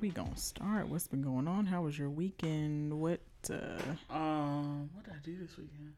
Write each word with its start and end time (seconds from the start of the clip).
We 0.00 0.08
gonna 0.10 0.36
start? 0.36 0.88
What's 0.88 1.06
been 1.06 1.22
going 1.22 1.46
on? 1.48 1.66
How 1.66 1.82
was 1.82 1.98
your 1.98 2.08
weekend? 2.10 2.98
What 3.00 3.20
uh 3.50 3.78
Um, 4.14 4.90
what 4.94 5.04
did 5.04 5.14
I 5.14 5.18
do 5.22 5.36
this 5.38 5.56
weekend? 5.56 5.92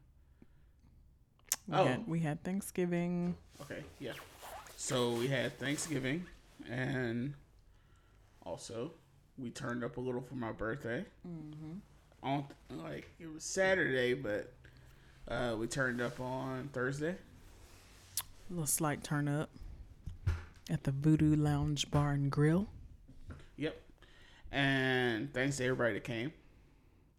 we 1.67 1.75
Oh. 1.77 1.85
had 1.85 2.07
we 2.07 2.19
had 2.19 2.43
Thanksgiving. 2.43 3.35
Okay, 3.61 3.83
yeah. 3.99 4.13
So 4.75 5.13
we 5.13 5.27
had 5.27 5.57
Thanksgiving, 5.59 6.25
and 6.69 7.33
also 8.45 8.91
we 9.37 9.49
turned 9.49 9.83
up 9.83 9.97
a 9.97 10.01
little 10.01 10.21
for 10.21 10.35
my 10.35 10.51
birthday. 10.51 11.05
Mm-hmm. 11.27 11.73
On 12.23 12.45
like 12.69 13.09
it 13.19 13.31
was 13.33 13.43
Saturday, 13.43 14.13
but 14.13 14.53
uh, 15.27 15.55
we 15.57 15.67
turned 15.67 16.01
up 16.01 16.19
on 16.19 16.69
Thursday. 16.73 17.15
A 18.19 18.53
little 18.53 18.65
slight 18.67 19.03
turn 19.03 19.27
up 19.27 19.49
at 20.69 20.83
the 20.83 20.91
Voodoo 20.91 21.35
Lounge 21.35 21.89
Bar 21.91 22.11
and 22.11 22.29
Grill. 22.31 22.67
And 24.53 25.33
thanks 25.33 25.57
to 25.57 25.63
everybody 25.65 25.95
that 25.95 26.03
came. 26.03 26.31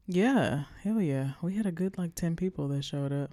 Yeah, 0.07 0.65
hell 0.83 1.01
yeah. 1.01 1.33
We 1.43 1.57
had 1.57 1.67
a 1.67 1.73
good 1.73 1.99
like 1.99 2.15
ten 2.15 2.37
people 2.37 2.69
that 2.69 2.85
showed 2.85 3.13
up. 3.13 3.33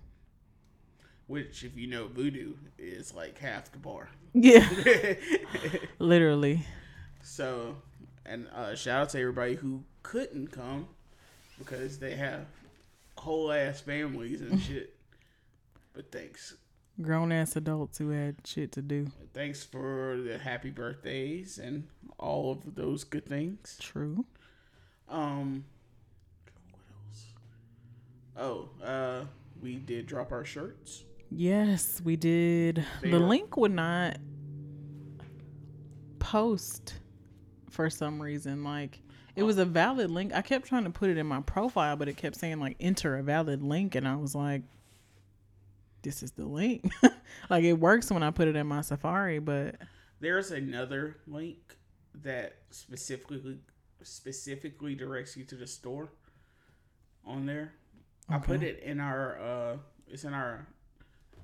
Which, 1.28 1.64
if 1.64 1.78
you 1.78 1.88
know 1.88 2.08
voodoo, 2.08 2.56
is 2.78 3.14
like 3.14 3.38
half 3.38 3.72
the 3.72 3.78
bar. 3.78 4.10
Yeah. 4.34 4.68
Literally. 6.00 6.66
so, 7.22 7.76
and 8.26 8.48
uh, 8.56 8.76
shout 8.76 9.02
out 9.02 9.10
to 9.10 9.20
everybody 9.20 9.56
who 9.56 9.84
couldn't 10.04 10.48
come 10.48 10.88
because 11.60 12.00
they 12.00 12.16
have 12.16 12.48
whole 13.18 13.52
ass 13.52 13.80
families 13.82 14.42
and 14.42 14.60
shit. 14.68 14.96
But 15.94 16.12
thanks. 16.12 16.56
Grown 17.00 17.32
ass 17.32 17.56
adults 17.56 17.98
who 18.00 18.10
had 18.10 18.36
shit 18.46 18.72
to 18.74 18.82
do. 18.82 19.08
Thanks 19.34 19.64
for 19.64 20.18
the 20.24 20.38
happy 20.38 20.70
birthdays 20.72 21.58
and 21.58 21.88
all 22.18 22.52
of 22.52 22.76
those 22.76 23.04
good 23.04 23.26
things. 23.26 23.78
True. 23.80 24.26
Um, 25.10 25.66
what 26.74 26.84
else? 27.08 28.70
Oh, 28.82 28.86
uh, 28.86 29.26
we 29.62 29.76
did 29.78 30.06
drop 30.06 30.32
our 30.32 30.46
shirts. 30.46 31.04
Yes, 31.32 32.02
we 32.04 32.18
did. 32.18 32.86
They 33.02 33.10
the 33.12 33.18
are- 33.18 33.20
link 33.20 33.56
would 33.58 33.72
not 33.72 34.18
post 36.20 36.96
for 37.70 37.90
some 37.90 38.22
reason. 38.22 38.64
Like 38.64 39.00
it 39.36 39.44
was 39.44 39.58
a 39.58 39.66
valid 39.66 40.12
link. 40.12 40.34
I 40.34 40.42
kept 40.42 40.68
trying 40.68 40.84
to 40.84 40.90
put 40.90 41.10
it 41.10 41.18
in 41.18 41.26
my 41.26 41.42
profile, 41.42 41.96
but 41.96 42.08
it 42.10 42.18
kept 42.18 42.36
saying 42.36 42.60
like 42.60 42.76
enter 42.80 43.18
a 43.18 43.24
valid 43.24 43.64
link, 43.64 43.96
and 43.96 44.08
I 44.08 44.16
was 44.18 44.36
like, 44.36 44.62
"This 46.02 46.24
is 46.24 46.32
the 46.32 46.46
link." 46.46 46.92
like 47.50 47.64
it 47.64 47.74
works 47.74 48.12
when 48.12 48.24
I 48.24 48.32
put 48.32 48.48
it 48.48 48.56
in 48.56 48.68
my 48.68 48.82
Safari, 48.82 49.40
but 49.40 49.76
There's 50.20 50.52
another 50.52 51.18
link 51.28 51.78
that 52.24 52.58
specifically 52.70 53.60
specifically 54.04 54.96
directs 54.96 55.38
you 55.38 55.44
to 55.46 55.56
the 55.56 55.68
store 55.68 56.12
on 57.26 57.46
there. 57.46 57.74
I 58.30 58.38
put 58.40 58.64
it 58.64 58.80
in 58.84 59.00
our 59.00 59.40
uh 59.40 59.78
it's 60.08 60.24
in 60.24 60.34
our 60.34 60.68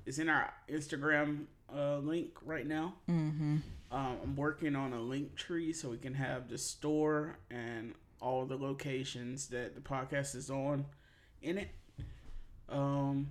it's 0.06 0.18
in 0.18 0.28
our 0.28 0.52
Instagram 0.68 1.44
uh 1.74 1.98
link 1.98 2.32
right 2.44 2.66
now. 2.66 2.94
mm-hmm. 3.08 3.56
Um, 3.90 4.18
I'm 4.22 4.36
working 4.36 4.76
on 4.76 4.92
a 4.92 5.00
link 5.00 5.34
tree 5.34 5.72
so 5.72 5.88
we 5.88 5.96
can 5.96 6.12
have 6.12 6.50
the 6.50 6.58
store 6.58 7.38
and 7.50 7.94
all 8.20 8.44
the 8.44 8.56
locations 8.56 9.46
that 9.48 9.74
the 9.74 9.80
podcast 9.80 10.34
is 10.34 10.50
on 10.50 10.84
in 11.40 11.56
it. 11.56 11.70
Um, 12.68 13.30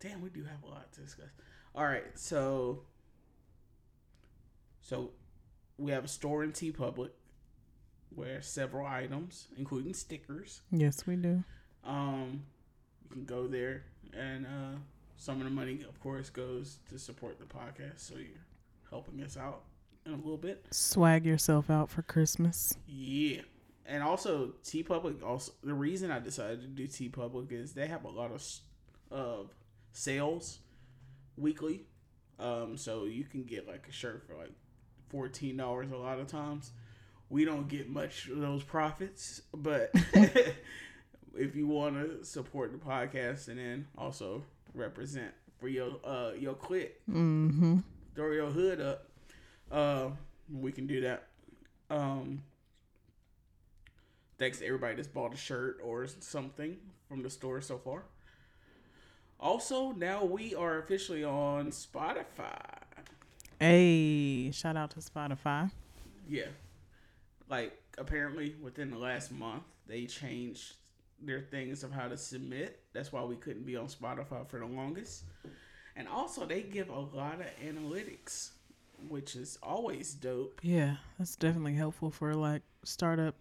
damn, 0.00 0.20
we 0.22 0.30
do 0.30 0.44
have 0.44 0.62
a 0.64 0.66
lot 0.66 0.92
to 0.92 1.00
discuss. 1.00 1.28
All 1.74 1.84
right, 1.84 2.04
so 2.14 2.82
so 4.80 5.10
we 5.78 5.92
have 5.92 6.04
a 6.04 6.08
store 6.08 6.42
in 6.44 6.52
TeePublic 6.52 7.10
where 8.14 8.40
several 8.42 8.86
items, 8.86 9.48
including 9.56 9.94
stickers. 9.94 10.62
yes, 10.72 11.06
we 11.06 11.16
do. 11.16 11.44
Um, 11.84 12.42
you 13.04 13.10
can 13.14 13.24
go 13.24 13.46
there, 13.46 13.84
and 14.16 14.46
uh, 14.46 14.78
some 15.16 15.38
of 15.38 15.44
the 15.44 15.50
money, 15.50 15.84
of 15.88 16.00
course, 16.00 16.30
goes 16.30 16.78
to 16.90 16.98
support 16.98 17.38
the 17.38 17.44
podcast. 17.44 17.98
So 18.00 18.14
you're 18.16 18.26
helping 18.90 19.22
us 19.22 19.36
out 19.36 19.62
in 20.06 20.12
a 20.14 20.16
little 20.16 20.36
bit. 20.38 20.64
Swag 20.70 21.24
yourself 21.26 21.70
out 21.70 21.90
for 21.90 22.02
Christmas. 22.02 22.76
Yeah, 22.88 23.42
and 23.86 24.02
also 24.02 24.54
TeePublic. 24.64 25.22
Also, 25.22 25.52
the 25.62 25.74
reason 25.74 26.10
I 26.10 26.18
decided 26.18 26.60
to 26.62 26.66
do 26.66 26.88
TeePublic 26.88 27.52
is 27.52 27.72
they 27.74 27.86
have 27.86 28.04
a 28.04 28.10
lot 28.10 28.30
of 28.30 28.36
s- 28.36 28.62
of 29.10 29.50
sales 29.92 30.58
weekly. 31.36 31.82
Um, 32.38 32.76
so 32.76 33.04
you 33.04 33.24
can 33.24 33.44
get 33.44 33.66
like 33.66 33.86
a 33.88 33.92
shirt 33.92 34.24
for 34.26 34.34
like 34.36 34.52
fourteen 35.08 35.56
dollars 35.56 35.90
a 35.90 35.96
lot 35.96 36.18
of 36.20 36.26
times. 36.28 36.70
We 37.30 37.44
don't 37.44 37.68
get 37.68 37.90
much 37.90 38.28
of 38.28 38.38
those 38.38 38.62
profits, 38.62 39.42
but 39.52 39.90
if 41.34 41.54
you 41.54 41.66
want 41.66 41.96
to 41.96 42.24
support 42.24 42.72
the 42.72 42.78
podcast 42.78 43.48
and 43.48 43.58
then 43.58 43.86
also 43.98 44.42
represent 44.74 45.32
for 45.58 45.68
your 45.68 45.96
uh 46.04 46.30
your 46.38 46.54
clique, 46.54 46.94
Mm-hmm. 47.10 47.78
throw 48.14 48.32
your 48.32 48.50
hood 48.50 48.80
up, 48.80 49.08
uh, 49.70 50.08
we 50.52 50.72
can 50.72 50.86
do 50.86 51.00
that. 51.02 51.24
Um, 51.90 52.42
thanks 54.38 54.58
to 54.60 54.66
everybody 54.66 54.94
that's 54.96 55.08
bought 55.08 55.34
a 55.34 55.36
shirt 55.36 55.80
or 55.82 56.06
something 56.20 56.76
from 57.08 57.22
the 57.22 57.30
store 57.30 57.60
so 57.60 57.78
far. 57.78 58.04
Also, 59.40 59.92
now 59.92 60.24
we 60.24 60.54
are 60.54 60.78
officially 60.78 61.24
on 61.24 61.68
Spotify. 61.68 62.58
Hey, 63.60 64.50
shout 64.50 64.76
out 64.76 64.90
to 64.90 65.00
Spotify. 65.00 65.70
Yeah. 66.28 66.46
Like, 67.48 67.80
apparently, 67.96 68.56
within 68.60 68.90
the 68.90 68.98
last 68.98 69.32
month, 69.32 69.62
they 69.86 70.06
changed 70.06 70.74
their 71.20 71.40
things 71.40 71.82
of 71.82 71.92
how 71.92 72.08
to 72.08 72.16
submit. 72.16 72.80
That's 72.92 73.12
why 73.12 73.22
we 73.24 73.36
couldn't 73.36 73.64
be 73.64 73.76
on 73.76 73.86
Spotify 73.86 74.46
for 74.48 74.58
the 74.58 74.66
longest. 74.66 75.24
And 75.96 76.06
also, 76.08 76.44
they 76.44 76.62
give 76.62 76.88
a 76.90 76.98
lot 76.98 77.40
of 77.40 77.46
analytics, 77.64 78.50
which 79.08 79.34
is 79.34 79.58
always 79.62 80.14
dope. 80.14 80.60
Yeah, 80.62 80.96
that's 81.18 81.36
definitely 81.36 81.74
helpful 81.74 82.10
for 82.10 82.34
like 82.34 82.62
startup 82.84 83.34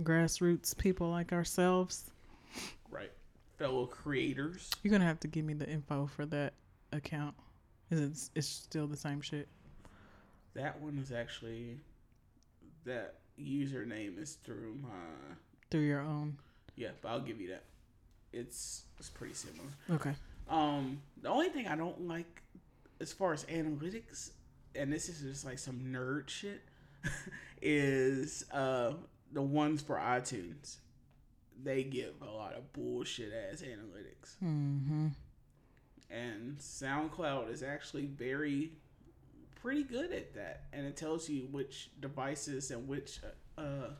grassroots 0.00 0.76
people 0.76 1.10
like 1.10 1.32
ourselves. 1.32 2.10
Right. 2.90 3.12
Fellow 3.62 3.86
creators. 3.86 4.72
You're 4.82 4.90
gonna 4.90 5.04
have 5.04 5.20
to 5.20 5.28
give 5.28 5.44
me 5.44 5.54
the 5.54 5.68
info 5.70 6.06
for 6.06 6.26
that 6.26 6.54
account. 6.92 7.36
Is 7.92 8.00
it? 8.00 8.30
It's 8.34 8.48
still 8.48 8.88
the 8.88 8.96
same 8.96 9.20
shit. 9.20 9.46
That 10.54 10.80
one 10.80 10.98
is 10.98 11.12
actually, 11.12 11.78
that 12.84 13.20
username 13.40 14.20
is 14.20 14.34
through 14.42 14.74
my, 14.82 14.88
Through 15.70 15.82
your 15.82 16.00
own. 16.00 16.38
yeah, 16.74 16.88
but 17.00 17.10
I'll 17.10 17.20
give 17.20 17.40
you 17.40 17.50
that. 17.50 17.62
It's, 18.32 18.82
it's 18.98 19.10
pretty 19.10 19.34
similar. 19.34 19.68
Okay. 19.92 20.14
Um, 20.50 21.00
the 21.22 21.28
only 21.28 21.48
thing 21.48 21.68
I 21.68 21.76
don't 21.76 22.08
like 22.08 22.42
as 23.00 23.12
far 23.12 23.32
as 23.32 23.44
analytics, 23.44 24.30
and 24.74 24.92
this 24.92 25.08
is 25.08 25.20
just 25.20 25.44
like 25.44 25.60
some 25.60 25.78
nerd 25.92 26.28
shit, 26.28 26.62
is 27.62 28.44
uh 28.50 28.94
the 29.32 29.42
ones 29.42 29.82
for 29.82 29.94
iTunes. 29.98 30.78
They 31.62 31.82
give 31.84 32.14
a 32.22 32.30
lot 32.30 32.54
of 32.54 32.72
bullshit 32.72 33.32
ass 33.32 33.62
analytics, 33.62 34.36
Mm-hmm. 34.44 35.08
and 36.10 36.58
SoundCloud 36.58 37.50
is 37.52 37.62
actually 37.62 38.06
very 38.06 38.72
pretty 39.54 39.82
good 39.84 40.12
at 40.12 40.34
that, 40.34 40.64
and 40.72 40.86
it 40.86 40.96
tells 40.96 41.28
you 41.28 41.48
which 41.50 41.90
devices 42.00 42.70
and 42.70 42.86
which 42.88 43.20
uh 43.58 43.90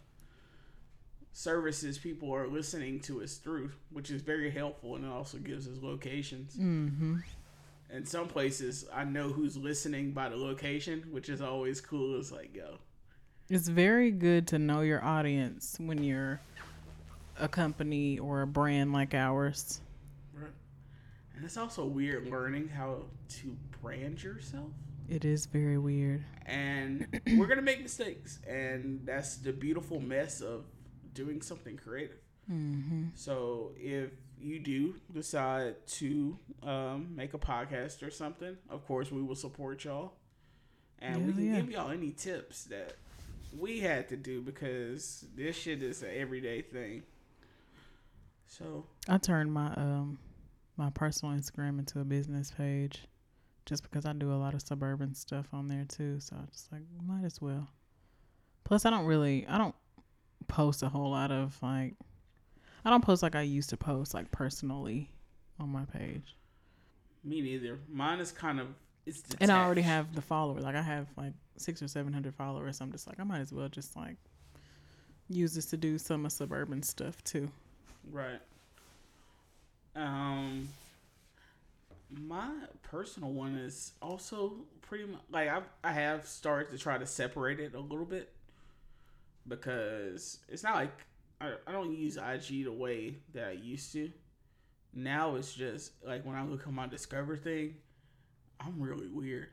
services 1.32 1.98
people 1.98 2.34
are 2.34 2.46
listening 2.46 3.00
to 3.00 3.22
us 3.22 3.36
through, 3.36 3.72
which 3.90 4.10
is 4.10 4.22
very 4.22 4.50
helpful, 4.50 4.96
and 4.96 5.04
it 5.04 5.10
also 5.10 5.38
gives 5.38 5.66
us 5.66 5.78
locations. 5.80 6.56
Mm-hmm. 6.56 7.16
In 7.90 8.04
some 8.06 8.26
places, 8.28 8.86
I 8.92 9.04
know 9.04 9.28
who's 9.28 9.56
listening 9.56 10.12
by 10.12 10.28
the 10.28 10.36
location, 10.36 11.04
which 11.10 11.28
is 11.28 11.40
always 11.40 11.80
cool. 11.80 12.18
It's 12.18 12.32
like, 12.32 12.54
yo, 12.54 12.78
It's 13.50 13.68
very 13.68 14.10
good 14.10 14.46
to 14.48 14.58
know 14.58 14.80
your 14.80 15.02
audience 15.04 15.76
when 15.78 16.02
you're 16.02 16.40
a 17.42 17.48
company 17.48 18.18
or 18.18 18.42
a 18.42 18.46
brand 18.46 18.92
like 18.92 19.14
ours. 19.14 19.80
Right. 20.32 20.50
And 21.34 21.44
it's 21.44 21.56
also 21.56 21.84
weird 21.84 22.28
learning 22.28 22.68
how 22.68 23.04
to 23.40 23.56
brand 23.82 24.22
yourself. 24.22 24.70
It 25.08 25.24
is 25.24 25.46
very 25.46 25.76
weird. 25.76 26.24
And 26.46 27.06
we're 27.36 27.46
gonna 27.48 27.60
make 27.62 27.82
mistakes, 27.82 28.38
and 28.48 29.00
that's 29.04 29.36
the 29.36 29.52
beautiful 29.52 30.00
mess 30.00 30.40
of 30.40 30.64
doing 31.14 31.42
something 31.42 31.76
creative. 31.76 32.18
Mm-hmm. 32.50 33.06
So 33.14 33.72
if 33.76 34.10
you 34.40 34.58
do 34.60 34.94
decide 35.12 35.86
to 35.86 36.38
um, 36.62 37.08
make 37.14 37.34
a 37.34 37.38
podcast 37.38 38.02
or 38.06 38.10
something, 38.10 38.56
of 38.70 38.86
course 38.86 39.10
we 39.10 39.20
will 39.22 39.34
support 39.34 39.84
y'all, 39.84 40.14
and 41.00 41.26
we 41.26 41.28
Yeah, 41.28 41.34
can 41.34 41.44
yeah. 41.46 41.60
give 41.60 41.70
y'all 41.72 41.90
any 41.90 42.10
tips 42.12 42.64
that 42.64 42.94
we 43.58 43.80
had 43.80 44.08
to 44.10 44.16
do 44.16 44.40
because 44.40 45.26
this 45.36 45.56
shit 45.56 45.82
is 45.82 46.02
an 46.02 46.10
everyday 46.14 46.62
thing. 46.62 47.02
So 48.58 48.84
I 49.08 49.16
turned 49.16 49.52
my 49.52 49.72
um 49.76 50.18
my 50.76 50.90
personal 50.90 51.34
Instagram 51.34 51.78
into 51.78 52.00
a 52.00 52.04
business 52.04 52.50
page 52.50 53.06
just 53.64 53.82
because 53.82 54.04
I 54.04 54.12
do 54.12 54.32
a 54.32 54.36
lot 54.36 54.52
of 54.52 54.60
suburban 54.60 55.14
stuff 55.14 55.46
on 55.54 55.68
there 55.68 55.86
too. 55.88 56.20
So 56.20 56.36
I 56.36 56.44
just 56.50 56.70
like 56.70 56.82
might 57.06 57.24
as 57.24 57.40
well. 57.40 57.66
Plus 58.64 58.84
I 58.84 58.90
don't 58.90 59.06
really 59.06 59.46
I 59.46 59.56
don't 59.56 59.74
post 60.48 60.82
a 60.82 60.88
whole 60.90 61.10
lot 61.10 61.30
of 61.32 61.56
like 61.62 61.94
I 62.84 62.90
don't 62.90 63.02
post 63.02 63.22
like 63.22 63.34
I 63.34 63.42
used 63.42 63.70
to 63.70 63.78
post 63.78 64.12
like 64.12 64.30
personally 64.30 65.10
on 65.58 65.70
my 65.70 65.86
page. 65.86 66.36
me 67.24 67.40
neither. 67.40 67.78
Mine 67.88 68.20
is 68.20 68.32
kind 68.32 68.60
of 68.60 68.68
it's 69.06 69.22
And 69.40 69.50
I 69.50 69.64
already 69.64 69.82
have 69.82 70.14
the 70.14 70.22
followers. 70.22 70.62
Like 70.62 70.76
I 70.76 70.82
have 70.82 71.08
like 71.16 71.32
six 71.56 71.80
or 71.80 71.88
seven 71.88 72.12
hundred 72.12 72.34
followers. 72.34 72.82
I'm 72.82 72.92
just 72.92 73.06
like 73.06 73.18
I 73.18 73.24
might 73.24 73.40
as 73.40 73.50
well 73.50 73.68
just 73.70 73.96
like 73.96 74.16
use 75.30 75.54
this 75.54 75.66
to 75.66 75.78
do 75.78 75.96
some 75.96 76.26
of 76.26 76.32
suburban 76.32 76.82
stuff 76.82 77.24
too. 77.24 77.50
Right. 78.10 78.40
Um, 79.94 80.68
my 82.10 82.50
personal 82.82 83.30
one 83.32 83.54
is 83.56 83.92
also 84.02 84.54
pretty 84.82 85.04
much 85.04 85.20
like 85.30 85.48
I 85.48 85.62
I 85.82 85.92
have 85.92 86.26
started 86.26 86.70
to 86.70 86.78
try 86.78 86.98
to 86.98 87.06
separate 87.06 87.58
it 87.60 87.74
a 87.74 87.80
little 87.80 88.04
bit 88.04 88.30
because 89.48 90.38
it's 90.48 90.62
not 90.62 90.74
like 90.74 90.92
I, 91.40 91.52
I 91.66 91.72
don't 91.72 91.92
use 91.96 92.16
IG 92.16 92.64
the 92.64 92.72
way 92.72 93.16
that 93.34 93.48
I 93.48 93.52
used 93.52 93.92
to. 93.92 94.10
Now 94.94 95.36
it's 95.36 95.54
just 95.54 95.92
like 96.06 96.24
when 96.26 96.36
I 96.36 96.44
look 96.44 96.66
at 96.66 96.72
my 96.72 96.86
Discover 96.86 97.36
thing, 97.36 97.76
I'm 98.60 98.80
really 98.80 99.08
weird. 99.08 99.48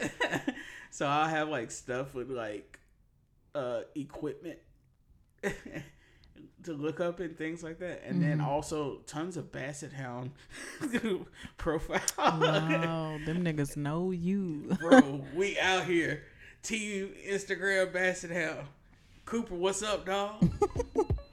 so 0.90 1.06
I'll 1.06 1.28
have 1.28 1.48
like 1.48 1.70
stuff 1.70 2.14
with 2.14 2.30
like 2.30 2.78
uh 3.54 3.82
equipment 3.94 4.58
to 6.64 6.72
look 6.72 7.00
up 7.00 7.20
and 7.20 7.36
things 7.36 7.62
like 7.62 7.78
that. 7.78 8.02
And 8.06 8.22
then 8.22 8.38
Mhm. 8.38 8.44
also 8.46 8.98
tons 9.06 9.36
of 9.36 9.50
Basset 9.52 9.92
Hound 9.92 10.32
profile. 11.56 12.00
Wow, 12.18 13.18
them 13.24 13.44
niggas 13.44 13.76
know 13.76 14.10
you. 14.10 14.76
Bro, 14.80 15.24
we 15.34 15.58
out 15.58 15.84
here. 15.84 16.22
Team 16.62 17.14
Instagram 17.28 17.92
Basset 17.92 18.30
Hound. 18.30 18.66
Cooper, 19.24 19.54
what's 19.54 19.82
up, 19.82 20.04
dog? 20.06 20.42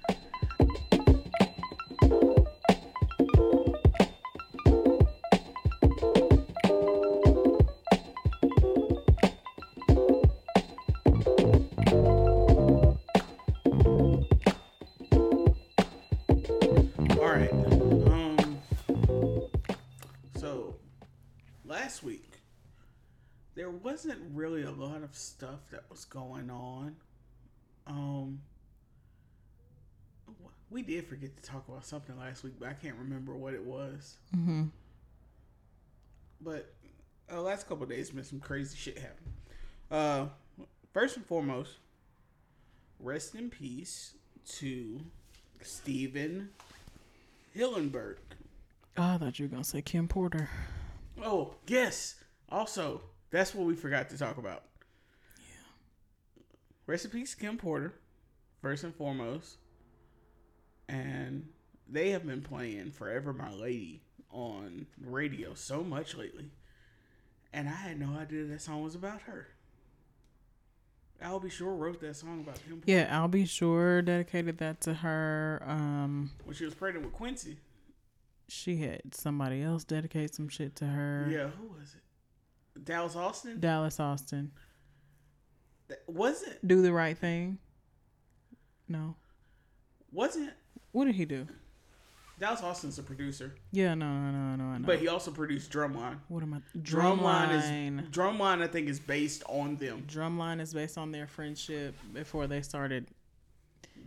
was 25.96 26.04
going 26.04 26.50
on. 26.50 26.96
Um. 27.88 28.42
We 30.70 30.82
did 30.82 31.08
forget 31.08 31.38
to 31.38 31.44
talk 31.50 31.66
about 31.70 31.86
something 31.86 32.18
last 32.20 32.44
week, 32.44 32.56
but 32.60 32.68
I 32.68 32.74
can't 32.74 32.96
remember 32.98 33.34
what 33.34 33.54
it 33.54 33.64
was. 33.64 34.18
hmm 34.34 34.64
But 36.42 36.74
uh, 37.32 37.40
last 37.42 37.70
couple 37.70 37.86
days, 37.86 38.10
been 38.10 38.26
some 38.26 38.42
crazy 38.42 38.76
shit 38.76 38.98
happen. 38.98 39.34
Uh, 39.90 40.26
first 40.92 41.16
and 41.16 41.26
foremost, 41.26 41.78
rest 43.00 43.36
in 43.36 43.50
peace 43.50 44.16
to 44.58 45.00
Stephen 45.62 46.50
Hillenburg. 47.56 48.18
Oh, 48.98 49.04
I 49.04 49.18
thought 49.18 49.40
you 49.40 49.46
were 49.46 49.50
gonna 49.52 49.64
say 49.64 49.82
Kim 49.82 50.10
Porter. 50.10 50.50
Oh, 51.24 51.54
yes. 51.68 52.16
Also, 52.50 53.02
that's 53.30 53.56
what 53.56 53.66
we 53.66 53.76
forgot 53.76 54.10
to 54.10 54.18
talk 54.18 54.38
about. 54.38 54.64
Rest 56.88 57.08
Kim 57.40 57.58
Porter, 57.58 57.94
first 58.62 58.84
and 58.84 58.94
foremost. 58.94 59.58
And 60.88 61.48
they 61.90 62.12
have 62.12 62.26
been 62.26 62.42
playing 62.42 62.92
Forever 62.92 63.34
My 63.34 63.52
Lady 63.52 64.04
on 64.30 64.86
radio 65.02 65.54
so 65.54 65.84
much 65.84 66.16
lately. 66.16 66.52
And 67.52 67.68
I 67.68 67.74
had 67.74 68.00
no 68.00 68.18
idea 68.18 68.44
that 68.46 68.62
song 68.62 68.84
was 68.84 68.96
about 68.96 69.22
her. 69.22 69.48
Al 71.22 71.40
B. 71.40 71.50
Sure 71.50 71.74
wrote 71.74 72.02
that 72.02 72.16
song 72.16 72.42
about 72.42 72.56
Kim 72.56 72.82
Porter 72.82 72.92
Yeah, 72.92 73.08
Al 73.10 73.30
B. 73.30 73.46
Sure 73.46 74.02
dedicated 74.02 74.58
that 74.58 74.82
to 74.82 74.94
her. 74.96 75.64
Um, 75.66 76.32
when 76.44 76.56
she 76.56 76.66
was 76.66 76.76
pregnant 76.76 77.06
with 77.06 77.16
Quincy. 77.16 77.58
she 78.48 78.78
had 78.78 79.16
somebody 79.16 79.64
else 79.64 79.84
dedicate 79.86 80.36
some 80.36 80.50
shit 80.50 80.76
to 80.78 80.86
her. 80.86 81.28
Yeah, 81.32 81.48
who 81.48 81.68
was 81.68 81.96
it? 81.96 82.84
Dallas 82.84 83.16
Austin? 83.16 83.60
Dallas 83.62 84.00
Austin, 84.00 84.52
wasn't 86.08 86.66
do 86.68 86.82
the 86.82 86.92
right 86.94 87.18
thing. 87.18 87.58
No, 88.88 89.16
wasn't 90.12 90.52
what 90.92 91.06
did 91.06 91.16
he 91.16 91.26
do? 91.26 91.48
Dallas 92.38 92.62
Austin's 92.62 93.00
a 93.00 93.04
producer. 93.04 93.56
Yeah, 93.72 93.94
no, 93.94 94.08
no, 94.30 94.56
no, 94.58 94.78
no, 94.78 94.86
But 94.86 95.00
he 95.00 95.08
also 95.08 95.32
produced 95.32 95.72
Drumline. 95.72 96.18
what 96.28 96.44
am 96.44 96.54
I? 96.54 96.78
Drumline 96.80 97.50
Drumline. 97.50 98.04
is 98.04 98.10
Drumline. 98.10 98.62
I 98.62 98.68
think 98.68 98.90
is 98.90 99.00
based 99.00 99.44
on 99.48 99.78
them 99.78 100.04
Drumline 100.06 100.60
is 100.60 100.74
based 100.74 100.98
on 100.98 101.12
their 101.14 101.28
friendship 101.28 101.96
before 102.14 102.46
they 102.48 102.62
started 102.62 103.08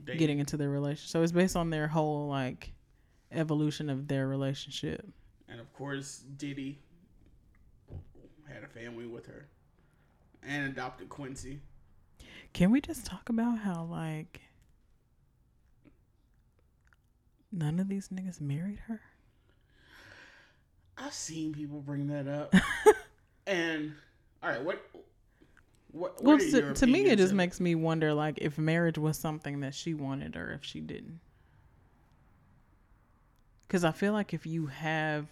They- 0.05 0.17
getting 0.19 0.41
into 0.41 0.59
their 0.59 0.69
relationship. 0.69 1.11
So 1.11 1.23
it's 1.23 1.33
based 1.33 1.57
on 1.57 1.71
their 1.71 1.89
whole 1.89 2.29
like 2.29 2.73
evolution 3.33 3.89
of 3.91 4.09
their 4.09 4.29
relationship. 4.29 5.07
and 5.49 5.59
of 5.61 5.73
course 5.73 6.19
Diddy 6.37 6.79
had 8.47 8.63
a 8.63 8.69
family 8.69 9.07
with 9.07 9.25
her 9.27 9.47
and 10.43 10.67
adopted 10.67 11.09
Quincy. 11.09 11.61
Can 12.53 12.71
we 12.71 12.81
just 12.81 13.05
talk 13.05 13.29
about 13.29 13.59
how 13.59 13.85
like 13.85 14.41
none 17.53 17.79
of 17.79 17.89
these 17.89 18.09
niggas 18.09 18.41
married 18.41 18.81
her? 18.87 19.01
I've 20.97 21.15
seen 21.15 21.53
people 21.53 21.81
bring 21.81 22.09
that 22.09 22.27
up, 22.27 22.53
and 23.47 23.93
all 24.43 24.51
right, 24.51 24.63
what? 24.63 24.85
What? 25.93 26.23
Well, 26.23 26.39
to, 26.39 26.75
to 26.75 26.87
me, 26.87 27.07
it 27.07 27.17
just 27.17 27.31
of- 27.31 27.37
makes 27.37 27.61
me 27.61 27.75
wonder, 27.75 28.13
like, 28.13 28.39
if 28.41 28.59
marriage 28.59 28.99
was 28.99 29.17
something 29.17 29.61
that 29.61 29.75
she 29.75 29.95
wanted 29.95 30.37
or 30.37 30.51
if 30.53 30.65
she 30.65 30.81
didn't. 30.81 31.21
Because 33.67 33.85
I 33.85 33.93
feel 33.93 34.13
like 34.13 34.35
if 34.35 34.45
you 34.45 34.67
have 34.67 35.27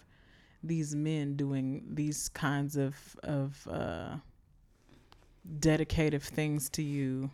these 0.63 0.95
men 0.95 1.35
doing 1.35 1.83
these 1.93 2.29
kinds 2.29 2.75
of 2.77 2.95
of 3.23 3.67
uh, 3.69 4.15
dedicative 5.59 6.23
things 6.23 6.69
to 6.71 6.81
you, 6.81 7.31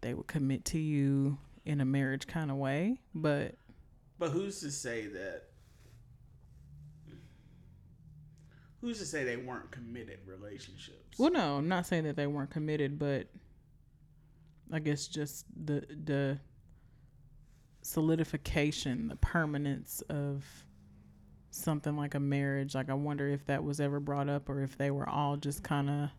they 0.00 0.14
would 0.14 0.26
commit 0.26 0.64
to 0.66 0.78
you 0.78 1.38
in 1.64 1.80
a 1.80 1.84
marriage 1.84 2.26
kind 2.26 2.50
of 2.50 2.56
way. 2.58 3.00
But 3.14 3.54
But 4.18 4.30
who's 4.30 4.60
to 4.60 4.70
say 4.70 5.06
that? 5.08 5.44
Who's 8.80 8.98
to 8.98 9.06
say 9.06 9.24
they 9.24 9.36
weren't 9.36 9.70
committed 9.70 10.20
relationships? 10.26 11.18
well, 11.18 11.30
no, 11.30 11.56
I'm 11.56 11.68
not 11.68 11.86
saying 11.86 12.04
that 12.04 12.14
they 12.16 12.26
weren't 12.26 12.50
committed, 12.50 12.98
but 12.98 13.26
I 14.72 14.78
guess 14.78 15.06
just 15.06 15.46
the 15.64 15.80
the 16.04 16.38
solidification, 17.82 19.08
the 19.08 19.16
permanence 19.16 20.02
of 20.08 20.44
something 21.56 21.96
like 21.96 22.14
a 22.14 22.20
marriage. 22.20 22.74
Like 22.74 22.90
I 22.90 22.94
wonder 22.94 23.28
if 23.28 23.46
that 23.46 23.64
was 23.64 23.80
ever 23.80 24.00
brought 24.00 24.28
up 24.28 24.48
or 24.48 24.62
if 24.62 24.76
they 24.76 24.90
were 24.90 25.08
all 25.08 25.36
just 25.36 25.62
kind 25.62 25.90
of 25.90 26.10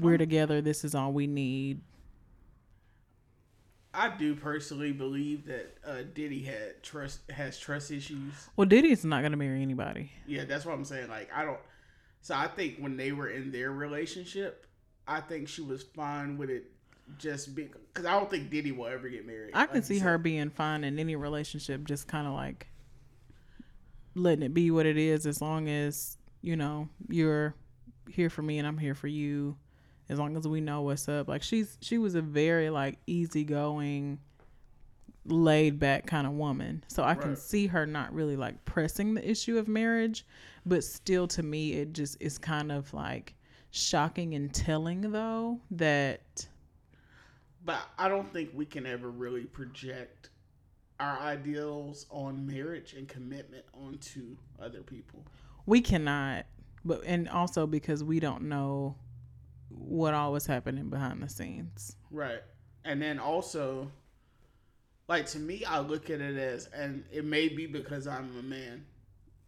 we're 0.00 0.18
together. 0.18 0.60
This 0.60 0.84
is 0.84 0.94
all 0.94 1.12
we 1.12 1.26
need. 1.26 1.80
I 3.94 4.14
do 4.16 4.34
personally 4.34 4.92
believe 4.92 5.46
that 5.46 5.78
uh, 5.84 6.02
Diddy 6.14 6.42
had 6.42 6.82
trust 6.82 7.20
has 7.30 7.58
trust 7.58 7.90
issues. 7.90 8.32
Well, 8.56 8.66
Diddy's 8.66 9.04
not 9.04 9.22
gonna 9.22 9.36
marry 9.36 9.62
anybody. 9.62 10.12
Yeah, 10.26 10.44
that's 10.44 10.64
what 10.64 10.74
I'm 10.74 10.84
saying. 10.84 11.08
Like 11.08 11.30
I 11.34 11.44
don't. 11.44 11.58
So 12.20 12.34
I 12.34 12.48
think 12.48 12.78
when 12.78 12.96
they 12.96 13.12
were 13.12 13.28
in 13.28 13.50
their 13.50 13.72
relationship, 13.72 14.66
I 15.06 15.20
think 15.20 15.48
she 15.48 15.62
was 15.62 15.82
fine 15.82 16.36
with 16.36 16.50
it 16.50 16.70
just 17.16 17.54
because 17.54 18.04
I 18.04 18.12
don't 18.12 18.30
think 18.30 18.50
Diddy 18.50 18.72
will 18.72 18.86
ever 18.86 19.08
get 19.08 19.26
married. 19.26 19.52
I 19.54 19.66
can 19.66 19.76
like 19.76 19.88
you 19.88 19.96
see 19.96 19.98
her 20.00 20.18
being 20.18 20.50
fine 20.50 20.84
in 20.84 20.98
any 20.98 21.16
relationship, 21.16 21.84
just 21.86 22.06
kind 22.06 22.26
of 22.26 22.34
like 22.34 22.66
letting 24.18 24.42
it 24.42 24.54
be 24.54 24.70
what 24.70 24.86
it 24.86 24.96
is, 24.98 25.26
as 25.26 25.40
long 25.40 25.68
as 25.68 26.18
you 26.42 26.56
know 26.56 26.88
you're 27.08 27.54
here 28.10 28.30
for 28.30 28.42
me 28.42 28.58
and 28.58 28.66
I'm 28.66 28.78
here 28.78 28.94
for 28.94 29.08
you. 29.08 29.56
As 30.10 30.18
long 30.18 30.36
as 30.36 30.48
we 30.48 30.62
know 30.62 30.82
what's 30.82 31.08
up. 31.08 31.28
Like 31.28 31.42
she's 31.42 31.76
she 31.82 31.98
was 31.98 32.14
a 32.14 32.22
very 32.22 32.70
like 32.70 32.98
easygoing, 33.06 34.18
laid 35.26 35.78
back 35.78 36.06
kind 36.06 36.26
of 36.26 36.32
woman. 36.32 36.82
So 36.88 37.02
I 37.02 37.14
can 37.14 37.36
see 37.36 37.66
her 37.66 37.84
not 37.86 38.14
really 38.14 38.36
like 38.36 38.64
pressing 38.64 39.14
the 39.14 39.30
issue 39.30 39.58
of 39.58 39.68
marriage, 39.68 40.24
but 40.64 40.82
still 40.82 41.28
to 41.28 41.42
me 41.42 41.74
it 41.74 41.92
just 41.92 42.16
is 42.20 42.38
kind 42.38 42.72
of 42.72 42.92
like 42.94 43.34
shocking 43.70 44.34
and 44.34 44.52
telling 44.52 45.02
though 45.02 45.60
that 45.72 46.48
But 47.64 47.80
I 47.98 48.08
don't 48.08 48.32
think 48.32 48.50
we 48.54 48.64
can 48.64 48.86
ever 48.86 49.10
really 49.10 49.44
project 49.44 50.30
our 51.00 51.18
ideals 51.20 52.06
on 52.10 52.46
marriage 52.46 52.94
and 52.94 53.08
commitment 53.08 53.64
onto 53.72 54.36
other 54.60 54.80
people. 54.82 55.24
we 55.66 55.80
cannot 55.80 56.44
but 56.84 57.02
and 57.04 57.28
also 57.28 57.66
because 57.66 58.02
we 58.04 58.20
don't 58.20 58.42
know 58.42 58.94
what 59.68 60.14
all 60.14 60.32
was 60.32 60.46
happening 60.46 60.88
behind 60.88 61.22
the 61.22 61.28
scenes 61.28 61.96
Right. 62.10 62.40
And 62.84 63.02
then 63.02 63.18
also, 63.18 63.90
like 65.08 65.26
to 65.26 65.38
me, 65.38 65.64
I 65.64 65.80
look 65.80 66.10
at 66.10 66.20
it 66.20 66.36
as, 66.36 66.66
and 66.68 67.04
it 67.12 67.24
may 67.24 67.48
be 67.48 67.66
because 67.66 68.06
I'm 68.06 68.34
a 68.38 68.42
man. 68.42 68.84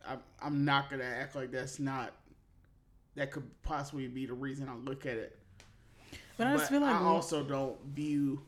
I'm, 0.06 0.18
I'm 0.42 0.64
not 0.64 0.90
gonna 0.90 1.04
act 1.04 1.34
like 1.34 1.50
that's 1.50 1.78
not. 1.78 2.12
That 3.16 3.30
could 3.30 3.48
possibly 3.62 4.06
be 4.08 4.26
the 4.26 4.34
reason 4.34 4.68
I 4.68 4.76
look 4.76 5.04
at 5.04 5.16
it. 5.16 5.38
but 6.36 6.46
i 6.46 6.56
just 6.56 6.70
feel 6.70 6.80
like 6.80 6.94
I 6.94 7.02
also 7.02 7.42
don't 7.42 7.76
view 7.86 8.42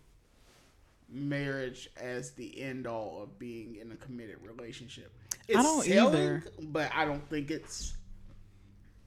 marriage 1.12 1.88
as 1.96 2.32
the 2.32 2.60
end 2.60 2.86
all 2.86 3.22
of 3.22 3.38
being 3.38 3.76
in 3.76 3.92
a 3.92 3.96
committed 3.96 4.36
relationship. 4.42 5.12
It's 5.48 5.58
I 5.58 5.62
don't 5.62 5.84
selling, 5.84 6.14
either. 6.14 6.44
but 6.60 6.90
I 6.94 7.04
don't 7.04 7.28
think 7.28 7.50
it's. 7.50 7.94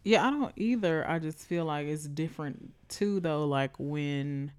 yeah 0.03 0.25
i 0.27 0.29
don't 0.29 0.51
either 0.55 1.07
i 1.09 1.17
just 1.17 1.39
feel 1.39 1.65
like 1.65 1.87
it's 1.87 2.03
different 2.07 2.73
too 2.89 3.19
though 3.19 3.45
like 3.45 3.71
when 3.79 4.51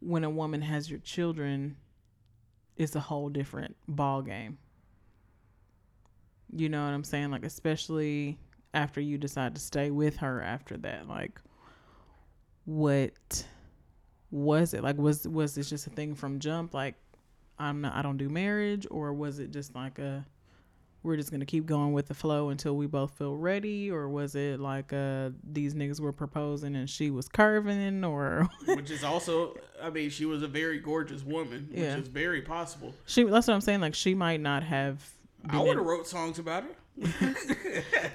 when 0.00 0.24
a 0.24 0.30
woman 0.30 0.62
has 0.62 0.88
your 0.90 1.00
children 1.00 1.76
it's 2.76 2.94
a 2.94 3.00
whole 3.00 3.28
different 3.28 3.76
ball 3.88 4.22
game 4.22 4.56
you 6.54 6.68
know 6.68 6.84
what 6.84 6.92
i'm 6.92 7.04
saying 7.04 7.30
like 7.30 7.44
especially 7.44 8.38
after 8.72 9.00
you 9.00 9.18
decide 9.18 9.54
to 9.54 9.60
stay 9.60 9.90
with 9.90 10.16
her 10.18 10.40
after 10.40 10.76
that 10.76 11.08
like 11.08 11.40
what 12.64 13.44
was 14.30 14.74
it 14.74 14.82
like 14.82 14.96
was 14.96 15.26
was 15.26 15.54
this 15.54 15.68
just 15.68 15.86
a 15.86 15.90
thing 15.90 16.14
from 16.14 16.38
jump 16.38 16.72
like 16.74 16.94
i'm 17.58 17.80
not 17.80 17.94
i 17.94 18.02
don't 18.02 18.16
do 18.16 18.28
marriage 18.28 18.86
or 18.90 19.12
was 19.12 19.38
it 19.38 19.50
just 19.50 19.74
like 19.74 19.98
a 19.98 20.24
we're 21.02 21.16
just 21.16 21.30
gonna 21.30 21.46
keep 21.46 21.64
going 21.66 21.92
with 21.94 22.06
the 22.08 22.14
flow 22.14 22.50
until 22.50 22.76
we 22.76 22.86
both 22.86 23.10
feel 23.16 23.34
ready 23.34 23.90
or 23.90 24.08
was 24.08 24.34
it 24.34 24.60
like 24.60 24.92
uh 24.92 25.30
these 25.42 25.74
niggas 25.74 25.98
were 25.98 26.12
proposing 26.12 26.76
and 26.76 26.88
she 26.90 27.10
was 27.10 27.26
curving 27.28 28.04
or 28.04 28.46
which 28.66 28.90
is 28.90 29.02
also, 29.02 29.56
I 29.82 29.88
mean, 29.88 30.10
she 30.10 30.26
was 30.26 30.42
a 30.42 30.46
very 30.48 30.78
gorgeous 30.78 31.22
woman, 31.22 31.68
which 31.70 31.80
Yeah. 31.80 31.96
is 31.96 32.06
very 32.08 32.42
possible. 32.42 32.94
she 33.06 33.24
that's 33.24 33.48
what 33.48 33.54
i'm 33.54 33.60
saying 33.62 33.80
like 33.80 33.94
she 33.94 34.14
might 34.14 34.40
not 34.40 34.62
have 34.62 35.02
I 35.48 35.58
would 35.58 35.70
in- 35.70 35.78
have 35.78 35.86
wrote 35.86 36.06
songs 36.06 36.38
about 36.38 36.64
her. 36.64 37.34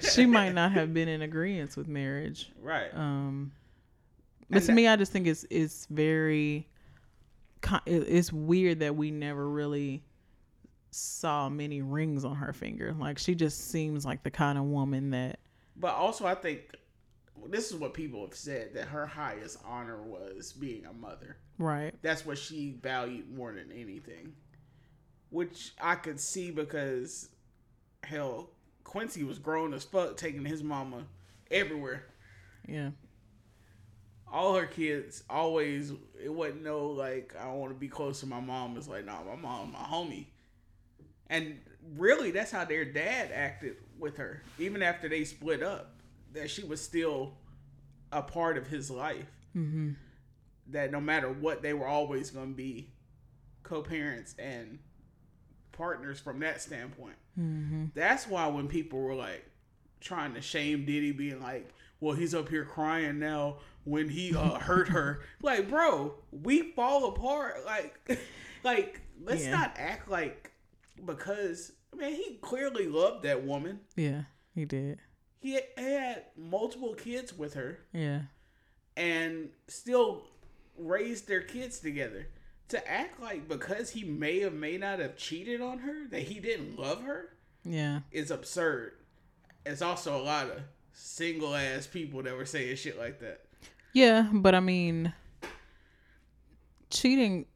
she 0.00 0.24
might 0.26 0.54
not 0.54 0.70
have 0.72 0.94
been 0.94 1.08
in 1.08 1.22
agreement 1.22 1.76
with 1.76 1.88
marriage 1.88 2.52
right. 2.62 2.94
um 2.94 3.50
but 4.48 4.56
And 4.56 4.62
to 4.62 4.66
that- 4.68 4.72
me 4.74 4.86
i 4.88 4.96
just 4.96 5.12
think 5.12 5.26
it's 5.26 5.44
it's 5.50 5.86
very 5.86 6.68
it's 7.86 8.32
weird 8.32 8.80
that 8.80 8.94
we 8.96 9.10
never 9.10 9.48
really 9.48 10.04
saw 10.90 11.48
many 11.48 11.82
rings 11.82 12.24
on 12.24 12.36
her 12.36 12.52
finger 12.52 12.94
like 12.98 13.18
she 13.18 13.34
just 13.34 13.70
seems 13.70 14.04
like 14.06 14.22
the 14.22 14.30
kind 14.30 14.56
of 14.56 14.64
woman 14.64 15.10
that 15.10 15.38
But 15.76 15.94
also, 15.94 16.26
I 16.26 16.34
think 16.34 16.74
this 17.50 17.70
is 17.70 17.76
what 17.76 17.92
people 17.92 18.24
have 18.24 18.34
said 18.34 18.72
that 18.74 18.86
her 18.88 19.04
highest 19.06 19.58
honor 19.64 20.00
was 20.02 20.52
being 20.54 20.86
a 20.86 20.92
mother. 20.92 21.36
right 21.58 21.94
That's 22.02 22.24
what 22.24 22.38
she 22.38 22.78
valued 22.82 23.30
more 23.30 23.52
than 23.52 23.70
anything, 23.72 24.32
which 25.30 25.72
I 25.80 25.96
could 25.96 26.18
see 26.18 26.50
because 26.50 27.28
hell, 28.04 28.50
Quincy 28.84 29.22
was 29.24 29.38
grown 29.38 29.74
as 29.74 29.84
fuck, 29.84 30.16
taking 30.16 30.44
his 30.46 30.62
mama 30.62 31.04
everywhere. 31.50 32.04
yeah 32.66 32.90
All 34.32 34.54
her 34.56 34.66
kids 34.66 35.22
always 35.30 35.92
it 36.22 36.32
wasn't 36.32 36.64
no 36.64 36.88
like 36.88 37.34
I 37.40 37.52
want 37.52 37.72
to 37.72 37.78
be 37.78 37.88
close 37.88 38.20
to 38.20 38.26
my 38.26 38.40
mom. 38.40 38.76
It's 38.76 38.88
like 38.88 39.04
nah, 39.04 39.22
my 39.22 39.36
mom, 39.36 39.72
my 39.72 39.78
homie, 39.78 40.26
and 41.28 41.58
really 41.96 42.30
that's 42.32 42.50
how 42.50 42.64
their 42.64 42.84
dad 42.84 43.30
acted 43.32 43.76
with 43.98 44.16
her. 44.16 44.42
Even 44.58 44.82
after 44.82 45.08
they 45.08 45.24
split 45.24 45.62
up, 45.62 45.94
that 46.32 46.50
she 46.50 46.64
was 46.64 46.80
still 46.80 47.34
a 48.12 48.22
part 48.22 48.58
of 48.58 48.66
his 48.66 48.90
life. 48.90 49.30
mm-hmm 49.56 49.92
That 50.68 50.90
no 50.90 51.00
matter 51.00 51.28
what, 51.30 51.62
they 51.62 51.72
were 51.72 51.86
always 51.86 52.30
going 52.30 52.50
to 52.50 52.56
be 52.56 52.92
co-parents 53.62 54.34
and 54.38 54.78
partners 55.72 56.18
from 56.20 56.40
that 56.40 56.60
standpoint. 56.60 57.16
mm-hmm 57.38 57.86
That's 57.94 58.26
why 58.26 58.46
when 58.48 58.68
people 58.68 59.00
were 59.00 59.14
like 59.14 59.44
trying 60.00 60.34
to 60.34 60.40
shame 60.40 60.84
Diddy, 60.84 61.12
being 61.12 61.40
like, 61.40 61.72
"Well, 62.00 62.14
he's 62.14 62.34
up 62.34 62.48
here 62.48 62.64
crying 62.64 63.18
now 63.18 63.58
when 63.86 64.10
he 64.10 64.34
uh, 64.34 64.58
hurt 64.58 64.88
her," 64.88 65.20
like, 65.40 65.68
bro, 65.70 66.14
we 66.30 66.72
fall 66.72 67.08
apart. 67.08 67.64
Like, 67.64 67.98
like 68.64 69.00
let's 69.24 69.44
Yeah. 69.44 69.52
not 69.52 69.74
act 69.78 70.10
like 70.10 70.52
because 71.04 71.72
I 71.92 71.96
mean 71.96 72.14
he 72.14 72.38
clearly 72.42 72.86
loved 72.88 73.22
that 73.24 73.44
woman. 73.44 73.80
Yeah, 73.96 74.22
he 74.54 74.64
did. 74.66 74.98
He 75.40 75.58
had 75.76 76.24
multiple 76.36 76.94
kids 76.94 77.32
with 77.32 77.54
her 77.54 77.78
Yeah. 77.92 78.22
and 78.96 79.50
still 79.68 80.26
raised 80.76 81.28
their 81.28 81.42
kids 81.42 81.78
together. 81.80 82.28
To 82.70 82.90
act 82.90 83.20
like 83.20 83.46
because 83.48 83.90
he 83.90 84.02
may 84.02 84.42
or 84.42 84.50
may 84.50 84.76
not 84.76 84.98
have 84.98 85.16
cheated 85.16 85.60
on 85.60 85.78
her 85.78 86.08
that 86.10 86.22
he 86.22 86.40
didn't 86.40 86.76
love 86.78 87.02
her 87.04 87.36
Yeah. 87.64 88.00
is 88.10 88.32
absurd. 88.32 88.94
It's 89.64 89.82
also 89.82 90.20
a 90.20 90.22
lot 90.22 90.50
of 90.50 90.62
single 90.92 91.54
ass 91.54 91.86
people 91.86 92.22
that 92.24 92.34
were 92.36 92.44
saying 92.44 92.74
shit 92.76 92.98
like 92.98 93.20
that. 93.20 93.45
Yeah, 93.96 94.28
but 94.30 94.54
I 94.54 94.60
mean 94.60 95.14
cheating 96.90 97.46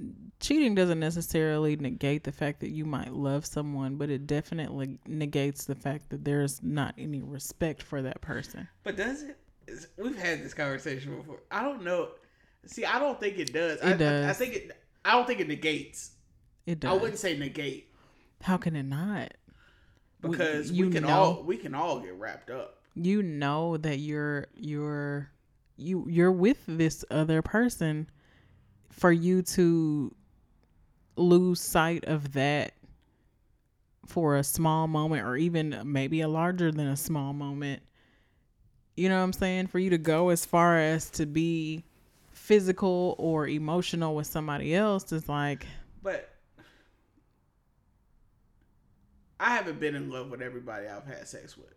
cheating 0.41 0.75
doesn't 0.75 0.99
necessarily 0.99 1.77
negate 1.77 2.25
the 2.25 2.33
fact 2.33 2.61
that 2.61 2.71
you 2.71 2.87
might 2.87 3.13
love 3.13 3.45
someone, 3.45 3.97
but 3.97 4.09
it 4.09 4.27
definitely 4.27 4.99
negates 5.07 5.67
the 5.67 5.75
fact 5.75 6.09
that 6.09 6.25
there's 6.25 6.63
not 6.63 6.95
any 6.97 7.21
respect 7.21 7.83
for 7.83 8.01
that 8.01 8.23
person. 8.23 8.67
But 8.85 8.97
does 8.97 9.23
it? 9.23 9.37
We've 9.99 10.17
had 10.17 10.43
this 10.43 10.55
conversation 10.55 11.15
before. 11.15 11.43
I 11.51 11.63
don't 11.63 11.85
know. 11.85 12.13
See, 12.65 12.87
I 12.87 12.99
don't 12.99 13.21
think 13.21 13.39
it 13.39 13.53
does. 13.53 13.79
I, 13.83 13.91
It 13.91 13.99
does. 13.99 14.25
I, 14.25 14.31
I 14.31 14.33
think 14.33 14.55
it. 14.55 14.83
I 15.05 15.13
don't 15.13 15.27
think 15.27 15.41
it 15.41 15.49
negates. 15.49 16.13
It 16.65 16.81
does. 16.81 16.91
I 16.91 16.95
wouldn't 16.95 17.19
say 17.19 17.37
negate 17.37 17.93
How 18.41 18.57
can 18.57 18.77
it 18.77 18.85
not? 18.85 19.35
Because 20.23 20.73
we, 20.73 20.79
you 20.79 20.89
can 20.89 21.03
know- 21.03 21.11
all 21.11 21.43
we 21.43 21.59
can 21.59 21.75
all 21.75 22.01
get 22.01 22.15
wrapped 22.15 22.49
up. 22.49 22.79
You 22.95 23.23
know 23.23 23.77
that 23.77 23.99
you're 23.99 24.47
you're 24.55 25.31
you 25.81 26.07
you're 26.09 26.33
with 26.33 26.59
this 26.67 27.05
other 27.11 27.43
person 27.43 28.09
for 28.91 29.11
you 29.11 29.43
to 29.43 30.15
lose 31.17 31.61
sight 31.61 32.05
of 32.05 32.33
that 32.33 32.73
for 34.07 34.37
a 34.37 34.45
small 34.45 34.89
moment 34.89 35.25
or 35.27 35.37
even 35.37 35.81
maybe 35.85 36.21
a 36.21 36.29
larger 36.29 36.73
than 36.73 36.87
a 36.89 36.97
small 36.97 37.33
moment. 37.33 37.83
You 38.97 39.09
know 39.09 39.17
what 39.17 39.25
I'm 39.25 39.33
saying? 39.33 39.69
For 39.69 39.79
you 39.79 39.91
to 39.91 39.99
go 39.99 40.31
as 40.31 40.45
far 40.45 40.77
as 40.79 41.11
to 41.11 41.27
be 41.27 41.85
physical 42.33 43.15
or 43.19 43.47
emotional 43.47 44.15
with 44.15 44.27
somebody 44.27 44.75
else 44.75 45.13
is 45.13 45.29
like 45.29 45.67
But 46.03 46.29
I 49.39 49.55
haven't 49.55 49.81
been 49.81 49.95
in 49.95 50.11
love 50.11 50.31
with 50.31 50.43
everybody 50.43 50.87
I've 50.87 51.07
had 51.07 51.27
sex 51.29 51.57
with. 51.57 51.73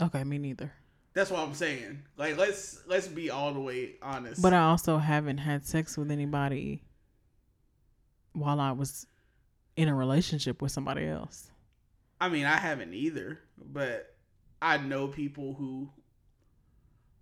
okay, 0.00 0.24
me 0.24 0.38
neither. 0.38 0.72
That's 1.12 1.30
what 1.30 1.40
I'm 1.40 1.54
saying. 1.54 2.02
Like 2.16 2.36
let's 2.36 2.80
let's 2.86 3.08
be 3.08 3.30
all 3.30 3.52
the 3.52 3.60
way 3.60 3.96
honest. 4.02 4.40
But 4.42 4.52
I 4.54 4.60
also 4.62 4.98
haven't 4.98 5.38
had 5.38 5.66
sex 5.66 5.96
with 5.96 6.10
anybody 6.10 6.82
while 8.32 8.60
I 8.60 8.72
was 8.72 9.06
in 9.76 9.88
a 9.88 9.94
relationship 9.94 10.62
with 10.62 10.72
somebody 10.72 11.06
else. 11.06 11.50
I 12.20 12.28
mean, 12.28 12.44
I 12.44 12.56
haven't 12.58 12.94
either, 12.94 13.38
but 13.58 14.14
I 14.60 14.76
know 14.76 15.08
people 15.08 15.54
who, 15.54 15.90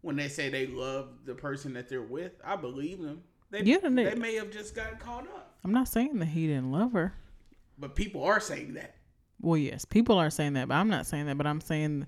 when 0.01 0.17
they 0.17 0.29
say 0.29 0.49
they 0.51 0.67
love 0.67 1.09
the 1.25 1.35
person 1.35 1.73
that 1.75 1.89
they're 1.89 2.03
with, 2.03 2.33
I 2.45 2.57
believe 2.57 3.01
them. 3.01 3.23
They, 3.51 3.63
Yeah, 3.63 3.79
they, 3.83 3.89
they- 4.05 4.15
may 4.17 4.35
have 4.35 4.51
just 4.51 4.75
gotten 4.75 4.99
caught 4.99 5.23
up, 5.29 5.57
I'm 5.65 5.73
not 5.73 5.89
saying 5.89 6.19
that 6.19 6.27
he 6.27 6.47
didn't 6.47 6.73
love 6.73 6.93
her. 6.93 7.15
but 7.79 7.95
people 7.95 8.23
are 8.25 8.41
saying 8.41 8.75
that. 8.75 8.97
Well, 9.41 9.57
yes, 9.57 9.85
people 9.85 10.19
are 10.19 10.31
saying 10.31 10.55
that, 10.55 10.67
but 10.69 10.75
I'm 10.75 10.89
not 10.89 11.07
saying 11.07 11.27
that. 11.27 11.39
But 11.39 11.47
I'm 11.47 11.61
saying 11.61 12.07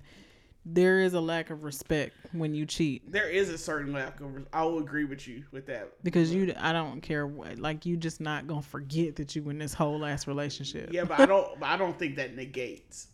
there 0.65 0.99
is 0.99 1.13
a 1.13 1.19
lack 1.19 1.49
of 1.49 1.63
respect 1.63 2.13
when 2.33 2.53
you 2.53 2.65
cheat 2.65 3.11
There 3.11 3.29
is 3.29 3.49
a 3.49 3.57
certain 3.57 3.93
lack 3.93 4.19
of. 4.21 4.45
I 4.53 4.63
will 4.63 4.79
agree 4.79 5.05
with 5.05 5.27
you 5.27 5.43
with 5.51 5.65
that 5.67 5.91
because 6.03 6.31
you 6.33 6.53
I 6.59 6.71
don't 6.71 7.01
care 7.01 7.25
what 7.25 7.57
like 7.57 7.85
you 7.85 7.97
just 7.97 8.21
not 8.21 8.47
gonna 8.47 8.61
forget 8.61 9.15
that 9.15 9.35
you 9.35 9.49
in 9.49 9.57
this 9.57 9.73
whole 9.73 10.05
ass 10.05 10.27
relationship. 10.27 10.91
Yeah, 10.91 11.05
but 11.05 11.19
I 11.19 11.25
don't. 11.25 11.59
but 11.59 11.67
I 11.67 11.77
don't 11.77 11.97
think 11.97 12.15
that 12.17 12.35
negates. 12.35 13.07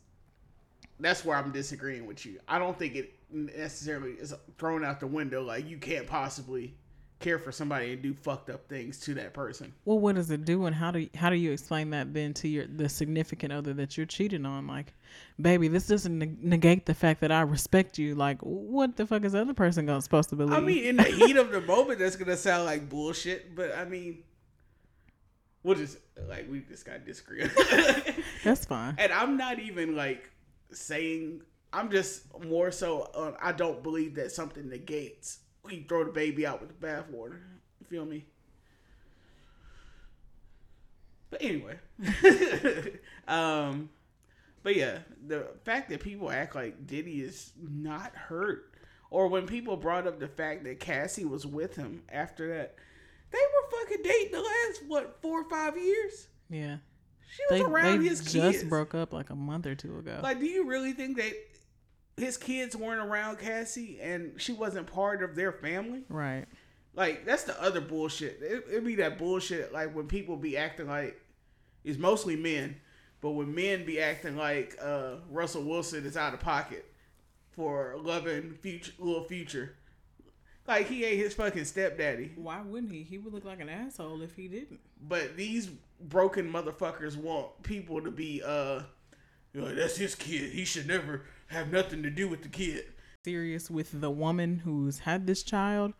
That's 0.99 1.23
where 1.23 1.37
I'm 1.37 1.51
disagreeing 1.51 2.05
with 2.05 2.25
you. 2.25 2.39
I 2.47 2.59
don't 2.59 2.77
think 2.77 2.95
it 2.95 3.13
necessarily 3.31 4.11
is 4.13 4.33
thrown 4.57 4.83
out 4.83 4.99
the 4.99 5.07
window. 5.07 5.41
Like 5.41 5.67
you 5.69 5.77
can't 5.77 6.07
possibly 6.07 6.75
care 7.19 7.39
for 7.39 7.51
somebody 7.51 7.93
and 7.93 8.01
do 8.01 8.13
fucked 8.13 8.49
up 8.49 8.67
things 8.69 8.99
to 8.99 9.13
that 9.15 9.33
person. 9.33 9.73
Well, 9.85 9.99
what 9.99 10.15
does 10.15 10.29
it 10.29 10.45
do, 10.45 10.65
and 10.65 10.75
how 10.75 10.91
do 10.91 10.99
you, 10.99 11.09
how 11.15 11.29
do 11.29 11.35
you 11.35 11.51
explain 11.51 11.89
that 11.91 12.13
then 12.13 12.33
to 12.35 12.47
your 12.47 12.67
the 12.67 12.87
significant 12.89 13.51
other 13.53 13.73
that 13.73 13.97
you're 13.97 14.05
cheating 14.05 14.45
on? 14.45 14.67
Like, 14.67 14.93
baby, 15.39 15.67
this 15.67 15.87
doesn't 15.87 16.17
neg- 16.17 16.43
negate 16.43 16.85
the 16.85 16.93
fact 16.93 17.21
that 17.21 17.31
I 17.31 17.41
respect 17.41 17.97
you. 17.97 18.15
Like, 18.15 18.39
what 18.41 18.97
the 18.97 19.05
fuck 19.07 19.25
is 19.25 19.31
the 19.31 19.41
other 19.41 19.53
person 19.53 19.85
gonna 19.85 20.01
supposed 20.01 20.29
to 20.29 20.35
believe? 20.35 20.53
I 20.53 20.59
mean, 20.59 20.83
in 20.83 20.97
the 20.97 21.03
heat 21.03 21.37
of 21.37 21.51
the 21.51 21.61
moment, 21.61 21.99
that's 21.99 22.15
gonna 22.15 22.37
sound 22.37 22.65
like 22.65 22.87
bullshit. 22.87 23.55
But 23.55 23.75
I 23.75 23.85
mean, 23.85 24.23
we'll 25.63 25.75
just 25.75 25.97
like 26.27 26.47
we 26.49 26.59
just 26.61 26.85
gotta 26.85 26.99
disagree. 26.99 27.45
that's 28.43 28.65
fine. 28.65 28.95
and 28.97 29.11
I'm 29.11 29.37
not 29.37 29.59
even 29.59 29.95
like 29.95 30.29
saying. 30.71 31.41
I'm 31.73 31.91
just 31.91 32.23
more 32.45 32.71
so. 32.71 33.35
I 33.41 33.51
don't 33.51 33.83
believe 33.83 34.15
that 34.15 34.31
something 34.31 34.69
negates. 34.69 35.39
We 35.67 35.85
throw 35.87 36.03
the 36.05 36.11
baby 36.11 36.45
out 36.47 36.59
with 36.61 36.69
the 36.79 36.87
bathwater. 36.87 37.39
You 37.79 37.85
feel 37.89 38.05
me? 38.05 38.25
But 41.29 41.41
anyway, 41.43 41.77
um, 43.27 43.89
but 44.63 44.75
yeah, 44.77 44.99
the 45.25 45.47
fact 45.65 45.89
that 45.89 45.99
people 45.99 46.31
act 46.31 46.55
like 46.55 46.87
Diddy 46.87 47.21
is 47.21 47.51
not 47.61 48.15
hurt, 48.15 48.71
or 49.11 49.27
when 49.27 49.45
people 49.45 49.75
brought 49.75 50.07
up 50.07 50.19
the 50.19 50.29
fact 50.29 50.63
that 50.63 50.79
Cassie 50.79 51.25
was 51.25 51.45
with 51.45 51.75
him 51.75 52.03
after 52.09 52.47
that, 52.57 52.75
they 53.31 53.39
were 53.39 53.77
fucking 53.79 54.03
dating 54.03 54.31
the 54.31 54.39
last 54.39 54.83
what 54.87 55.21
four 55.21 55.41
or 55.41 55.49
five 55.49 55.77
years. 55.77 56.27
Yeah, 56.49 56.77
She 57.35 57.43
was 57.49 57.59
they 57.59 57.65
around 57.65 58.03
they 58.03 58.07
his 58.07 58.21
just 58.21 58.33
kids. 58.33 58.63
broke 58.63 58.95
up 58.95 59.11
like 59.11 59.29
a 59.29 59.35
month 59.35 59.65
or 59.65 59.75
two 59.75 59.97
ago. 59.97 60.21
Like, 60.23 60.39
do 60.39 60.45
you 60.45 60.65
really 60.65 60.93
think 60.93 61.17
that 61.17 61.33
his 62.17 62.35
kids 62.35 62.75
weren't 62.75 62.99
around 62.99 63.37
Cassie 63.37 63.99
and 64.01 64.33
she 64.37 64.51
wasn't 64.51 64.87
part 64.87 65.23
of 65.23 65.35
their 65.35 65.51
family? 65.51 66.03
right. 66.09 66.45
Like, 66.95 67.25
that's 67.25 67.43
the 67.43 67.61
other 67.61 67.79
bullshit. 67.79 68.39
It, 68.41 68.65
it 68.71 68.83
be 68.83 68.95
that 68.95 69.19
bullshit, 69.19 69.71
like, 69.71 69.93
when 69.95 70.07
people 70.07 70.35
be 70.35 70.57
acting 70.57 70.87
like, 70.87 71.21
it's 71.83 71.99
mostly 71.99 72.35
men, 72.35 72.75
but 73.21 73.31
when 73.31 73.53
men 73.53 73.85
be 73.85 74.01
acting 74.01 74.35
like 74.35 74.75
uh, 74.81 75.17
Russell 75.29 75.61
Wilson 75.61 76.07
is 76.07 76.17
out 76.17 76.33
of 76.33 76.39
pocket 76.39 76.91
for 77.51 77.97
loving 78.01 78.57
future, 78.61 78.93
little 78.97 79.25
future. 79.25 79.75
Like, 80.67 80.87
he 80.87 81.05
ain't 81.05 81.19
his 81.19 81.35
fucking 81.35 81.65
stepdaddy. 81.65 82.31
Why 82.35 82.63
wouldn't 82.63 82.91
he? 82.91 83.03
He 83.03 83.19
would 83.19 83.31
look 83.31 83.45
like 83.45 83.59
an 83.59 83.69
asshole 83.69 84.23
if 84.23 84.35
he 84.35 84.47
didn't. 84.47 84.79
But 85.07 85.37
these 85.37 85.69
broken 86.01 86.51
motherfuckers 86.51 87.15
want 87.15 87.61
people 87.61 88.01
to 88.01 88.09
be, 88.09 88.41
uh, 88.43 88.81
you 89.53 89.61
know, 89.61 89.73
that's 89.75 89.97
his 89.97 90.15
kid. 90.15 90.51
He 90.51 90.65
should 90.65 90.87
never 90.87 91.21
have 91.47 91.71
nothing 91.71 92.03
to 92.03 92.09
do 92.09 92.27
with 92.27 92.43
the 92.43 92.49
kid. 92.49 92.85
Serious 93.25 93.69
with 93.69 93.99
the 93.99 94.09
woman 94.09 94.59
who's 94.59 94.99
had 94.99 95.27
this 95.27 95.43
child. 95.43 95.93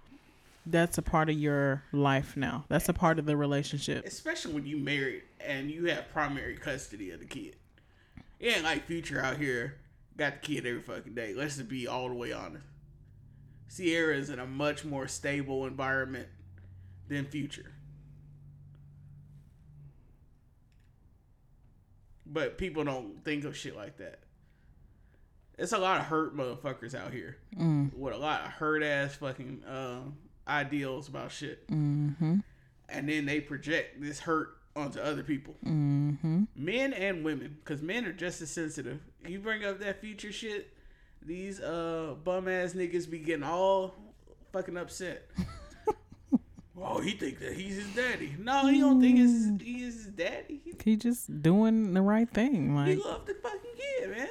That's 0.66 0.98
a 0.98 1.02
part 1.02 1.30
of 1.30 1.38
your 1.38 1.84
life 1.92 2.36
now. 2.36 2.66
That's 2.68 2.90
a 2.90 2.94
part 2.94 3.20
of 3.20 3.26
the 3.26 3.38
relationship. 3.38 4.06
especially 4.06 4.54
when 4.54 4.66
you 4.66 4.78
married 4.78 5.24
and 5.40 5.72
you 5.72 5.86
have 5.86 6.10
primary 6.10 6.58
custody 6.58 7.12
of 7.12 7.20
the 7.20 7.26
kid. 7.26 7.56
It 8.40 8.56
ain't 8.56 8.64
like 8.64 8.86
Future 8.86 9.24
out 9.24 9.38
here 9.38 9.78
got 10.18 10.42
the 10.42 10.48
kid 10.48 10.66
every 10.66 10.82
fucking 10.82 11.14
day. 11.14 11.34
Let's 11.34 11.58
just 11.58 11.70
be 11.70 11.88
all 11.88 12.10
the 12.10 12.16
way 12.16 12.34
honest. 12.34 12.66
Ciara 13.76 14.16
is 14.16 14.30
in 14.30 14.40
a 14.40 14.48
much 14.48 14.84
more 14.84 15.08
stable 15.08 15.66
environment 15.66 16.28
than 17.08 17.26
Future. 17.26 17.72
But 22.26 22.58
people 22.58 22.84
don't 22.84 23.24
think 23.24 23.46
of 23.46 23.56
shit 23.56 23.76
like 23.76 23.98
that. 23.98 24.20
It's 25.58 25.72
a 25.72 25.78
lot 25.78 26.00
of 26.00 26.06
hurt 26.06 26.36
motherfuckers 26.38 26.94
out 26.94 27.12
here 27.12 27.38
Mm. 27.58 27.94
with 27.94 28.14
a 28.14 28.18
lot 28.18 28.42
of 28.46 28.52
hurt 28.52 28.84
ass 28.84 29.16
fucking 29.16 29.64
uh, 29.64 30.02
ideals 30.48 31.08
about 31.08 31.32
shit 31.32 31.68
Mm-hmm. 31.70 32.38
and 32.90 33.10
then 33.10 33.26
they 33.26 33.40
project 33.42 34.00
this 34.02 34.20
hurt 34.20 34.50
onto 34.76 35.00
other 35.00 35.24
people, 35.24 35.56
Mm-hmm. 35.66 36.44
men 36.56 36.94
and 36.94 37.26
women, 37.26 37.58
because 37.64 37.82
men 37.82 38.06
are 38.06 38.14
just 38.14 38.42
as 38.42 38.52
sensitive. 38.52 39.00
You 39.26 39.40
bring 39.40 39.66
up 39.66 39.80
that 39.80 40.00
future 40.02 40.32
shit, 40.32 40.72
these 41.26 41.60
uh 41.60 42.14
bum 42.24 42.48
ass 42.48 42.74
niggas 42.74 43.10
be 43.10 43.18
getting 43.20 43.44
all 43.44 43.96
fucking 44.54 44.78
upset. 44.78 45.28
oh, 46.80 47.00
he 47.02 47.12
think 47.12 47.40
that 47.40 47.54
he's 47.54 47.78
his 47.78 47.88
daddy. 47.96 48.36
No, 48.40 48.68
he 48.68 48.80
don't 48.80 49.02
think 49.02 49.18
his, 49.18 49.52
he 49.60 49.84
is 49.84 49.96
his 49.96 50.06
daddy. 50.14 50.62
He, 50.64 50.74
He 50.84 50.96
just 50.96 51.42
doing 51.42 51.94
the 51.96 52.02
right 52.02 52.30
thing. 52.30 52.70
he 52.86 52.96
Like 52.96 53.04
loved 53.06 53.26
the 53.28 53.34
fucking 53.34 53.72
kid, 53.76 54.10
man. 54.12 54.28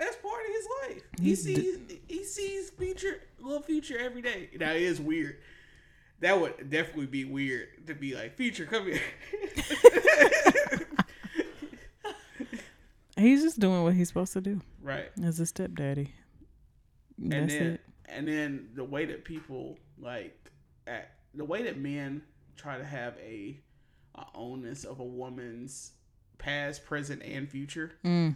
That's 0.00 0.16
part 0.16 0.40
of 0.46 0.52
his 0.54 0.66
life. 0.88 1.02
He 1.20 1.34
sees 1.34 1.78
he 2.08 2.24
sees 2.24 2.70
future 2.70 3.20
little 3.38 3.62
future 3.62 3.98
every 3.98 4.22
day. 4.22 4.48
Now 4.58 4.72
it 4.72 4.80
is 4.80 4.98
weird. 4.98 5.36
That 6.20 6.40
would 6.40 6.70
definitely 6.70 7.06
be 7.06 7.26
weird 7.26 7.86
to 7.86 7.94
be 7.94 8.14
like 8.14 8.34
future, 8.34 8.64
come 8.64 8.86
here. 8.86 9.00
he's 13.16 13.42
just 13.42 13.60
doing 13.60 13.82
what 13.82 13.94
he's 13.94 14.08
supposed 14.08 14.32
to 14.32 14.40
do 14.40 14.60
right. 14.82 15.10
as 15.22 15.38
a 15.38 15.44
stepdaddy. 15.46 16.12
And 17.22 17.32
That's 17.32 17.52
then 17.52 17.66
it. 17.66 17.80
and 18.08 18.26
then 18.26 18.68
the 18.74 18.84
way 18.84 19.04
that 19.04 19.24
people 19.24 19.78
like 19.98 20.34
act, 20.86 21.10
the 21.34 21.44
way 21.44 21.62
that 21.64 21.78
men 21.78 22.22
try 22.56 22.78
to 22.78 22.84
have 22.84 23.18
a, 23.18 23.58
a 24.14 24.24
onus 24.34 24.84
of 24.84 25.00
a 25.00 25.04
woman's 25.04 25.92
past, 26.38 26.86
present, 26.86 27.22
and 27.22 27.48
future 27.50 27.92
Mm. 28.02 28.34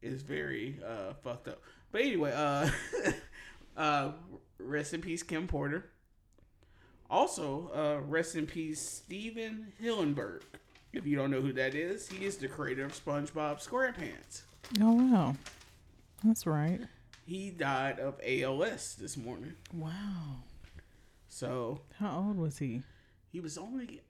Is 0.00 0.22
very 0.22 0.78
uh, 0.86 1.14
fucked 1.24 1.48
up. 1.48 1.60
But 1.90 2.02
anyway, 2.02 2.32
uh, 2.34 2.70
uh, 3.76 4.12
rest 4.58 4.94
in 4.94 5.00
peace, 5.00 5.22
Kim 5.22 5.46
Porter. 5.48 5.86
Also, 7.10 7.70
uh, 7.74 8.06
rest 8.06 8.36
in 8.36 8.46
peace, 8.46 8.80
Stephen 8.80 9.72
Hillenburg. 9.82 10.42
If 10.92 11.06
you 11.06 11.16
don't 11.16 11.30
know 11.30 11.40
who 11.40 11.52
that 11.54 11.74
is, 11.74 12.08
he 12.08 12.24
is 12.24 12.36
the 12.36 12.48
creator 12.48 12.84
of 12.84 12.92
SpongeBob 12.92 13.66
SquarePants. 13.66 14.42
Oh 14.80 14.92
wow, 14.92 15.34
that's 16.22 16.46
right. 16.46 16.80
He 17.26 17.50
died 17.50 17.98
of 17.98 18.20
ALS 18.26 18.94
this 18.94 19.16
morning. 19.16 19.54
Wow. 19.72 20.42
So 21.28 21.82
How 21.98 22.24
old 22.26 22.38
was 22.38 22.58
he? 22.58 22.82
he 23.30 23.40
was 23.40 23.58
only, 23.58 24.00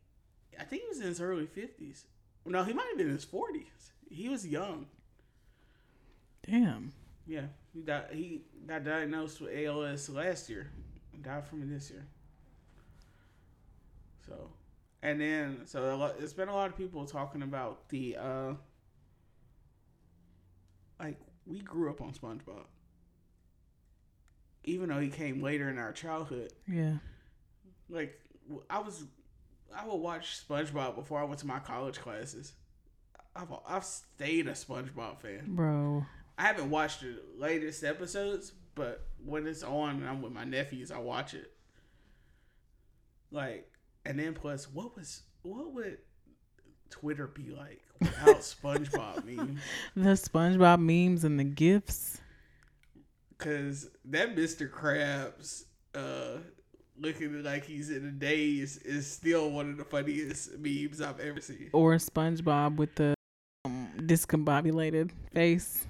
I 0.59 0.63
think 0.65 0.83
he 0.83 0.89
was 0.89 1.01
in 1.01 1.07
his 1.09 1.21
early 1.21 1.47
50s. 1.47 2.05
No, 2.47 2.63
he 2.63 2.73
might 2.73 2.87
have 2.89 2.97
been 2.97 3.09
in 3.09 3.15
his 3.15 3.27
40s. 3.27 3.91
He 4.09 4.29
was 4.29 4.47
young. 4.47 4.87
Damn. 6.49 6.93
Yeah, 7.27 7.47
he 7.75 7.83
died. 7.83 8.07
He 8.13 8.43
got 8.67 8.85
diagnosed 8.85 9.41
with 9.41 9.51
ALS 9.57 10.09
last 10.09 10.49
year. 10.49 10.71
Died 11.23 11.47
from 11.47 11.63
it 11.63 11.69
this 11.69 11.91
year. 11.91 12.07
So, 14.27 14.51
and 15.03 15.21
then 15.21 15.61
so 15.67 15.95
a 15.95 15.97
lot, 15.97 16.15
it's 16.21 16.33
been 16.33 16.49
a 16.49 16.55
lot 16.55 16.71
of 16.71 16.77
people 16.77 17.05
talking 17.07 17.43
about 17.43 17.89
the 17.89 18.17
uh 18.17 18.53
like 21.01 21.19
we 21.47 21.61
grew 21.61 21.91
up 21.91 22.01
on 22.01 22.13
SpongeBob. 22.13 22.65
Even 24.65 24.89
though 24.91 25.01
he 25.01 25.09
came 25.09 25.43
later 25.43 25.69
in 25.69 25.79
our 25.79 25.93
childhood, 25.93 26.53
Yeah. 26.67 26.95
like 27.89 28.19
I 28.69 28.79
was, 28.81 29.05
I 29.75 29.87
would 29.87 29.97
watch 29.97 30.43
SpongeBob 30.47 30.95
before 30.95 31.21
I 31.21 31.25
went 31.25 31.41
to 31.41 31.47
my 31.47 31.59
college 31.59 31.99
classes. 31.99 32.53
I've 33.35 33.49
I've 33.67 33.85
stayed 33.85 34.47
a 34.47 34.53
SpongeBob 34.53 35.21
fan. 35.21 35.45
Bro. 35.55 36.05
I 36.39 36.43
haven't 36.43 36.71
watched 36.71 37.01
the 37.01 37.19
latest 37.37 37.83
episodes, 37.83 38.53
but 38.77 39.05
when 39.25 39.47
it's 39.49 39.65
on 39.65 39.97
and 39.97 40.09
I'm 40.09 40.23
with 40.23 40.33
my 40.33 40.45
nephews, 40.45 40.93
I 40.93 40.99
watch 40.99 41.35
it. 41.35 41.53
Like, 43.33 43.69
and 44.07 44.19
then 44.19 44.35
plus, 44.35 44.73
what 44.73 44.97
was 44.97 45.23
what 45.43 45.75
would 45.75 45.99
Twitter 46.91 47.27
be 47.27 47.51
like 47.51 47.83
without 48.01 48.37
SpongeBob 48.37 49.25
memes? 49.25 49.61
The 49.97 50.11
SpongeBob 50.11 50.81
memes 50.81 51.25
and 51.25 51.41
the 51.41 51.45
gifs. 51.45 52.21
Because 53.37 53.91
that 54.05 54.37
Mr. 54.37 54.71
Krabs 54.71 55.65
uh, 55.95 56.39
looking 56.97 57.43
like 57.43 57.65
he's 57.65 57.91
in 57.91 58.07
a 58.07 58.11
daze 58.13 58.77
is 58.79 59.11
still 59.11 59.51
one 59.51 59.71
of 59.71 59.77
the 59.77 59.85
funniest 59.85 60.57
memes 60.59 61.01
I've 61.01 61.21
ever 61.21 61.41
seen. 61.41 61.71
Or 61.73 61.95
SpongeBob 61.97 62.77
with 62.77 62.95
the 62.95 63.15
um, 63.65 63.91
discombobulated 63.99 65.11
face. 65.35 65.88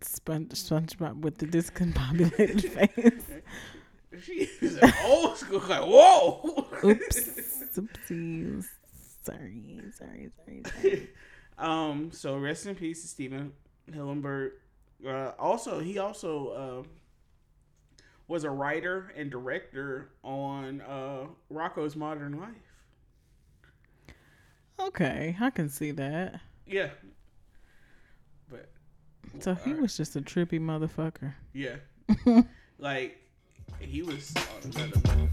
Sponge 0.00 0.50
SpongeBob 0.50 1.20
with 1.20 1.38
the 1.38 1.46
discombobulated 1.46 2.68
face. 4.12 4.22
she 4.22 4.48
is 4.60 4.76
an 4.76 4.92
old 5.04 5.36
school 5.36 5.62
like 5.68 5.82
whoa. 5.82 6.66
Oops. 6.84 7.30
Oopsies. 7.76 8.66
Sorry. 9.22 9.80
Sorry. 9.96 10.30
Sorry. 10.44 10.62
Sorry. 10.82 11.08
um. 11.58 12.10
So 12.12 12.36
rest 12.36 12.66
in 12.66 12.74
peace 12.74 13.02
to 13.02 13.08
Stephen 13.08 13.52
Hillenburg. 13.90 14.52
Uh, 15.06 15.32
also, 15.38 15.80
he 15.80 15.98
also 15.98 16.48
uh, 16.48 18.02
was 18.28 18.44
a 18.44 18.50
writer 18.50 19.12
and 19.16 19.30
director 19.30 20.10
on 20.24 20.80
uh, 20.80 21.26
Rocko's 21.52 21.96
Modern 21.96 22.38
Life. 22.40 24.14
Okay, 24.78 25.36
I 25.40 25.50
can 25.50 25.68
see 25.68 25.90
that. 25.92 26.40
Yeah. 26.66 26.90
So 29.40 29.54
he 29.54 29.70
Alright. 29.70 29.82
was 29.82 29.96
just 29.96 30.16
a 30.16 30.20
trippy 30.20 30.58
motherfucker. 30.60 31.34
yeah, 31.52 31.76
like 32.78 33.18
he 33.80 34.02
was 34.02 34.32
on 34.36 34.70
another 34.72 35.00
level. 35.08 35.28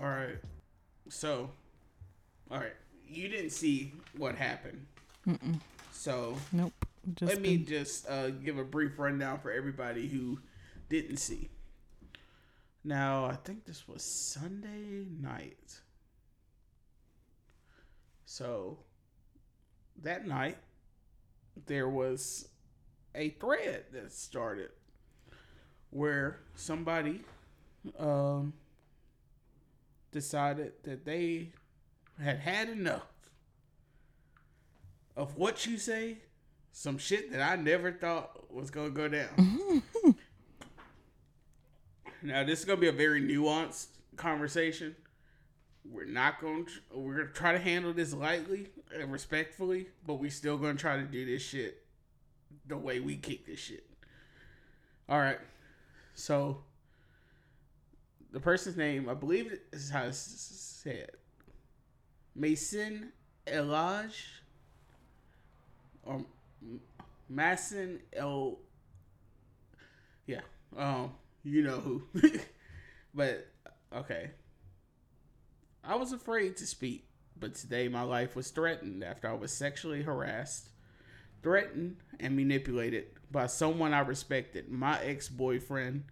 All 0.00 0.08
right. 0.08 0.36
So, 1.08 1.50
all 2.50 2.58
right. 2.58 2.72
You 3.08 3.28
didn't 3.28 3.50
see 3.50 3.92
what 4.16 4.34
happened. 4.34 4.86
Mm-mm. 5.26 5.60
So, 5.92 6.36
Nope. 6.52 6.72
Just 7.12 7.32
let 7.32 7.40
me 7.42 7.56
been- 7.58 7.66
just 7.66 8.08
uh, 8.08 8.30
give 8.30 8.58
a 8.58 8.64
brief 8.64 8.98
rundown 8.98 9.40
for 9.40 9.50
everybody 9.50 10.08
who 10.08 10.40
didn't 10.88 11.18
see. 11.18 11.50
Now, 12.82 13.24
I 13.24 13.36
think 13.36 13.64
this 13.64 13.86
was 13.88 14.02
Sunday 14.02 15.06
night. 15.20 15.80
So, 18.26 18.78
that 20.02 20.26
night, 20.26 20.58
there 21.66 21.88
was 21.88 22.48
a 23.14 23.30
thread 23.30 23.84
that 23.92 24.12
started 24.12 24.70
where 25.90 26.40
somebody 26.54 27.22
um, 27.98 28.52
decided 30.10 30.72
that 30.82 31.04
they 31.04 31.52
had 32.20 32.38
had 32.38 32.68
enough 32.68 33.06
of 35.16 35.36
what 35.36 35.64
you 35.66 35.78
say, 35.78 36.18
some 36.76 36.98
shit 36.98 37.30
that 37.30 37.40
I 37.40 37.54
never 37.54 37.92
thought 37.92 38.52
was 38.52 38.68
gonna 38.68 38.90
go 38.90 39.06
down. 39.06 39.82
now 42.22 42.42
this 42.42 42.58
is 42.58 42.64
gonna 42.64 42.80
be 42.80 42.88
a 42.88 42.92
very 42.92 43.22
nuanced 43.22 43.86
conversation. 44.16 44.96
We're 45.88 46.04
not 46.04 46.40
going. 46.40 46.66
to 46.66 46.72
We're 46.92 47.18
gonna 47.18 47.28
try 47.28 47.52
to 47.52 47.60
handle 47.60 47.92
this 47.92 48.12
lightly 48.12 48.70
and 48.92 49.12
respectfully, 49.12 49.86
but 50.04 50.14
we 50.14 50.28
still 50.28 50.58
gonna 50.58 50.74
try 50.74 50.96
to 50.96 51.04
do 51.04 51.24
this 51.24 51.42
shit 51.42 51.84
the 52.66 52.76
way 52.76 52.98
we 52.98 53.18
kick 53.18 53.46
this 53.46 53.60
shit. 53.60 53.86
All 55.08 55.20
right. 55.20 55.38
So 56.14 56.64
the 58.32 58.40
person's 58.40 58.76
name, 58.76 59.08
I 59.08 59.14
believe, 59.14 59.56
is 59.72 59.90
how 59.90 60.02
it's 60.06 60.18
said. 60.18 61.12
Masin 62.34 63.12
Elije 63.46 64.24
or 66.02 66.14
M- 66.14 66.18
um, 66.20 66.26
Masson 67.28 68.00
El. 68.12 68.58
Yeah, 70.26 70.40
um, 70.76 71.12
you 71.42 71.62
know 71.62 71.80
who. 71.80 72.02
but 73.14 73.46
okay, 73.94 74.30
I 75.82 75.96
was 75.96 76.12
afraid 76.12 76.56
to 76.58 76.66
speak, 76.66 77.08
but 77.38 77.54
today 77.54 77.88
my 77.88 78.02
life 78.02 78.36
was 78.36 78.50
threatened 78.50 79.04
after 79.04 79.28
I 79.28 79.34
was 79.34 79.52
sexually 79.52 80.02
harassed, 80.02 80.70
threatened, 81.42 81.96
and 82.20 82.36
manipulated 82.36 83.06
by 83.30 83.46
someone 83.46 83.92
I 83.92 84.00
respected. 84.00 84.70
My 84.70 85.00
ex-boyfriend, 85.02 86.04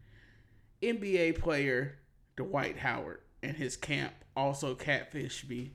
NBA 0.83 1.39
player 1.39 1.99
Dwight 2.37 2.79
Howard, 2.79 3.21
and 3.43 3.57
his 3.57 3.77
camp 3.77 4.13
also 4.37 4.75
catfished 4.75 5.49
me 5.49 5.73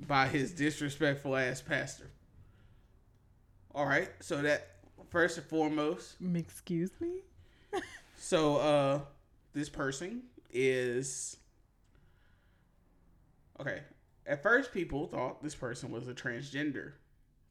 by 0.00 0.28
his 0.28 0.52
disrespectful 0.52 1.36
ass 1.36 1.62
pastor. 1.62 2.10
All 3.74 3.86
right, 3.86 4.08
so 4.20 4.40
that 4.42 4.76
first 5.10 5.36
and 5.38 5.46
foremost, 5.46 6.16
Excuse 6.34 6.90
me? 7.00 7.22
so 8.16 8.56
uh 8.56 9.00
this 9.52 9.68
person 9.68 10.22
is 10.52 11.36
okay. 13.60 13.80
At 14.26 14.42
first 14.42 14.72
people 14.72 15.06
thought 15.08 15.42
this 15.42 15.54
person 15.54 15.90
was 15.90 16.08
a 16.08 16.14
transgender 16.14 16.92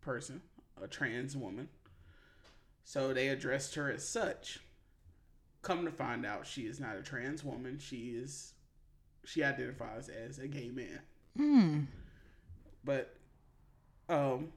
person, 0.02 0.42
a 0.82 0.88
trans 0.88 1.36
woman. 1.36 1.68
So 2.86 3.14
they 3.14 3.28
addressed 3.30 3.76
her 3.76 3.92
as 3.92 4.08
such. 4.08 4.60
Come 5.62 5.86
to 5.86 5.92
find 5.92 6.26
out 6.26 6.48
she 6.48 6.64
is 6.64 6.80
not 6.80 6.98
a 6.98 7.02
trans 7.02 7.44
woman. 7.44 7.80
She 7.80 8.12
is 8.16 8.54
she 9.26 9.44
identifies 9.44 10.10
as 10.10 10.40
a 10.40 10.48
gay 10.48 10.70
man. 10.70 11.00
Hmm. 11.38 11.80
But 12.84 13.16
um 14.10 14.50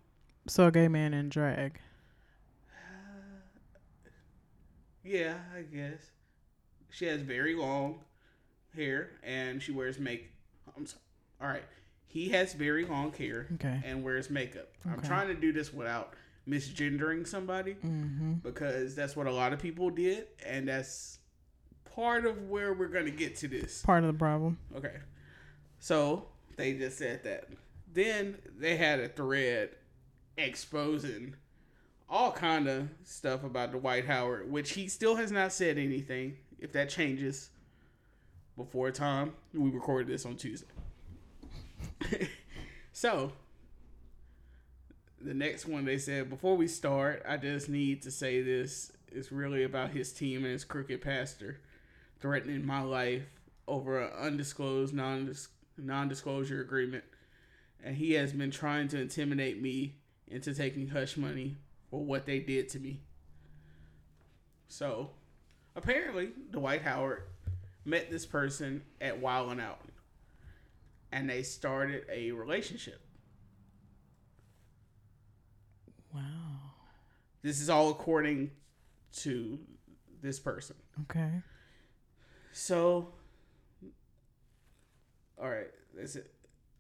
So 0.49 0.69
a 0.69 0.71
gay 0.71 0.89
man 0.89 1.13
in 1.15 1.29
drag. 1.29 1.81
Yeah, 5.05 5.35
I 5.57 5.63
guess. 5.63 6.01
She 6.91 7.07
has 7.07 7.21
very 7.21 7.55
long 7.55 8.01
hair 8.75 9.11
and 9.23 9.63
she 9.63 9.73
wears 9.73 9.99
make. 9.99 10.31
I'm 10.77 10.87
sorry. 10.87 11.01
All 11.41 11.49
right. 11.49 11.63
He 12.07 12.31
has 12.31 12.55
very 12.55 12.85
long 12.85 13.13
hair 13.13 13.47
Okay. 13.55 13.81
and 13.85 14.03
wears 14.03 14.31
makeup. 14.31 14.69
I'm 14.91 15.03
trying 15.03 15.29
to 15.29 15.35
do 15.35 15.53
this 15.53 15.73
without 15.73 16.15
misgendering 16.49 17.27
somebody 17.27 17.75
Mm-hmm. 17.75 18.35
because 18.43 18.95
that's 18.95 19.15
what 19.17 19.27
a 19.27 19.33
lot 19.33 19.53
of 19.53 19.59
people 19.59 19.91
did 19.91 20.27
and 20.45 20.69
that's 20.69 21.19
part 21.95 22.25
of 22.25 22.49
where 22.49 22.73
we're 22.73 22.89
going 22.89 23.05
to 23.05 23.11
get 23.11 23.37
to 23.37 23.49
this. 23.49 23.83
Part 23.83 24.05
of 24.05 24.13
the 24.13 24.19
problem. 24.19 24.59
Okay. 24.77 24.97
So 25.79 26.27
they 26.57 26.73
just 26.73 26.99
said 26.99 27.23
that. 27.25 27.49
Then 27.93 28.39
they 28.59 28.77
had 28.77 29.01
a 29.01 29.09
thread 29.09 29.71
exposing 30.37 31.35
all 32.09 32.33
kind 32.33 32.69
of 32.69 32.89
stuff 33.05 33.43
about 33.45 33.73
Dwight 33.73 34.07
Howard, 34.07 34.51
which 34.51 34.73
he 34.73 34.89
still 34.89 35.17
has 35.17 35.33
not 35.33 35.53
said 35.53 35.79
anything. 35.79 36.37
If 36.59 36.73
that 36.73 36.89
changes 36.89 37.51
before 38.57 38.91
time, 38.91 39.33
we 39.53 39.71
recorded 39.71 40.09
this 40.09 40.25
on 40.25 40.37
Tuesday. 40.37 40.67
so 42.93 43.33
the 45.21 45.35
next 45.35 45.67
one 45.67 45.85
they 45.85 45.99
said 45.99 46.31
before 46.31 46.57
we 46.57 46.69
start, 46.69 47.25
I 47.29 47.37
just 47.37 47.69
need 47.69 48.03
to 48.03 48.11
say 48.11 48.43
this. 48.43 48.93
It's 49.09 49.33
really 49.33 49.65
about 49.65 49.91
his 49.91 50.13
team 50.13 50.45
and 50.45 50.53
his 50.53 50.65
crooked 50.65 51.01
pastor 51.01 51.61
threatening 52.21 52.65
my 52.65 52.83
life 52.83 53.25
over 53.69 54.01
an 54.01 54.13
undisclosed 54.19 54.95
non 54.95 55.35
non-disclosure 55.79 56.61
agreement, 56.61 57.05
and 57.85 57.97
he 57.97 58.13
has 58.15 58.33
been 58.33 58.51
trying 58.51 58.89
to 58.89 59.01
intimidate 59.01 59.61
me 59.61 59.97
into 60.29 60.55
taking 60.55 60.89
hush 60.89 61.17
money 61.17 61.57
for 61.91 62.05
what 62.05 62.27
they 62.27 62.41
did 62.41 62.69
to 62.71 62.81
me. 62.81 63.01
So, 64.69 65.11
apparently, 65.75 66.31
Dwight 66.51 66.83
Howard 66.83 67.23
met 67.85 68.11
this 68.11 68.27
person 68.27 68.83
at 69.01 69.21
Wild 69.21 69.51
'N 69.53 69.61
Out, 69.61 69.81
and 71.13 71.31
they 71.31 71.43
started 71.43 72.05
a 72.11 72.33
relationship. 72.33 73.01
Wow. 76.13 76.73
This 77.43 77.61
is 77.61 77.71
all 77.71 77.91
according 77.91 78.51
to 79.19 79.59
this 80.21 80.41
person. 80.41 80.77
Okay. 81.03 81.43
So, 82.53 83.15
all 85.39 85.51
right, 85.51 85.71
that's 85.95 86.17
it. 86.17 86.33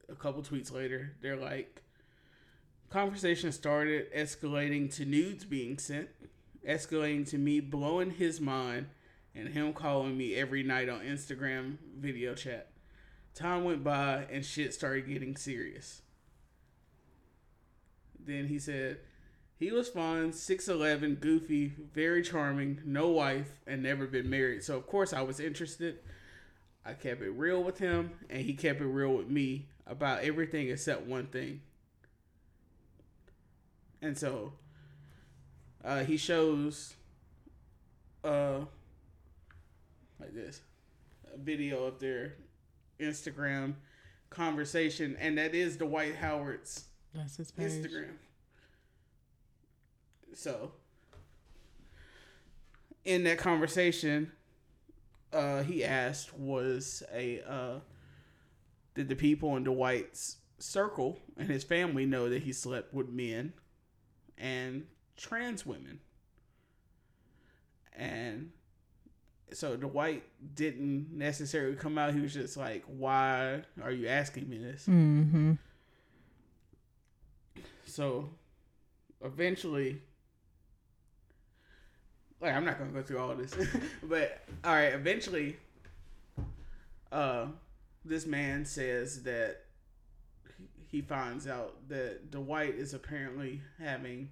A 0.08 0.14
couple 0.14 0.42
tweets 0.42 0.72
later, 0.72 1.14
they're 1.20 1.36
like, 1.36 1.82
conversation 2.90 3.52
started 3.52 4.12
escalating 4.12 4.94
to 4.96 5.04
nudes 5.04 5.44
being 5.44 5.78
sent, 5.78 6.08
escalating 6.66 7.28
to 7.30 7.38
me 7.38 7.60
blowing 7.60 8.10
his 8.10 8.40
mind, 8.40 8.86
and 9.34 9.48
him 9.48 9.72
calling 9.72 10.16
me 10.16 10.34
every 10.34 10.62
night 10.62 10.88
on 10.88 11.00
Instagram 11.00 11.76
video 11.98 12.34
chat. 12.34 12.70
Time 13.34 13.64
went 13.64 13.84
by 13.84 14.26
and 14.30 14.44
shit 14.44 14.72
started 14.72 15.06
getting 15.08 15.36
serious. 15.36 16.00
Then 18.18 18.46
he 18.46 18.58
said, 18.58 18.98
he 19.58 19.72
was 19.72 19.88
fun, 19.88 20.32
6'11, 20.32 21.20
goofy, 21.20 21.72
very 21.94 22.22
charming, 22.22 22.80
no 22.84 23.08
wife, 23.08 23.60
and 23.66 23.82
never 23.82 24.06
been 24.06 24.28
married. 24.28 24.62
So, 24.62 24.76
of 24.76 24.86
course, 24.86 25.14
I 25.14 25.22
was 25.22 25.40
interested. 25.40 26.00
I 26.84 26.92
kept 26.92 27.22
it 27.22 27.30
real 27.30 27.62
with 27.62 27.78
him, 27.78 28.10
and 28.28 28.42
he 28.42 28.52
kept 28.52 28.82
it 28.82 28.86
real 28.86 29.14
with 29.14 29.28
me 29.28 29.68
about 29.86 30.22
everything 30.22 30.68
except 30.68 31.06
one 31.06 31.26
thing. 31.26 31.62
And 34.02 34.16
so, 34.16 34.52
uh, 35.84 36.04
he 36.04 36.16
shows, 36.16 36.94
uh, 38.24 38.60
like 40.20 40.34
this, 40.34 40.60
a 41.32 41.38
video 41.38 41.84
of 41.84 41.98
their 41.98 42.34
Instagram 43.00 43.74
conversation, 44.30 45.16
and 45.18 45.38
that 45.38 45.54
is 45.54 45.76
Dwight 45.76 46.16
Howard's 46.16 46.84
That's 47.14 47.36
his 47.36 47.50
page. 47.50 47.72
Instagram. 47.72 48.16
so 50.34 50.72
in 53.04 53.24
that 53.24 53.38
conversation, 53.38 54.32
uh, 55.32 55.62
he 55.62 55.84
asked, 55.84 56.36
"Was 56.36 57.02
a 57.12 57.40
uh, 57.48 57.78
did 58.94 59.08
the 59.08 59.16
people 59.16 59.56
in 59.56 59.64
Dwight's 59.64 60.38
circle 60.58 61.18
and 61.36 61.48
his 61.48 61.62
family 61.62 62.06
know 62.06 62.28
that 62.30 62.42
he 62.42 62.52
slept 62.52 62.92
with 62.94 63.08
men 63.10 63.52
and 64.38 64.86
trans 65.16 65.64
women?" 65.64 66.00
And 67.92 68.50
so 69.52 69.76
Dwight 69.76 70.24
didn't 70.54 71.08
necessarily 71.12 71.76
come 71.76 71.98
out. 71.98 72.14
He 72.14 72.20
was 72.20 72.34
just 72.34 72.56
like, 72.56 72.84
"Why 72.86 73.62
are 73.82 73.90
you 73.90 74.08
asking 74.08 74.48
me 74.48 74.58
this?" 74.58 74.86
Mm-hmm. 74.86 75.52
So 77.84 78.28
eventually, 79.22 80.02
like 82.40 82.54
I'm 82.54 82.64
not 82.64 82.78
gonna 82.78 82.90
go 82.90 83.02
through 83.02 83.18
all 83.18 83.34
this, 83.34 83.54
but 84.02 84.42
all 84.64 84.74
right. 84.74 84.92
Eventually, 84.92 85.56
uh, 87.12 87.46
this 88.04 88.26
man 88.26 88.64
says 88.64 89.22
that 89.22 89.65
he 90.88 91.00
finds 91.00 91.46
out 91.46 91.88
that 91.88 92.30
Dwight 92.30 92.74
is 92.74 92.94
apparently 92.94 93.60
having 93.78 94.30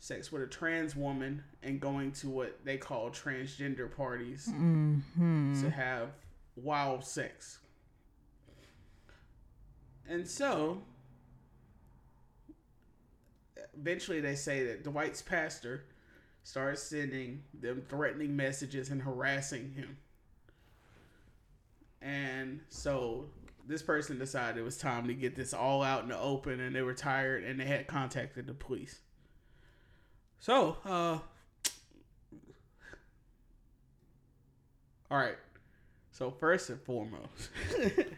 sex 0.00 0.30
with 0.30 0.42
a 0.42 0.46
trans 0.46 0.94
woman 0.94 1.42
and 1.62 1.80
going 1.80 2.12
to 2.12 2.28
what 2.28 2.64
they 2.64 2.76
call 2.76 3.10
transgender 3.10 3.90
parties 3.94 4.48
Mm-hmm. 4.52 5.60
to 5.62 5.70
have 5.70 6.10
wild 6.56 7.04
sex. 7.04 7.58
And 10.08 10.26
so, 10.26 10.82
eventually, 13.78 14.20
they 14.20 14.34
say 14.34 14.64
that 14.66 14.84
Dwight's 14.84 15.20
pastor 15.22 15.84
starts 16.44 16.82
sending 16.82 17.42
them 17.52 17.82
threatening 17.88 18.34
messages 18.34 18.90
and 18.90 19.02
harassing 19.02 19.72
him. 19.72 19.98
And 22.00 22.60
so, 22.68 23.26
this 23.68 23.82
person 23.82 24.18
decided 24.18 24.58
it 24.58 24.64
was 24.64 24.78
time 24.78 25.06
to 25.06 25.14
get 25.14 25.36
this 25.36 25.52
all 25.52 25.82
out 25.82 26.02
in 26.02 26.08
the 26.08 26.18
open, 26.18 26.58
and 26.58 26.74
they 26.74 26.82
were 26.82 26.94
tired 26.94 27.44
and 27.44 27.60
they 27.60 27.66
had 27.66 27.86
contacted 27.86 28.46
the 28.46 28.54
police. 28.54 29.00
So, 30.40 30.78
uh, 30.84 31.18
all 35.10 35.18
right. 35.18 35.36
So 36.12 36.30
first 36.30 36.70
and 36.70 36.80
foremost, 36.80 37.50
it's 37.70 38.12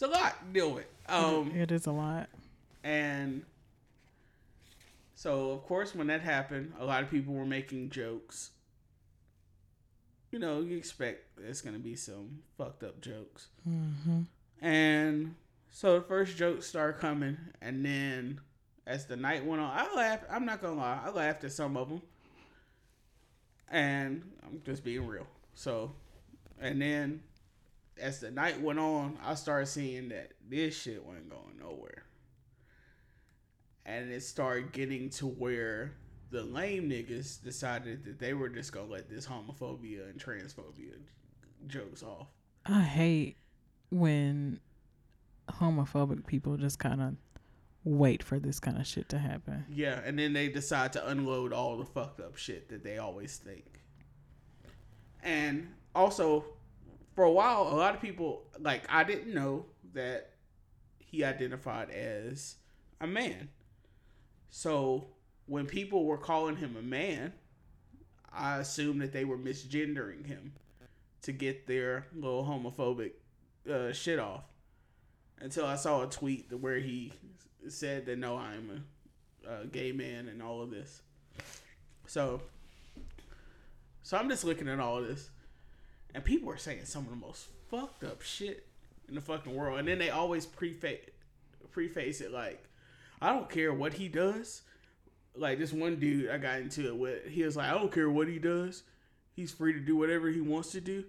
a 0.00 0.06
lot 0.06 0.38
to 0.46 0.52
deal 0.52 0.70
with. 0.70 0.86
Um, 1.08 1.50
it 1.56 1.72
is 1.72 1.86
a 1.86 1.92
lot. 1.92 2.28
and 2.84 3.42
so 5.14 5.50
of 5.50 5.64
course 5.64 5.94
when 5.94 6.06
that 6.06 6.20
happened, 6.20 6.72
a 6.78 6.84
lot 6.84 7.02
of 7.02 7.10
people 7.10 7.34
were 7.34 7.44
making 7.44 7.90
jokes. 7.90 8.50
You 10.30 10.38
know, 10.38 10.60
you 10.60 10.76
expect 10.76 11.36
there's 11.38 11.62
gonna 11.62 11.78
be 11.78 11.96
some 11.96 12.40
fucked 12.56 12.82
up 12.82 13.00
jokes. 13.00 13.48
Mm-hmm. 13.68 14.22
And 14.60 15.34
so 15.70 15.98
the 15.98 16.04
first 16.04 16.36
jokes 16.36 16.66
start 16.66 17.00
coming, 17.00 17.38
and 17.60 17.84
then 17.84 18.40
as 18.86 19.06
the 19.06 19.16
night 19.16 19.44
went 19.44 19.62
on, 19.62 19.70
I 19.70 19.94
laughed. 19.94 20.24
I'm 20.30 20.44
not 20.44 20.60
gonna 20.60 20.80
lie, 20.80 21.00
I 21.04 21.10
laughed 21.10 21.44
at 21.44 21.52
some 21.52 21.76
of 21.76 21.88
them, 21.88 22.02
and 23.70 24.22
I'm 24.42 24.60
just 24.64 24.84
being 24.84 25.06
real. 25.06 25.26
So, 25.54 25.92
and 26.60 26.80
then 26.80 27.22
as 28.00 28.20
the 28.20 28.30
night 28.30 28.60
went 28.60 28.78
on, 28.78 29.18
I 29.24 29.34
started 29.34 29.66
seeing 29.66 30.08
that 30.10 30.32
this 30.48 30.78
shit 30.78 31.04
wasn't 31.04 31.30
going 31.30 31.58
nowhere, 31.58 32.04
and 33.86 34.10
it 34.10 34.22
started 34.22 34.72
getting 34.72 35.10
to 35.10 35.26
where 35.26 35.92
the 36.30 36.42
lame 36.42 36.90
niggas 36.90 37.42
decided 37.42 38.04
that 38.04 38.18
they 38.18 38.34
were 38.34 38.48
just 38.48 38.72
gonna 38.72 38.86
let 38.86 39.08
this 39.08 39.26
homophobia 39.26 40.08
and 40.10 40.20
transphobia 40.20 40.94
jokes 41.66 42.02
off. 42.02 42.28
I 42.66 42.82
hate 42.82 43.36
when 43.90 44.60
homophobic 45.48 46.26
people 46.26 46.56
just 46.56 46.78
kind 46.78 47.00
of 47.00 47.14
wait 47.84 48.22
for 48.22 48.38
this 48.38 48.60
kind 48.60 48.76
of 48.76 48.86
shit 48.86 49.08
to 49.08 49.18
happen. 49.18 49.64
Yeah, 49.70 50.00
and 50.04 50.18
then 50.18 50.32
they 50.32 50.48
decide 50.48 50.92
to 50.94 51.08
unload 51.08 51.52
all 51.52 51.78
the 51.78 51.84
fucked 51.84 52.20
up 52.20 52.36
shit 52.36 52.68
that 52.68 52.84
they 52.84 52.98
always 52.98 53.36
think. 53.36 53.80
And 55.22 55.68
also, 55.94 56.44
for 57.14 57.24
a 57.24 57.32
while, 57.32 57.62
a 57.62 57.76
lot 57.76 57.94
of 57.94 58.00
people 58.00 58.44
like 58.60 58.82
I 58.88 59.04
didn't 59.04 59.32
know 59.34 59.66
that 59.94 60.30
he 60.98 61.24
identified 61.24 61.90
as 61.90 62.56
a 63.00 63.06
man. 63.06 63.48
So 64.50 65.08
when 65.48 65.66
people 65.66 66.04
were 66.04 66.18
calling 66.18 66.56
him 66.56 66.76
a 66.78 66.82
man, 66.82 67.32
I 68.32 68.58
assumed 68.58 69.00
that 69.00 69.12
they 69.12 69.24
were 69.24 69.38
misgendering 69.38 70.26
him 70.26 70.52
to 71.22 71.32
get 71.32 71.66
their 71.66 72.06
little 72.14 72.44
homophobic 72.44 73.12
uh, 73.70 73.92
shit 73.92 74.18
off. 74.18 74.44
Until 75.40 75.66
I 75.66 75.76
saw 75.76 76.02
a 76.02 76.06
tweet 76.06 76.52
where 76.52 76.78
he 76.78 77.12
said 77.68 78.06
that 78.06 78.18
no, 78.18 78.36
I'm 78.36 78.84
a, 79.46 79.62
a 79.62 79.66
gay 79.66 79.92
man 79.92 80.28
and 80.28 80.42
all 80.42 80.62
of 80.62 80.70
this. 80.70 81.00
So, 82.06 82.42
so 84.02 84.16
I'm 84.16 84.28
just 84.28 84.44
looking 84.44 84.68
at 84.68 84.80
all 84.80 85.00
this, 85.00 85.30
and 86.14 86.24
people 86.24 86.50
are 86.50 86.56
saying 86.56 86.84
some 86.84 87.04
of 87.04 87.10
the 87.10 87.16
most 87.16 87.46
fucked 87.70 88.04
up 88.04 88.22
shit 88.22 88.66
in 89.08 89.14
the 89.14 89.20
fucking 89.20 89.54
world, 89.54 89.78
and 89.78 89.88
then 89.88 89.98
they 89.98 90.10
always 90.10 90.44
preface 90.44 91.10
preface 91.70 92.20
it 92.20 92.32
like, 92.32 92.64
I 93.20 93.32
don't 93.32 93.48
care 93.48 93.72
what 93.72 93.94
he 93.94 94.08
does. 94.08 94.62
Like 95.38 95.58
this 95.58 95.72
one 95.72 95.96
dude 95.96 96.30
I 96.30 96.38
got 96.38 96.60
into 96.60 96.86
it 96.86 96.96
with, 96.96 97.26
he 97.26 97.42
was 97.42 97.56
like, 97.56 97.70
I 97.70 97.74
don't 97.74 97.92
care 97.92 98.10
what 98.10 98.28
he 98.28 98.38
does. 98.38 98.82
He's 99.34 99.52
free 99.52 99.72
to 99.72 99.80
do 99.80 99.96
whatever 99.96 100.28
he 100.28 100.40
wants 100.40 100.72
to 100.72 100.80
do. 100.80 101.04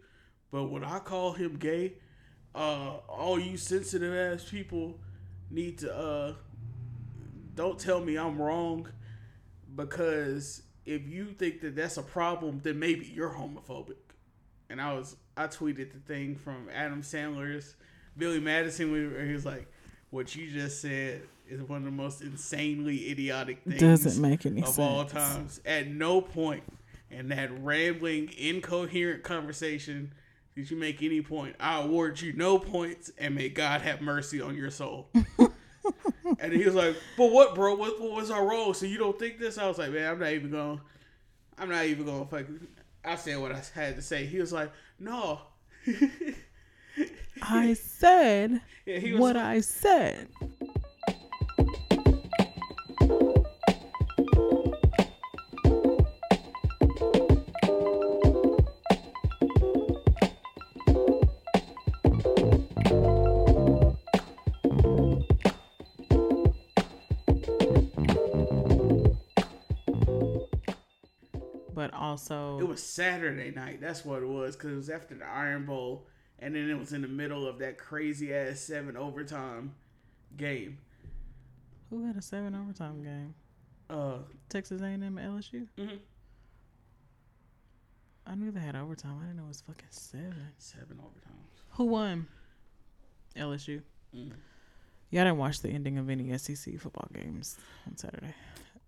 But 0.51 0.65
when 0.65 0.83
I 0.83 0.99
call 0.99 1.33
him 1.33 1.57
gay, 1.57 1.93
uh, 2.53 2.97
all 3.07 3.39
you 3.39 3.57
sensitive 3.57 4.13
ass 4.13 4.49
people 4.49 4.99
need 5.51 5.79
to 5.79 5.95
uh, 5.95 6.33
don't 7.55 7.79
tell 7.79 7.99
me 7.99 8.17
I'm 8.17 8.41
wrong 8.41 8.87
because 9.75 10.63
if 10.85 11.07
you 11.07 11.25
think 11.25 11.61
that 11.61 11.75
that's 11.75 11.97
a 11.97 12.01
problem, 12.03 12.61
then 12.63 12.79
maybe 12.79 13.05
you're 13.05 13.29
homophobic. 13.29 13.97
And 14.69 14.81
I 14.81 14.93
was 14.93 15.15
I 15.35 15.47
tweeted 15.47 15.91
the 15.91 15.99
thing 15.99 16.35
from 16.35 16.69
Adam 16.73 17.01
Sandler's 17.01 17.75
Billy 18.17 18.39
Madison 18.39 18.91
where 18.91 19.25
he 19.25 19.33
was 19.33 19.45
like, 19.45 19.67
"What 20.09 20.35
you 20.35 20.49
just 20.51 20.81
said 20.81 21.21
is 21.49 21.62
one 21.62 21.79
of 21.79 21.85
the 21.85 21.91
most 21.91 22.21
insanely 22.21 23.09
idiotic 23.12 23.63
things 23.63 23.79
Doesn't 23.79 24.21
make 24.21 24.45
any 24.45 24.62
of 24.62 24.67
sense. 24.67 24.79
all 24.79 25.05
times. 25.05 25.59
At 25.65 25.88
no 25.88 26.21
point 26.21 26.63
in 27.12 27.29
that 27.29 27.49
rambling, 27.63 28.31
incoherent 28.38 29.23
conversation 29.23 30.13
did 30.55 30.69
you 30.69 30.77
make 30.77 31.01
any 31.01 31.21
point. 31.21 31.55
I 31.59 31.81
award 31.81 32.19
you 32.21 32.33
no 32.33 32.59
points, 32.59 33.12
and 33.17 33.33
may 33.35 33.49
God 33.49 33.81
have 33.81 34.01
mercy 34.01 34.41
on 34.41 34.55
your 34.55 34.69
soul." 34.71 35.09
and 36.39 36.51
he 36.53 36.65
was 36.65 36.75
like, 36.75 36.95
"But 37.17 37.31
what, 37.31 37.55
bro? 37.55 37.75
What, 37.75 37.99
what 38.01 38.12
was 38.12 38.29
our 38.29 38.45
role? 38.45 38.73
So 38.73 38.85
you 38.85 38.97
don't 38.97 39.17
think 39.17 39.39
this?" 39.39 39.57
I 39.57 39.67
was 39.67 39.77
like, 39.77 39.91
"Man, 39.91 40.12
I'm 40.12 40.19
not 40.19 40.31
even 40.33 40.51
going. 40.51 40.81
I'm 41.57 41.69
not 41.69 41.85
even 41.85 42.05
going 42.05 42.25
to 42.25 42.29
fucking." 42.29 42.67
I 43.05 43.15
said 43.15 43.38
what 43.39 43.53
I 43.53 43.62
had 43.73 43.95
to 43.95 44.01
say. 44.01 44.25
He 44.25 44.39
was 44.39 44.51
like, 44.51 44.71
"No." 44.99 45.39
I 47.41 47.73
said 47.73 48.62
Yeah, 48.85 49.17
what 49.17 49.35
like- 49.35 49.45
I 49.45 49.62
said. 49.62 50.27
Also, 72.21 72.60
It 72.60 72.67
was 72.67 72.82
Saturday 72.84 73.51
night. 73.51 73.79
That's 73.82 74.03
what 74.05 74.21
it 74.23 74.27
was 74.27 74.55
because 74.55 74.71
it 74.71 74.75
was 74.75 74.89
after 74.89 75.15
the 75.15 75.25
Iron 75.25 75.65
Bowl, 75.65 76.08
and 76.39 76.55
then 76.55 76.69
it 76.69 76.77
was 76.77 76.93
in 76.93 77.01
the 77.01 77.08
middle 77.08 77.47
of 77.47 77.60
that 77.60 77.77
crazy 77.77 78.34
ass 78.34 78.60
seven 78.60 78.95
overtime 78.97 79.75
game. 80.38 80.77
who 81.89 82.05
had 82.05 82.15
a 82.17 82.21
seven 82.21 82.53
overtime 82.55 83.01
game? 83.03 83.34
Uh, 83.89 84.19
Texas 84.49 84.82
A&M 84.82 85.01
and 85.03 85.17
LSU. 85.17 85.67
mhm. 85.77 85.99
I 88.27 88.36
knew 88.36 88.51
they 88.51 88.60
had 88.60 88.75
overtime. 88.75 89.17
I 89.19 89.23
didn't 89.25 89.38
know 89.38 89.45
it 89.45 89.47
was 89.47 89.62
fucking 89.62 89.88
seven. 89.89 90.36
seven 90.60 90.97
overtimes. 90.97 91.62
Who 91.77 91.86
won? 91.86 92.27
LSU. 93.36 93.82
Mm. 94.15 94.34
Yeah, 95.10 95.21
I 95.21 95.23
didn't 95.25 95.39
watch 95.39 95.62
the 95.62 95.69
ending 95.69 95.97
of 95.97 96.10
any 96.10 96.38
SEC 96.38 96.77
football 96.79 97.08
games 97.12 97.58
on 97.88 97.97
Saturday. 97.97 98.36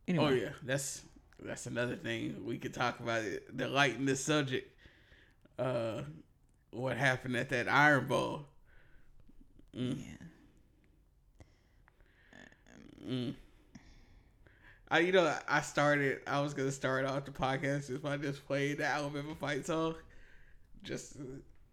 Anyway, 0.08 0.26
Oh 0.26 0.30
yeah, 0.30 0.50
that's 0.64 1.04
that's 1.42 1.66
another 1.66 1.96
thing 1.96 2.44
we 2.46 2.58
could 2.58 2.74
talk 2.74 3.00
about. 3.00 3.24
It 3.24 3.58
the 3.58 3.68
lighten 3.68 4.06
the 4.06 4.16
subject. 4.16 4.70
Uh, 5.58 6.02
what 6.72 6.98
happened 6.98 7.36
at 7.36 7.50
that 7.50 7.68
Iron 7.68 8.08
Bowl? 8.08 8.46
Mm, 9.76 9.98
yeah. 13.04 13.10
mm. 13.10 13.34
I 14.90 15.00
you 15.00 15.12
know 15.12 15.34
I 15.48 15.62
started. 15.62 16.20
I 16.28 16.42
was 16.42 16.54
gonna 16.54 16.72
start 16.72 17.06
off 17.06 17.26
the 17.26 17.32
podcast 17.32 17.90
if 17.90 18.06
I 18.06 18.18
just 18.18 18.46
played 18.46 18.78
the 18.80 18.86
Alabama 18.86 19.36
fight 19.36 19.66
song, 19.66 19.96
just 20.84 21.18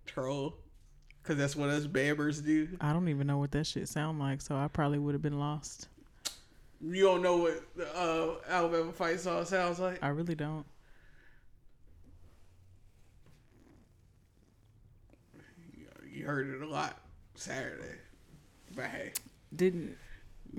troll, 0.07 0.55
because 1.23 1.37
that's 1.37 1.57
what 1.57 1.69
us 1.69 1.87
Bammers 1.87 2.45
do. 2.45 2.69
I 2.81 2.93
don't 2.93 3.09
even 3.09 3.27
know 3.27 3.39
what 3.39 3.51
that 3.51 3.67
shit 3.67 3.89
sound 3.89 4.19
like, 4.19 4.41
so 4.41 4.55
I 4.55 4.69
probably 4.69 4.99
would 4.99 5.15
have 5.15 5.23
been 5.23 5.39
lost. 5.39 5.89
You 6.81 7.03
don't 7.05 7.23
know 7.23 7.39
what 7.39 7.63
the 7.77 7.97
uh, 7.97 8.35
Alabama 8.49 8.93
fight 8.93 9.21
song 9.21 9.45
sounds 9.45 9.79
like. 9.81 9.99
I 10.03 10.09
really 10.09 10.35
don't. 10.35 10.65
You 16.11 16.25
heard 16.25 16.49
it 16.49 16.63
a 16.63 16.69
lot 16.69 17.01
Saturday, 17.35 17.97
but 18.75 18.87
hey, 18.87 19.13
Didn't 19.55 19.97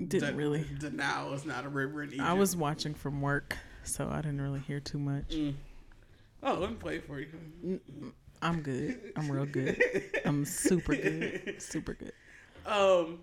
didn't 0.08 0.30
the, 0.30 0.34
really. 0.34 0.62
The 0.62 0.90
Nile 0.90 1.32
is 1.32 1.44
not 1.44 1.64
a 1.64 1.68
river 1.68 2.02
in 2.02 2.10
Egypt. 2.10 2.28
I 2.28 2.32
was 2.32 2.56
watching 2.56 2.94
from 2.94 3.20
work, 3.20 3.56
so 3.84 4.08
I 4.10 4.16
didn't 4.16 4.40
really 4.40 4.60
hear 4.60 4.80
too 4.80 4.98
much. 4.98 5.28
Mm. 5.30 5.54
Oh, 6.42 6.54
let 6.54 6.70
me 6.70 6.76
play 6.76 6.98
for 7.00 7.20
you. 7.20 7.80
I'm 8.42 8.62
good. 8.62 9.12
I'm 9.16 9.30
real 9.30 9.44
good. 9.44 9.78
I'm 10.24 10.44
super 10.44 10.94
good. 10.94 11.56
Super 11.58 11.94
good. 11.94 12.12
Um, 12.64 13.20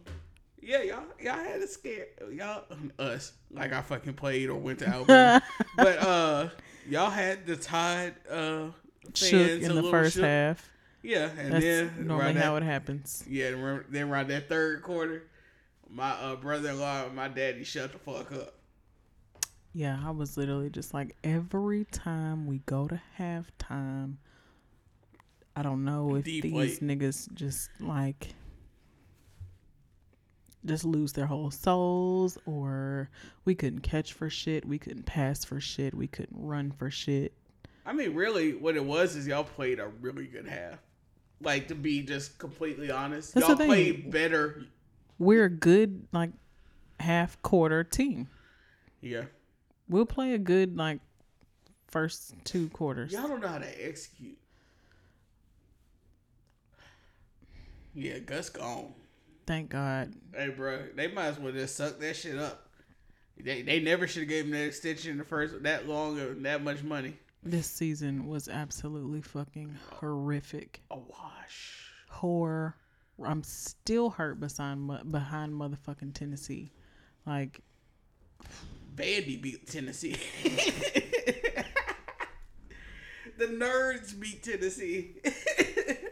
yeah, 0.61 0.81
y'all, 0.83 1.03
y'all 1.21 1.35
had 1.37 1.61
a 1.61 1.67
scare, 1.67 2.07
y'all, 2.31 2.63
us, 2.99 3.33
like 3.51 3.73
I 3.73 3.81
fucking 3.81 4.13
played 4.13 4.49
or 4.49 4.55
went 4.55 4.79
to 4.79 4.87
Alabama, 4.87 5.41
but 5.75 5.97
uh, 5.99 6.49
y'all 6.89 7.09
had 7.09 7.45
the 7.45 7.55
Tide 7.55 8.15
uh 8.29 8.67
Shook 9.13 9.61
in 9.61 9.73
the 9.75 9.83
first 9.89 10.15
shook. 10.15 10.25
half. 10.25 10.69
Yeah, 11.01 11.29
and 11.37 11.53
That's 11.53 11.63
then 11.63 12.07
normally 12.07 12.33
how 12.33 12.55
that, 12.55 12.63
it 12.63 12.65
happens. 12.65 13.23
yeah, 13.29 13.51
then 13.51 13.85
then 13.89 14.09
around 14.09 14.27
that 14.29 14.49
third 14.49 14.81
quarter, 14.83 15.23
my 15.89 16.09
uh, 16.11 16.35
brother-in-law 16.35 17.05
and 17.05 17.15
my 17.15 17.29
daddy 17.29 17.63
shut 17.63 17.93
the 17.93 17.99
fuck 17.99 18.31
up. 18.33 18.55
Yeah, 19.73 19.97
I 20.03 20.09
was 20.11 20.35
literally 20.37 20.69
just 20.69 20.93
like 20.93 21.15
every 21.23 21.85
time 21.85 22.47
we 22.47 22.59
go 22.65 22.87
to 22.87 22.99
halftime, 23.17 24.15
I 25.55 25.61
don't 25.61 25.85
know 25.85 26.15
if 26.15 26.25
Deflate. 26.25 26.41
these 26.53 26.79
niggas 26.79 27.31
just 27.33 27.69
like 27.79 28.33
just 30.67 30.85
lose 30.85 31.13
their 31.13 31.25
whole 31.25 31.51
souls 31.51 32.37
or 32.45 33.09
we 33.45 33.55
couldn't 33.55 33.81
catch 33.81 34.13
for 34.13 34.29
shit, 34.29 34.65
we 34.65 34.77
couldn't 34.77 35.05
pass 35.05 35.43
for 35.43 35.59
shit, 35.59 35.93
we 35.93 36.07
couldn't 36.07 36.37
run 36.39 36.71
for 36.71 36.91
shit. 36.91 37.33
I 37.85 37.93
mean, 37.93 38.13
really, 38.13 38.53
what 38.53 38.75
it 38.75 38.83
was 38.83 39.15
is 39.15 39.25
y'all 39.27 39.43
played 39.43 39.79
a 39.79 39.87
really 40.01 40.27
good 40.27 40.47
half. 40.47 40.79
Like 41.41 41.67
to 41.69 41.75
be 41.75 42.01
just 42.01 42.37
completely 42.37 42.91
honest, 42.91 43.33
That's 43.33 43.47
y'all 43.47 43.55
played 43.55 44.11
better. 44.11 44.63
We're 45.19 45.45
a 45.45 45.49
good 45.49 46.07
like 46.11 46.31
half 46.99 47.41
quarter 47.41 47.83
team. 47.83 48.27
Yeah, 49.01 49.25
We'll 49.89 50.05
play 50.05 50.33
a 50.33 50.37
good 50.37 50.75
like 50.75 50.99
first 51.87 52.33
two 52.43 52.69
quarters. 52.69 53.13
y'all 53.13 53.27
don't 53.27 53.41
know 53.41 53.47
how 53.47 53.59
to 53.59 53.87
execute. 53.87 54.37
Yeah, 57.93 58.19
Gus 58.19 58.49
gone. 58.49 58.93
Thank 59.47 59.69
God. 59.69 60.13
Hey, 60.35 60.49
bro, 60.49 60.83
they 60.93 61.07
might 61.07 61.27
as 61.27 61.39
well 61.39 61.53
just 61.53 61.77
suck 61.77 61.99
that 61.99 62.17
shit 62.17 62.37
up. 62.37 62.67
They 63.39 63.61
they 63.61 63.79
never 63.79 64.07
should 64.07 64.23
have 64.23 64.29
gave 64.29 64.45
him 64.45 64.51
that 64.51 64.65
extension 64.65 65.11
in 65.11 65.17
the 65.17 65.23
first 65.23 65.63
that 65.63 65.87
long 65.87 66.19
or 66.19 66.33
that 66.33 66.63
much 66.63 66.83
money. 66.83 67.17
This 67.43 67.67
season 67.67 68.27
was 68.27 68.49
absolutely 68.49 69.21
fucking 69.21 69.77
horrific. 69.93 70.81
A 70.91 70.97
wash. 70.97 71.93
Horror. 72.09 72.75
I'm 73.23 73.43
still 73.43 74.09
hurt 74.09 74.39
behind 74.39 75.11
behind 75.11 75.53
motherfucking 75.53 76.13
Tennessee. 76.13 76.73
Like 77.25 77.61
Vandy 78.95 79.41
beat 79.41 79.65
Tennessee. 79.67 80.17
the 83.37 83.45
nerds 83.45 84.19
beat 84.19 84.43
Tennessee. 84.43 85.15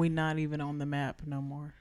we 0.00 0.08
not 0.08 0.38
even 0.38 0.60
on 0.60 0.78
the 0.78 0.86
map 0.86 1.22
no 1.26 1.40
more. 1.40 1.74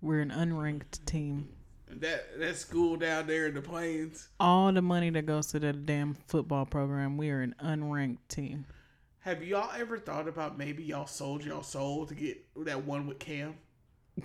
We're 0.00 0.20
an 0.20 0.30
unranked 0.30 1.04
team. 1.04 1.48
that 1.88 2.38
that 2.38 2.56
school 2.56 2.96
down 2.96 3.26
there 3.26 3.48
in 3.48 3.54
the 3.54 3.60
plains. 3.60 4.28
All 4.38 4.72
the 4.72 4.80
money 4.80 5.10
that 5.10 5.26
goes 5.26 5.48
to 5.48 5.58
that 5.58 5.84
damn 5.84 6.14
football 6.28 6.64
program, 6.64 7.16
we 7.16 7.28
are 7.30 7.42
an 7.42 7.54
unranked 7.62 8.28
team. 8.28 8.64
Have 9.18 9.42
y'all 9.42 9.70
ever 9.76 9.98
thought 9.98 10.28
about 10.28 10.56
maybe 10.56 10.84
y'all 10.84 11.06
sold 11.06 11.44
y'all 11.44 11.62
soul 11.62 12.06
to 12.06 12.14
get 12.14 12.38
that 12.64 12.84
one 12.84 13.06
with 13.06 13.18
Cam? 13.18 13.54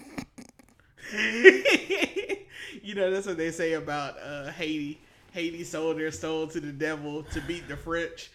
you 2.81 2.95
know 2.95 3.11
that's 3.11 3.27
what 3.27 3.37
they 3.37 3.51
say 3.51 3.73
about 3.73 4.15
uh, 4.23 4.51
Haiti. 4.51 5.01
Haiti 5.31 5.63
sold 5.63 5.97
their 5.97 6.11
soul 6.11 6.47
to 6.47 6.59
the 6.61 6.71
devil 6.71 7.23
to 7.23 7.41
beat 7.41 7.67
the 7.67 7.75
French. 7.75 8.29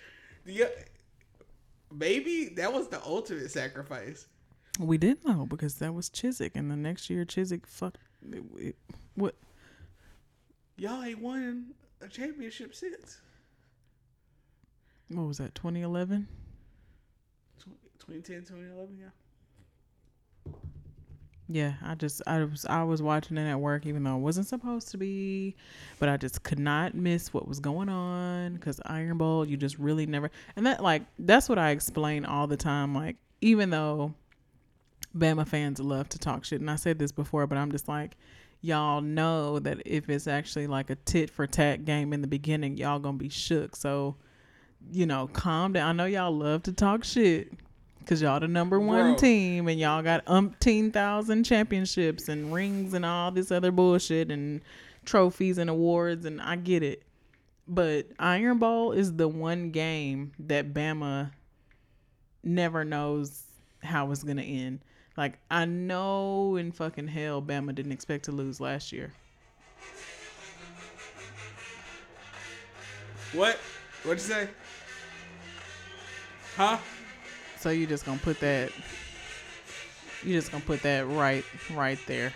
Maybe 1.91 2.51
that 2.57 2.73
was 2.73 2.89
the 2.89 3.03
ultimate 3.05 3.51
sacrifice. 3.51 4.27
We 4.79 4.97
did 4.99 5.25
know 5.25 5.47
because 5.47 5.75
that 5.77 5.95
was 5.95 6.09
Chizik, 6.09 6.53
and 6.55 6.71
the 6.71 6.77
next 6.77 7.11
year 7.11 7.25
Chizik 7.25 7.67
fuck 7.67 7.97
it, 8.33 8.43
it- 8.57 8.77
what 9.15 9.35
Y'all 10.77 11.03
ain't 11.03 11.21
won 11.21 11.75
a 12.01 12.09
championship 12.09 12.75
since 12.75 13.21
what 15.09 15.25
was 15.27 15.39
that 15.39 15.55
2011? 15.55 16.27
2010, 17.99 18.43
2011. 18.43 18.97
Yeah. 18.99 20.53
Yeah, 21.53 21.73
I 21.85 21.97
just 21.97 22.23
I 22.29 22.45
was 22.45 22.65
I 22.65 22.85
was 22.85 23.03
watching 23.03 23.37
it 23.37 23.47
at 23.51 23.59
work 23.59 23.85
even 23.85 24.05
though 24.05 24.15
it 24.17 24.21
wasn't 24.21 24.47
supposed 24.47 24.89
to 24.93 24.97
be, 24.99 25.57
but 25.99 26.09
I 26.09 26.17
just 26.17 26.45
could 26.45 26.61
not 26.61 26.95
miss 26.95 27.35
what 27.35 27.49
was 27.49 27.59
going 27.59 27.89
on 27.89 28.55
because 28.55 28.81
Iron 28.87 29.19
Bowl 29.19 29.45
you 29.45 29.57
just 29.57 29.77
really 29.79 30.07
never 30.07 30.31
and 30.55 30.65
that 30.67 30.81
like 30.81 31.03
that's 31.19 31.49
what 31.49 31.59
I 31.59 31.71
explain 31.71 32.25
all 32.25 32.47
the 32.47 32.57
time 32.57 32.95
like 32.95 33.17
even 33.41 33.71
though 33.71 34.15
Bama 35.17 35.47
fans 35.47 35.81
love 35.81 36.09
to 36.11 36.19
talk 36.19 36.45
shit 36.45 36.61
and 36.61 36.71
I 36.71 36.77
said 36.77 36.99
this 36.99 37.13
before 37.13 37.47
but 37.47 37.59
I'm 37.59 37.73
just 37.73 37.89
like 37.89 38.17
y'all 38.61 39.01
know 39.01 39.59
that 39.59 39.83
if 39.87 40.09
it's 40.09 40.27
actually 40.27 40.67
like 40.67 40.91
a 40.91 40.95
tit 40.95 41.31
for 41.31 41.47
tat 41.47 41.85
game 41.85 42.13
in 42.13 42.21
the 42.21 42.29
beginning 42.29 42.77
y'all 42.77 42.99
gonna 42.99 43.17
be 43.17 43.29
shook 43.29 43.75
so 43.75 44.17
you 44.93 45.07
know 45.07 45.29
calm 45.33 45.73
down 45.73 45.89
I 45.89 45.93
know 45.93 46.07
y'all 46.07 46.37
love 46.37 46.63
to 46.65 46.73
talk 46.73 47.05
shit 47.05 47.53
Cause 48.07 48.23
y'all 48.23 48.41
the 48.41 48.49
number 48.49 48.81
one 48.81 49.13
Bro. 49.13 49.17
team 49.17 49.69
and 49.69 49.79
y'all 49.79 50.03
got 50.03 50.25
umpteen 50.25 50.93
thousand 50.93 51.45
championships 51.45 52.29
and 52.29 52.53
rings 52.53 52.95
and 52.95 53.05
all 53.05 53.31
this 53.31 53.53
other 53.53 53.71
bullshit 53.71 54.31
and 54.31 54.63
trophies 55.05 55.59
and 55.59 55.71
awards 55.71 56.25
and 56.25 56.41
I 56.41 56.57
get 56.57 56.83
it. 56.83 57.03
But 57.69 58.07
Iron 58.19 58.59
Bowl 58.59 58.93
is 58.93 59.15
the 59.15 59.29
one 59.29 59.71
game 59.71 60.33
that 60.41 60.73
Bama 60.73 61.31
never 62.43 62.85
knows 62.85 63.45
how 63.83 64.11
it's 64.11 64.25
gonna 64.25 64.43
end. 64.43 64.81
Like 65.21 65.37
I 65.51 65.67
know 65.67 66.57
in 66.57 66.73
fucking 66.73 67.09
hell 67.09 67.43
Bama 67.43 67.75
didn't 67.75 67.93
expect 67.93 68.25
to 68.25 68.33
lose 68.33 68.59
last 68.59 68.91
year. 68.91 69.13
What? 73.35 73.59
What'd 74.03 74.23
you 74.23 74.35
say? 74.35 74.49
Huh? 76.57 76.79
So 77.59 77.69
you 77.69 77.87
just 77.87 78.07
gonna 78.07 78.19
put 78.19 78.41
that 78.41 78.73
you 80.23 80.33
just 80.33 80.51
gonna 80.53 80.65
put 80.65 80.81
that 80.85 81.07
right 81.07 81.45
right 81.75 81.99
there. 82.07 82.33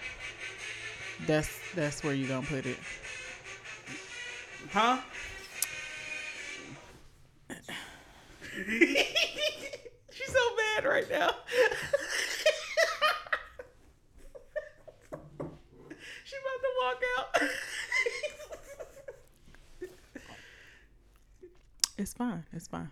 That's 1.27 1.49
that's 1.75 2.05
where 2.05 2.13
you 2.13 2.29
gonna 2.29 2.47
put 2.47 2.67
it. 2.67 2.77
Huh? 4.71 4.99
She's 10.13 10.29
so 10.29 10.57
mad 10.57 10.85
right 10.85 11.11
now. 11.11 11.31
she 16.25 16.37
about 16.37 16.61
to 16.63 16.71
walk 16.85 17.03
out. 17.19 17.43
It's 21.97 22.13
fine. 22.13 22.45
It's 22.53 22.67
fine. 22.67 22.91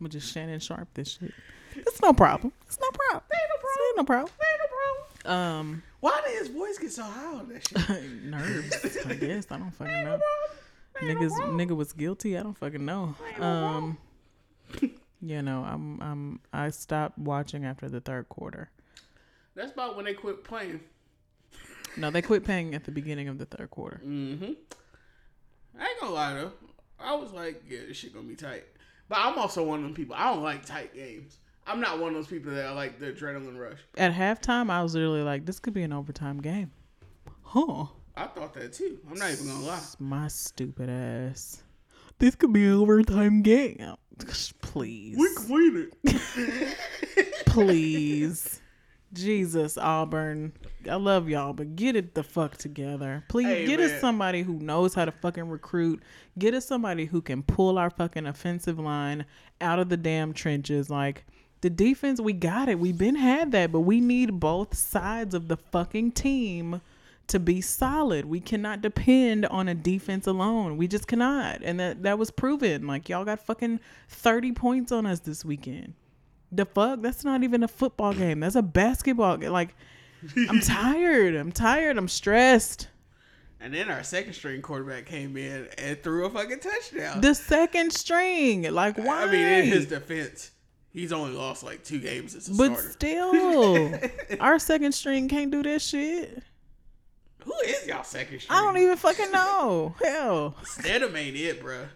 I'm 0.00 0.08
just 0.08 0.32
Shannon 0.32 0.58
Sharpe 0.58 0.88
this 0.94 1.18
shit. 1.20 1.32
It's 1.76 2.00
no 2.00 2.12
problem. 2.12 2.52
It's 2.66 2.80
no 2.80 2.88
problem. 2.90 3.22
Ain't 3.32 3.96
no 3.98 4.04
problem. 4.04 4.32
Ain't 4.42 4.60
no 4.60 4.66
problem. 5.24 5.42
Um, 5.42 5.82
Why 6.00 6.22
did 6.26 6.38
his 6.38 6.48
voice 6.48 6.78
get 6.78 6.90
so 6.90 7.02
high 7.02 7.34
on 7.34 7.48
that 7.48 7.68
shit? 7.68 8.02
nerves. 8.24 8.96
I 9.06 9.14
guess 9.14 9.46
I 9.50 9.58
don't 9.58 9.70
fucking 9.72 10.04
know. 10.04 10.18
Niggas, 11.00 11.32
nigga 11.52 11.76
was 11.76 11.92
guilty. 11.92 12.38
I 12.38 12.42
don't 12.42 12.56
fucking 12.56 12.84
know. 12.84 13.14
Um, 13.38 13.98
you 15.20 15.42
know, 15.42 15.64
I'm, 15.64 16.00
I'm, 16.00 16.40
I 16.52 16.70
stopped 16.70 17.18
watching 17.18 17.64
after 17.64 17.88
the 17.88 18.00
third 18.00 18.28
quarter. 18.28 18.70
That's 19.54 19.72
about 19.72 19.96
when 19.96 20.04
they 20.04 20.14
quit 20.14 20.44
playing. 20.44 20.80
No, 21.96 22.10
they 22.10 22.22
quit 22.22 22.44
paying 22.44 22.74
at 22.74 22.84
the 22.84 22.90
beginning 22.90 23.28
of 23.28 23.38
the 23.38 23.44
third 23.44 23.70
quarter. 23.70 24.00
Mm-hmm. 24.04 24.52
I 25.78 25.86
ain't 25.86 26.00
gonna 26.00 26.12
lie 26.12 26.34
though. 26.34 26.52
I 26.98 27.14
was 27.14 27.32
like, 27.32 27.62
yeah, 27.68 27.80
this 27.86 27.96
shit 27.96 28.14
gonna 28.14 28.26
be 28.26 28.36
tight. 28.36 28.64
But 29.08 29.18
I'm 29.18 29.38
also 29.38 29.62
one 29.62 29.80
of 29.80 29.84
them 29.84 29.94
people. 29.94 30.14
I 30.16 30.32
don't 30.32 30.42
like 30.42 30.64
tight 30.64 30.94
games. 30.94 31.38
I'm 31.66 31.80
not 31.80 31.98
one 31.98 32.08
of 32.08 32.14
those 32.14 32.26
people 32.26 32.52
that 32.52 32.64
I 32.64 32.72
like 32.72 32.98
the 32.98 33.12
adrenaline 33.12 33.58
rush. 33.58 33.78
At 33.96 34.12
halftime, 34.12 34.70
I 34.70 34.82
was 34.82 34.94
literally 34.94 35.22
like, 35.22 35.44
"This 35.44 35.60
could 35.60 35.74
be 35.74 35.82
an 35.82 35.92
overtime 35.92 36.40
game." 36.40 36.72
Huh? 37.42 37.86
I 38.16 38.26
thought 38.26 38.54
that 38.54 38.72
too. 38.72 38.98
I'm 39.10 39.18
not 39.18 39.30
even 39.30 39.46
gonna 39.46 39.64
lie. 39.66 39.80
My 39.98 40.28
stupid 40.28 40.88
ass. 40.88 41.62
This 42.18 42.34
could 42.34 42.52
be 42.52 42.64
an 42.64 42.74
overtime 42.74 43.42
game. 43.42 43.96
Please. 44.62 45.16
We 45.18 45.34
clean 45.34 45.90
it. 46.04 46.76
Please. 47.46 48.61
Jesus, 49.12 49.76
Auburn. 49.76 50.52
I 50.90 50.94
love 50.96 51.28
y'all, 51.28 51.52
but 51.52 51.76
get 51.76 51.96
it 51.96 52.14
the 52.14 52.22
fuck 52.22 52.56
together. 52.56 53.24
Please 53.28 53.46
Hey, 53.46 53.66
get 53.66 53.78
man. 53.80 53.90
us 53.90 54.00
somebody 54.00 54.42
who 54.42 54.54
knows 54.54 54.94
how 54.94 55.04
to 55.04 55.12
fucking 55.12 55.48
recruit. 55.48 56.02
Get 56.38 56.54
us 56.54 56.66
somebody 56.66 57.04
who 57.06 57.20
can 57.20 57.42
pull 57.42 57.78
our 57.78 57.90
fucking 57.90 58.26
offensive 58.26 58.78
line 58.78 59.26
out 59.60 59.78
of 59.78 59.88
the 59.88 59.96
damn 59.96 60.32
trenches. 60.32 60.88
Like 60.90 61.24
the 61.60 61.70
defense, 61.70 62.20
we 62.20 62.32
got 62.32 62.68
it. 62.68 62.78
We've 62.78 62.96
been 62.98 63.14
had 63.16 63.52
that, 63.52 63.70
but 63.70 63.80
we 63.80 64.00
need 64.00 64.40
both 64.40 64.74
sides 64.76 65.34
of 65.34 65.48
the 65.48 65.56
fucking 65.56 66.12
team 66.12 66.80
to 67.28 67.38
be 67.38 67.60
solid. 67.60 68.24
We 68.24 68.40
cannot 68.40 68.80
depend 68.80 69.46
on 69.46 69.68
a 69.68 69.74
defense 69.74 70.26
alone. 70.26 70.76
We 70.76 70.88
just 70.88 71.06
cannot. 71.06 71.62
And 71.62 71.78
that 71.78 72.02
that 72.02 72.18
was 72.18 72.30
proven. 72.30 72.86
Like 72.86 73.08
y'all 73.08 73.24
got 73.24 73.40
fucking 73.46 73.78
30 74.08 74.52
points 74.52 74.90
on 74.90 75.06
us 75.06 75.20
this 75.20 75.44
weekend. 75.44 75.94
The 76.52 76.66
fuck? 76.66 77.00
That's 77.00 77.24
not 77.24 77.42
even 77.42 77.62
a 77.62 77.68
football 77.68 78.12
game. 78.12 78.40
That's 78.40 78.54
a 78.56 78.62
basketball 78.62 79.38
game. 79.38 79.50
Like 79.52 79.74
I'm 80.48 80.60
tired. 80.62 81.34
I'm 81.34 81.50
tired. 81.50 81.96
I'm 81.96 82.08
stressed. 82.08 82.88
And 83.60 83.72
then 83.72 83.88
our 83.90 84.02
second 84.02 84.32
string 84.34 84.60
quarterback 84.60 85.06
came 85.06 85.36
in 85.36 85.68
and 85.78 86.02
threw 86.02 86.26
a 86.26 86.30
fucking 86.30 86.58
touchdown. 86.60 87.20
The 87.20 87.34
second 87.34 87.92
string. 87.92 88.62
Like 88.72 88.98
why? 88.98 89.22
I 89.22 89.30
mean, 89.30 89.46
in 89.46 89.64
his 89.66 89.86
defense, 89.86 90.50
he's 90.90 91.12
only 91.12 91.32
lost 91.32 91.62
like 91.62 91.84
two 91.84 92.00
games 92.00 92.34
as 92.34 92.48
a 92.48 92.54
but 92.54 92.72
starter. 92.72 92.90
still, 92.90 93.94
our 94.40 94.58
second 94.58 94.92
string 94.92 95.28
can't 95.28 95.50
do 95.50 95.62
that 95.62 95.80
shit. 95.80 96.42
Who 97.44 97.54
is 97.64 97.86
y'all 97.86 98.04
second 98.04 98.40
string? 98.40 98.58
I 98.58 98.62
don't 98.62 98.78
even 98.78 98.96
fucking 98.96 99.30
know. 99.32 99.94
Hell. 100.04 100.56
Stidham 100.64 101.16
ain't 101.16 101.36
it, 101.36 101.62
bruh. 101.62 101.86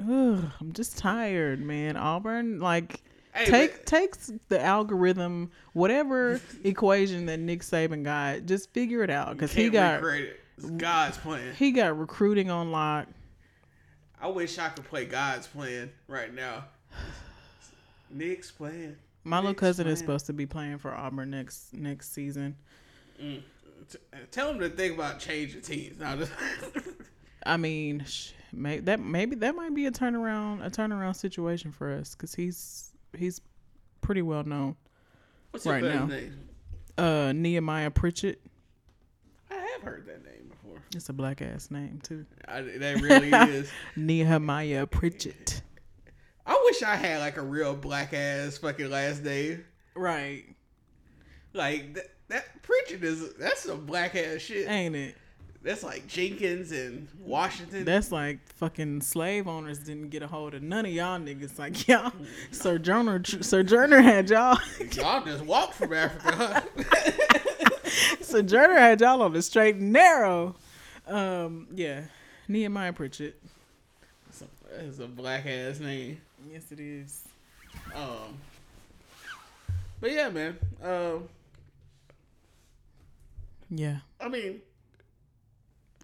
Ugh, 0.00 0.50
I'm 0.60 0.72
just 0.72 0.98
tired, 0.98 1.60
man. 1.60 1.96
Auburn, 1.96 2.60
like, 2.60 3.00
Hey, 3.36 3.44
take 3.46 3.72
but- 3.72 3.86
takes 3.86 4.32
the 4.48 4.60
algorithm, 4.62 5.50
whatever 5.74 6.40
equation 6.64 7.26
that 7.26 7.38
Nick 7.38 7.60
Saban 7.60 8.02
got, 8.02 8.46
just 8.46 8.72
figure 8.72 9.02
it 9.02 9.10
out 9.10 9.32
because 9.32 9.52
he 9.52 9.68
got 9.68 10.02
it. 10.02 10.40
God's 10.78 11.18
plan. 11.18 11.54
he 11.54 11.70
got 11.70 11.98
recruiting 11.98 12.50
on 12.50 12.72
lock. 12.72 13.08
I 14.20 14.28
wish 14.28 14.58
I 14.58 14.70
could 14.70 14.84
play 14.86 15.04
God's 15.04 15.46
plan 15.46 15.90
right 16.08 16.32
now. 16.32 16.64
Nick's 18.10 18.50
plan. 18.50 18.96
My 19.24 19.38
little 19.38 19.54
cousin 19.54 19.86
is 19.86 19.98
supposed 19.98 20.26
to 20.26 20.32
be 20.32 20.46
playing 20.46 20.78
for 20.78 20.94
Auburn 20.94 21.30
next 21.30 21.74
next 21.74 22.12
season. 22.12 22.56
Mm. 23.20 23.42
T- 23.90 23.98
Tell 24.30 24.50
him 24.50 24.60
to 24.60 24.68
think 24.68 24.94
about 24.94 25.18
changing 25.18 25.60
teams. 25.62 25.98
Now, 25.98 26.16
just 26.16 26.32
I 27.46 27.56
mean, 27.56 28.04
sh- 28.06 28.30
may, 28.52 28.78
that 28.80 29.00
maybe 29.00 29.36
that 29.36 29.54
might 29.56 29.74
be 29.74 29.86
a 29.86 29.90
turnaround 29.90 30.64
a 30.64 30.70
turnaround 30.70 31.16
situation 31.16 31.72
for 31.72 31.92
us 31.92 32.14
because 32.14 32.34
he's 32.34 32.92
he's 33.18 33.40
pretty 34.00 34.22
well 34.22 34.44
known. 34.44 34.76
what's 35.50 35.66
Right 35.66 35.82
now. 35.82 36.06
name? 36.06 36.38
Uh, 36.98 37.32
Nehemiah 37.34 37.90
Pritchett. 37.90 38.40
I 39.50 39.54
have 39.54 39.82
heard 39.82 40.06
that 40.06 40.24
name 40.24 40.48
before. 40.48 40.78
It's 40.94 41.08
a 41.08 41.12
black 41.12 41.42
ass 41.42 41.70
name 41.70 42.00
too. 42.02 42.24
I, 42.48 42.62
that 42.62 43.00
really 43.00 43.30
is. 43.30 43.70
Nehemiah 43.96 44.86
Pritchett. 44.86 45.62
I 46.46 46.60
wish 46.66 46.82
I 46.82 46.94
had 46.96 47.20
like 47.20 47.36
a 47.36 47.42
real 47.42 47.74
black 47.74 48.12
ass 48.14 48.58
fucking 48.58 48.88
last 48.90 49.22
name. 49.24 49.64
Right. 49.94 50.44
Like 51.52 51.94
that, 51.94 52.10
that 52.28 52.62
Pritchett 52.62 53.02
is 53.02 53.34
that's 53.34 53.62
some 53.64 53.84
black 53.86 54.14
ass 54.14 54.40
shit. 54.40 54.68
Ain't 54.68 54.94
it? 54.96 55.16
That's 55.62 55.82
like 55.82 56.06
Jenkins 56.06 56.70
and 56.72 57.08
Washington. 57.18 57.84
That's 57.84 58.12
like 58.12 58.38
fucking 58.54 59.00
slave 59.00 59.48
owners 59.48 59.78
didn't 59.80 60.10
get 60.10 60.22
a 60.22 60.26
hold 60.26 60.54
of 60.54 60.62
none 60.62 60.86
of 60.86 60.92
y'all 60.92 61.18
niggas. 61.18 61.58
Like 61.58 61.88
y'all, 61.88 62.12
Sojourner, 62.50 63.22
Sojourner 63.24 64.00
had 64.00 64.28
y'all, 64.30 64.58
Y'all 64.92 65.24
just 65.24 65.44
walked 65.44 65.74
from 65.74 65.92
Africa. 65.92 66.62
Huh? 66.76 67.80
Sojourner 68.20 68.78
had 68.78 69.00
y'all 69.00 69.22
on 69.22 69.32
the 69.32 69.42
straight 69.42 69.76
and 69.76 69.92
narrow. 69.92 70.54
Um, 71.06 71.66
yeah, 71.74 72.02
Nehemiah 72.46 72.92
Pritchett. 72.92 73.40
That's 74.76 74.98
a 74.98 75.06
black 75.06 75.46
ass 75.46 75.80
name. 75.80 76.20
Yes, 76.52 76.70
it 76.70 76.80
is. 76.80 77.26
Um, 77.94 78.36
but 80.00 80.12
yeah, 80.12 80.28
man. 80.28 80.58
Um, 80.82 81.28
Yeah, 83.70 83.96
I 84.20 84.28
mean, 84.28 84.60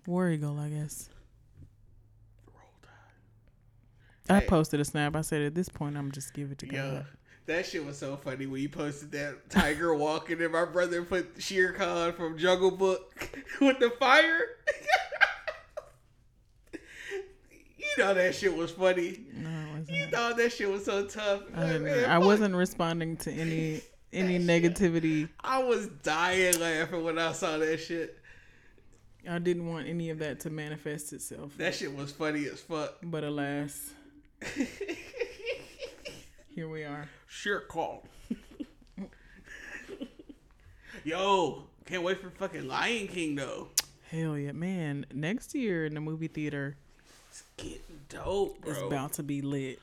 War 0.06 0.28
Eagle, 0.30 0.58
I 0.58 0.68
guess. 0.68 1.08
roll 2.46 2.64
tide. 2.82 4.34
I 4.36 4.40
Hey. 4.40 4.46
posted 4.46 4.80
a 4.80 4.84
snap. 4.84 5.14
I 5.16 5.20
said 5.20 5.42
at 5.42 5.54
this 5.54 5.68
point, 5.68 5.96
I'm 5.96 6.10
just 6.12 6.34
give 6.34 6.50
it 6.50 6.58
to 6.58 6.66
God. 6.66 6.74
Yeah. 6.76 7.02
That 7.46 7.66
shit 7.66 7.84
was 7.84 7.98
so 7.98 8.16
funny 8.16 8.46
when 8.46 8.62
you 8.62 8.68
posted 8.68 9.10
that 9.12 9.50
tiger 9.50 9.94
walking 9.96 10.40
and 10.42 10.52
my 10.52 10.64
brother 10.64 11.02
put 11.02 11.34
Shere 11.42 11.72
Khan 11.72 12.12
from 12.12 12.38
Jungle 12.38 12.70
Book 12.70 13.12
with 13.60 13.78
the 13.80 13.90
fire. 13.90 14.40
you 17.78 17.88
know 17.98 18.14
that 18.14 18.34
shit 18.34 18.56
was 18.56 18.70
funny. 18.70 19.20
No, 19.34 19.48
it 19.50 19.78
wasn't. 19.78 19.90
You 19.98 20.06
thought 20.06 20.36
that 20.36 20.52
shit 20.52 20.70
was 20.70 20.84
so 20.84 21.04
tough. 21.06 21.42
I, 21.54 21.72
Like, 21.72 21.80
man, 21.82 22.10
I 22.10 22.18
wasn't 22.18 22.54
responding 22.54 23.16
to 23.18 23.32
any 23.32 23.82
any 24.12 24.38
That 24.38 24.62
shit. 24.62 24.74
negativity. 24.76 25.28
I 25.40 25.62
was 25.64 25.88
dying 26.02 26.60
laughing 26.60 27.02
when 27.02 27.18
I 27.18 27.32
saw 27.32 27.56
that 27.58 27.78
shit. 27.78 28.18
I 29.28 29.38
didn't 29.38 29.66
want 29.66 29.86
any 29.88 30.10
of 30.10 30.18
that 30.18 30.40
to 30.40 30.50
manifest 30.50 31.12
itself. 31.12 31.52
That 31.58 31.74
shit 31.74 31.94
was 31.94 32.10
funny 32.12 32.46
as 32.46 32.60
fuck. 32.60 32.96
But 33.02 33.22
alas, 33.24 33.90
here 36.54 36.68
we 36.68 36.84
are. 36.84 37.08
Sure 37.26 37.60
call. 37.60 38.04
Yo, 41.04 41.64
can't 41.84 42.02
wait 42.02 42.20
for 42.20 42.30
fucking 42.30 42.66
Lion 42.68 43.08
King 43.08 43.34
though. 43.34 43.68
Hell 44.10 44.36
yeah, 44.38 44.52
man! 44.52 45.06
Next 45.12 45.54
year 45.54 45.84
in 45.86 45.94
the 45.94 46.00
movie 46.00 46.28
theater, 46.28 46.76
It's 47.30 47.42
getting 47.56 47.80
dope, 48.08 48.60
bro. 48.60 48.70
it's 48.72 48.82
about 48.82 49.14
to 49.14 49.22
be 49.22 49.40
lit. 49.42 49.80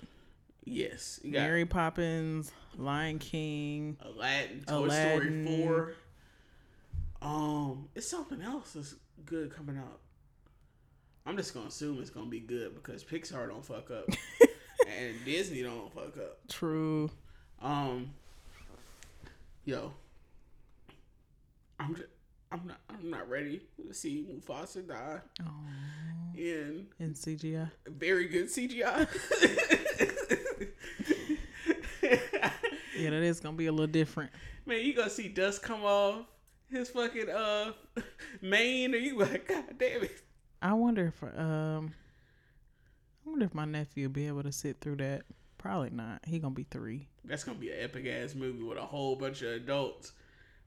yes, 0.65 1.19
you 1.23 1.31
got 1.33 1.39
Mary 1.41 1.65
Poppins, 1.65 2.51
Lion 2.77 3.19
King. 3.19 3.97
Aladdin, 4.01 4.63
Toy 4.65 4.75
Aladdin. 4.77 5.45
Story 5.45 5.57
four. 5.65 5.93
Um, 7.21 7.89
it's 7.95 8.07
something 8.07 8.41
else 8.41 8.71
that's 8.73 8.95
good 9.25 9.55
coming 9.55 9.77
out. 9.77 9.99
I'm 11.25 11.37
just 11.37 11.53
gonna 11.53 11.67
assume 11.67 11.99
it's 12.01 12.09
gonna 12.09 12.29
be 12.29 12.39
good 12.39 12.73
because 12.75 13.03
Pixar 13.03 13.47
don't 13.49 13.63
fuck 13.65 13.91
up 13.91 14.05
and 14.87 15.15
Disney 15.25 15.61
don't 15.61 15.93
fuck 15.93 16.17
up. 16.17 16.39
True. 16.49 17.09
Um, 17.61 18.11
yo, 19.65 19.91
I'm 21.79 21.95
just, 21.95 22.07
I'm 22.51 22.61
not 22.65 22.77
I'm 22.89 23.09
not 23.09 23.29
ready 23.29 23.61
to 23.87 23.93
see 23.93 24.25
Mufasa 24.31 24.87
die 24.87 25.19
Oh, 25.45 25.51
in 26.35 26.87
in 26.99 27.13
CGI. 27.13 27.69
very 27.87 28.27
good 28.27 28.47
CGI. 28.47 29.07
Yeah, 32.97 33.11
that 33.11 33.23
is 33.23 33.39
gonna 33.39 33.55
be 33.55 33.67
a 33.67 33.71
little 33.71 33.87
different. 33.87 34.29
Man, 34.65 34.81
you 34.85 34.93
gonna 34.93 35.09
see 35.09 35.29
dust 35.29 35.63
come 35.63 35.83
off 35.85 36.25
his 36.71 36.89
fucking 36.89 37.29
uh 37.29 37.71
mane, 38.41 38.93
and 38.93 39.03
you 39.03 39.17
like, 39.17 39.47
God 39.47 39.63
damn 39.77 40.03
it. 40.03 40.21
I 40.61 40.73
wonder 40.73 41.07
if 41.07 41.23
um, 41.23 41.93
I 43.25 43.29
wonder 43.29 43.45
if 43.45 43.53
my 43.53 43.65
nephew 43.65 44.07
will 44.07 44.13
be 44.13 44.27
able 44.27 44.43
to 44.43 44.51
sit 44.51 44.81
through 44.81 44.97
that. 44.97 45.23
Probably 45.57 45.89
not. 45.89 46.21
He 46.25 46.39
gonna 46.39 46.53
be 46.53 46.65
three. 46.69 47.07
That's 47.25 47.43
gonna 47.43 47.57
be 47.59 47.71
an 47.71 47.77
epic 47.79 48.07
ass 48.07 48.35
movie 48.35 48.63
with 48.63 48.77
a 48.77 48.85
whole 48.85 49.15
bunch 49.15 49.41
of 49.41 49.49
adults. 49.51 50.13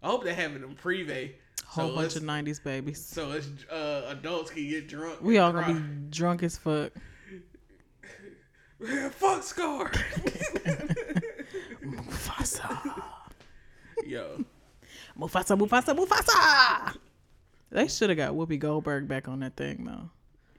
I 0.03 0.09
hope 0.09 0.25
they're 0.25 0.35
having 0.35 0.61
them 0.63 0.75
preview. 0.75 1.33
Whole 1.67 1.91
so 1.91 1.95
bunch 1.95 2.17
of 2.17 2.23
'90s 2.23 2.63
babies. 2.63 3.05
So 3.05 3.33
it's 3.33 3.49
uh, 3.71 4.07
adults 4.09 4.51
can 4.51 4.69
get 4.69 4.89
drunk. 4.89 5.23
We 5.23 5.39
all 5.39 5.53
gonna 5.53 5.73
be 5.73 5.81
drunk 6.11 6.43
as 6.43 6.59
fuck. 6.59 6.93
Fuck 9.13 9.43
Scar. 9.43 9.91
Mufasa. 11.85 13.03
Yo, 14.05 14.45
Mufasa, 15.19 15.57
Mufasa, 15.59 15.97
Mufasa. 15.97 16.97
They 17.71 17.89
should 17.89 18.11
have 18.11 18.17
got 18.19 18.33
Whoopi 18.35 18.59
Goldberg 18.59 19.09
back 19.09 19.29
on 19.29 19.41
that 19.41 19.57
thing 19.57 19.85
though, 19.85 20.11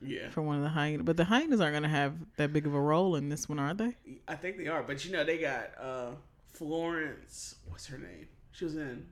yeah, 0.01 0.29
for 0.29 0.41
one 0.41 0.57
of 0.57 0.63
the 0.63 0.69
hyenas. 0.69 1.03
But 1.05 1.17
the 1.17 1.25
hyenas 1.25 1.61
aren't 1.61 1.75
gonna 1.75 1.87
have 1.89 2.15
that 2.37 2.51
big 2.53 2.65
of 2.65 2.73
a 2.73 2.79
role 2.81 3.15
in 3.15 3.29
this 3.29 3.47
one, 3.47 3.59
are 3.59 3.73
they? 3.73 3.95
I 4.27 4.35
think 4.35 4.57
they 4.57 4.67
are. 4.67 4.81
But 4.83 5.05
you 5.05 5.11
know 5.11 5.23
they 5.23 5.37
got 5.37 5.69
uh 5.79 6.11
Florence. 6.47 7.55
What's 7.67 7.85
her 7.87 7.97
name? 7.97 8.27
She 8.51 8.65
was 8.65 8.75
in. 8.75 9.05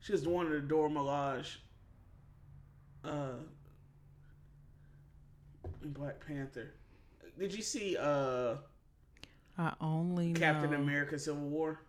She 0.00 0.12
was 0.12 0.22
the 0.22 0.28
one 0.30 0.46
of 0.46 0.52
the 0.52 0.60
Dora 0.60 0.90
Milaje. 0.90 1.56
Uh, 3.04 3.36
in 5.82 5.92
Black 5.92 6.24
Panther. 6.26 6.74
Did 7.38 7.54
you 7.54 7.62
see 7.62 7.96
uh 7.98 8.56
I 9.58 9.72
only 9.80 10.32
Captain 10.34 10.72
know. 10.72 10.76
America: 10.78 11.18
Civil 11.18 11.42
War? 11.42 11.80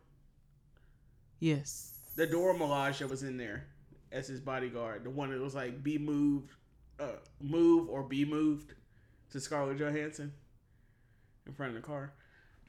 Yes. 1.40 1.97
The 2.18 2.28
Dora 2.28 2.54
Milaje 2.54 2.98
that 3.00 3.10
was 3.10 3.24
in 3.24 3.38
there 3.38 3.66
as 4.12 4.28
his 4.28 4.40
bodyguard, 4.42 5.04
the 5.06 5.10
one 5.10 5.30
that 5.32 5.40
was 5.40 5.56
like 5.56 5.82
be 5.84 5.98
moved, 5.98 6.52
uh, 7.00 7.14
move 7.42 7.90
or 7.90 8.04
be 8.04 8.26
moved 8.26 8.74
to 9.32 9.40
Scarlett 9.40 9.78
Johansson 9.78 10.34
in 11.46 11.54
front 11.54 11.76
of 11.76 11.82
the 11.82 11.88
car. 11.88 12.12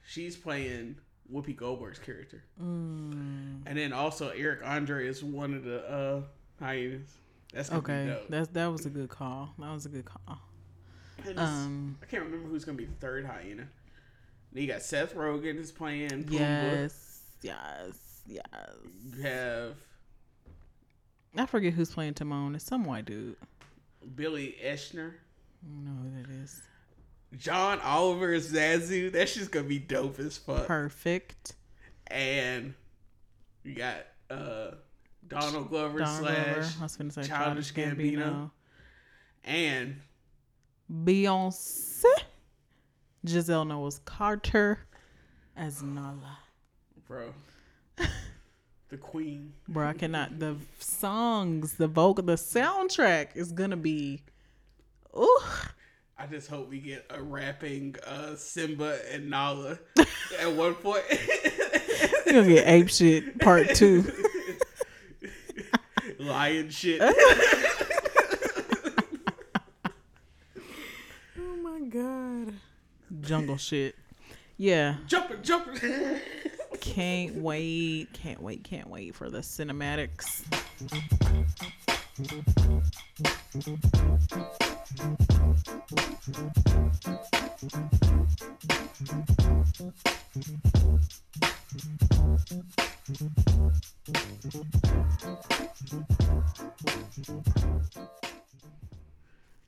She's 0.07 0.35
playing 0.37 0.95
Whoopi 1.31 1.55
Goldberg's 1.55 1.99
character, 1.99 2.43
Mm. 2.61 3.61
and 3.65 3.77
then 3.77 3.91
also 3.93 4.29
Eric 4.29 4.61
Andre 4.63 5.07
is 5.07 5.23
one 5.23 5.53
of 5.53 5.63
the 5.63 5.83
uh, 5.89 6.21
hyenas. 6.59 7.09
That's 7.53 7.71
Okay, 7.71 8.17
that's 8.29 8.47
that 8.49 8.67
was 8.67 8.85
a 8.85 8.89
good 8.89 9.09
call. 9.09 9.49
That 9.59 9.71
was 9.73 9.85
a 9.85 9.89
good 9.89 10.05
call. 10.05 10.39
Um, 11.35 11.97
I 12.01 12.05
can't 12.05 12.23
remember 12.23 12.47
who's 12.47 12.65
gonna 12.65 12.77
be 12.77 12.85
the 12.85 12.95
third 12.95 13.25
hyena. 13.25 13.67
Then 14.53 14.63
you 14.63 14.67
got 14.67 14.81
Seth 14.81 15.13
Rogen 15.15 15.57
is 15.59 15.71
playing 15.71 16.09
Pumbaa. 16.25 16.31
yes, 16.31 17.21
yes, 17.41 17.97
yes. 18.29 18.43
You 19.15 19.21
have 19.23 19.75
I 21.35 21.45
forget 21.45 21.73
who's 21.73 21.91
playing 21.91 22.13
Timon. 22.15 22.55
It's 22.55 22.65
some 22.65 22.85
white 22.85 23.05
dude. 23.05 23.35
Billy 24.15 24.55
Eichner. 24.65 25.13
I 25.63 25.67
don't 25.67 25.85
know 25.85 26.01
who 26.01 26.21
that 26.21 26.29
is. 26.43 26.61
John 27.37 27.79
Oliver 27.81 28.31
is 28.33 28.51
Zazu. 28.51 29.11
That's 29.11 29.33
just 29.35 29.51
gonna 29.51 29.67
be 29.67 29.79
dope 29.79 30.19
as 30.19 30.37
fuck. 30.37 30.65
Perfect. 30.65 31.53
And 32.07 32.73
you 33.63 33.75
got 33.75 33.97
uh 34.29 34.71
Donald 35.27 35.69
Glover 35.69 35.99
Donald 35.99 36.19
Glover. 36.25 36.63
slash 36.63 36.79
I 36.79 36.83
was 36.83 36.95
gonna 36.95 37.11
say 37.11 37.23
Childish 37.23 37.71
Childish 37.71 37.97
Gambino. 37.97 38.17
Gambino. 38.17 38.51
and 39.43 40.01
Beyonce. 40.91 42.03
Giselle 43.27 43.65
Knowles 43.65 43.99
Carter 44.05 44.79
as 45.55 45.83
Nala. 45.83 46.39
bro. 47.07 47.33
The 48.89 48.97
Queen. 48.97 49.53
Bro, 49.67 49.87
I 49.87 49.93
cannot. 49.93 50.39
The 50.39 50.55
songs, 50.79 51.73
the 51.73 51.87
vocal, 51.87 52.23
the 52.23 52.33
soundtrack 52.33 53.35
is 53.35 53.51
gonna 53.51 53.77
be. 53.77 54.23
Ooh, 55.17 55.39
I 56.17 56.27
just 56.27 56.49
hope 56.49 56.69
we 56.69 56.79
get 56.79 57.05
a 57.09 57.21
rapping 57.21 57.95
uh 58.05 58.35
Simba 58.35 58.99
and 59.11 59.29
Nala 59.29 59.79
at 60.39 60.51
one 60.51 60.75
point. 60.75 61.03
you 61.11 62.33
gonna 62.33 62.47
get 62.47 62.67
ape 62.67 62.89
shit 62.89 63.39
part 63.39 63.73
two. 63.75 64.11
Lion 66.19 66.69
shit. 66.69 67.01
Oh 71.37 71.55
my 71.61 71.79
god. 71.87 72.53
Jungle 73.21 73.57
shit. 73.57 73.95
Yeah. 74.57 74.95
jumping, 75.07 75.41
jumping. 75.41 76.19
Can't 76.81 77.35
wait. 77.35 78.13
Can't 78.13 78.41
wait. 78.41 78.63
Can't 78.63 78.89
wait 78.89 79.15
for 79.15 79.29
the 79.29 79.39
cinematics. 79.39 80.43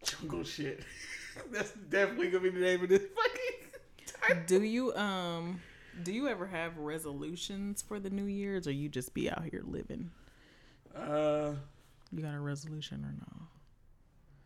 Jungle 0.03 0.43
shit. 0.43 0.84
That's 1.51 1.72
definitely 1.89 2.30
gonna 2.30 2.43
be 2.43 2.49
the 2.49 2.59
name 2.59 2.84
of 2.84 2.89
this 2.89 3.01
fucking. 3.01 4.43
Do 4.47 4.62
you 4.64 4.93
um 4.95 5.59
do 6.03 6.11
you 6.11 6.27
ever 6.27 6.47
have 6.47 6.77
resolutions 6.77 7.81
for 7.81 7.99
the 7.99 8.09
New 8.09 8.25
Year's 8.25 8.67
or 8.67 8.71
you 8.71 8.89
just 8.89 9.13
be 9.13 9.29
out 9.29 9.43
here 9.51 9.61
living? 9.65 10.11
Uh, 10.95 11.53
You 12.11 12.21
got 12.21 12.33
a 12.33 12.39
resolution 12.39 13.03
or 13.05 13.13
no? 13.13 13.47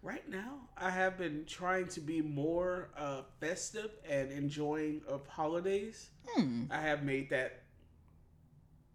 right 0.01 0.29
now 0.29 0.59
I 0.77 0.91
have 0.91 1.17
been 1.17 1.45
trying 1.47 1.87
to 1.87 1.99
be 1.99 2.21
more 2.21 2.89
uh 2.95 3.23
festive 3.39 3.89
and 4.07 4.31
enjoying 4.31 5.01
of 5.07 5.25
holidays. 5.27 6.11
Hmm. 6.27 6.65
I 6.69 6.79
have 6.79 7.01
made 7.03 7.29
that 7.31 7.63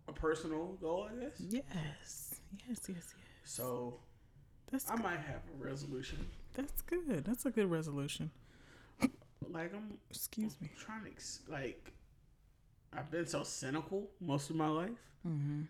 a 0.07 0.13
personal 0.13 0.77
goal, 0.81 1.09
I 1.11 1.21
guess. 1.25 1.41
Yes. 1.49 2.41
Yes, 2.69 2.79
yes, 2.89 2.89
yes. 2.89 3.15
So 3.45 3.99
That's 4.71 4.89
I 4.89 4.95
good. 4.95 5.03
might 5.05 5.21
have 5.21 5.43
a 5.61 5.65
resolution. 5.65 6.19
that's 6.55 6.83
good. 6.83 7.25
That's 7.25 7.45
a 7.47 7.51
good 7.51 7.69
resolution. 7.71 8.31
Like 9.51 9.75
I'm 9.75 9.99
Excuse 10.11 10.57
me. 10.61 10.71
trying 10.79 11.03
to 11.05 11.51
like 11.51 11.93
I've 12.97 13.11
been 13.11 13.27
so 13.27 13.43
cynical 13.45 14.09
most 14.21 14.51
of 14.51 14.57
my 14.57 14.69
life 14.69 14.91
Mm-hmm. 15.27 15.63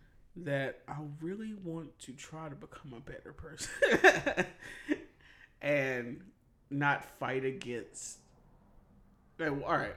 that 0.45 0.79
I 0.87 0.95
really 1.21 1.55
want 1.65 1.99
to 2.01 2.13
try 2.13 2.49
to 2.49 2.55
become 2.55 2.93
a 2.97 3.01
better 3.01 3.33
person 3.33 4.47
and 5.61 6.21
not 6.71 7.05
fight 7.19 7.45
against. 7.45 8.19
Like, 9.39 9.51
all 9.51 9.77
right, 9.77 9.97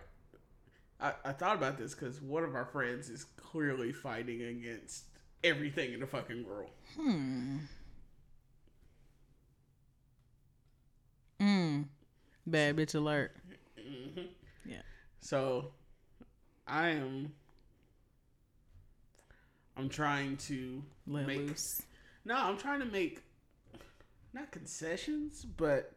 I, 1.00 1.14
I 1.24 1.32
thought 1.34 1.56
about 1.58 1.78
this 1.78 1.94
because 1.94 2.20
one 2.20 2.44
of 2.44 2.56
our 2.56 2.66
friends 2.66 3.10
is 3.10 3.26
clearly 3.38 3.92
fighting 3.92 4.42
against 4.42 5.04
everything 5.44 5.94
in 5.94 6.00
the 6.00 6.08
fucking 6.08 6.46
world. 6.48 6.72
Hmm. 6.98 7.58
Mm. 11.40 11.86
Bad 12.48 12.76
bitch 12.78 12.96
alert. 12.96 13.36
hmm 13.78 14.22
Yeah. 14.66 14.82
So, 15.22 15.72
I 16.68 16.90
am. 16.90 17.34
I'm 19.76 19.90
trying 19.90 20.38
to 20.38 20.84
Let 21.08 21.26
Make- 21.28 21.40
loose. 21.50 21.82
No, 22.26 22.36
I'm 22.38 22.58
trying 22.58 22.80
to 22.80 22.86
make 22.86 23.22
not 24.34 24.52
concessions, 24.52 25.44
but 25.46 25.94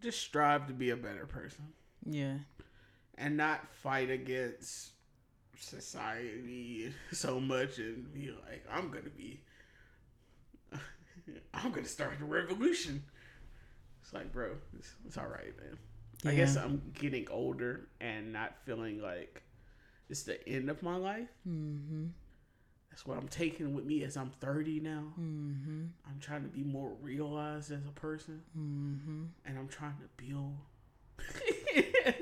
just 0.00 0.20
strive 0.20 0.66
to 0.66 0.72
be 0.72 0.90
a 0.90 0.96
better 0.96 1.26
person 1.26 1.72
Yeah. 2.04 2.38
and 3.16 3.36
not 3.36 3.72
fight 3.82 4.10
against 4.10 4.90
society 5.58 6.92
so 7.12 7.38
much 7.40 7.78
and 7.78 8.12
be 8.12 8.30
like, 8.32 8.64
I'm 8.70 8.90
gonna 8.90 9.10
be, 9.10 9.40
I'm 11.54 11.70
gonna 11.72 11.84
start 11.86 12.20
a 12.20 12.24
revolution. 12.24 13.02
It's 14.02 14.12
like, 14.12 14.32
bro, 14.32 14.56
it's, 14.76 14.92
it's 15.06 15.16
all 15.16 15.28
right, 15.28 15.56
man. 15.60 15.78
Yeah. 16.24 16.30
I 16.32 16.34
guess 16.34 16.56
I'm 16.56 16.82
getting 16.94 17.28
older 17.30 17.88
and 18.00 18.32
not 18.32 18.54
feeling 18.64 19.00
like 19.00 19.42
it's 20.12 20.24
the 20.24 20.46
end 20.46 20.68
of 20.68 20.82
my 20.82 20.94
life. 20.96 21.28
Mm-hmm. 21.48 22.04
That's 22.90 23.06
what 23.06 23.16
I'm 23.16 23.28
taking 23.28 23.72
with 23.74 23.86
me 23.86 24.04
as 24.04 24.18
I'm 24.18 24.30
30 24.42 24.80
now. 24.80 25.04
Mm-hmm. 25.18 25.84
I'm 26.06 26.20
trying 26.20 26.42
to 26.42 26.48
be 26.48 26.62
more 26.62 26.92
realized 27.00 27.72
as 27.72 27.86
a 27.88 27.92
person, 27.98 28.42
Mm-hmm. 28.56 29.22
and 29.46 29.58
I'm 29.58 29.68
trying 29.68 29.94
to 29.96 30.24
build. 30.24 30.54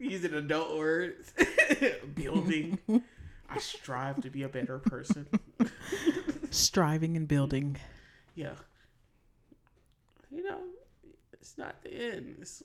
Using 0.00 0.34
adult 0.34 0.76
words, 0.76 1.32
building. 2.16 2.78
I 3.48 3.58
strive 3.58 4.20
to 4.22 4.30
be 4.30 4.42
a 4.42 4.48
better 4.48 4.80
person. 4.80 5.28
Striving 6.50 7.16
and 7.16 7.28
building. 7.28 7.76
Yeah. 8.34 8.54
You 10.32 10.42
know, 10.42 10.58
it's 11.32 11.56
not 11.56 11.80
the 11.84 11.92
end. 11.94 12.36
It's 12.40 12.64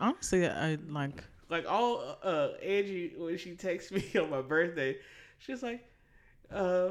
Honestly, 0.00 0.48
I 0.48 0.78
like. 0.88 1.22
Like 1.48 1.66
all 1.70 2.18
uh 2.22 2.48
Angie 2.62 3.14
when 3.16 3.38
she 3.38 3.54
texts 3.54 3.90
me 3.92 4.04
on 4.20 4.30
my 4.30 4.42
birthday, 4.42 4.96
she's 5.38 5.62
like, 5.62 5.84
uh, 6.52 6.90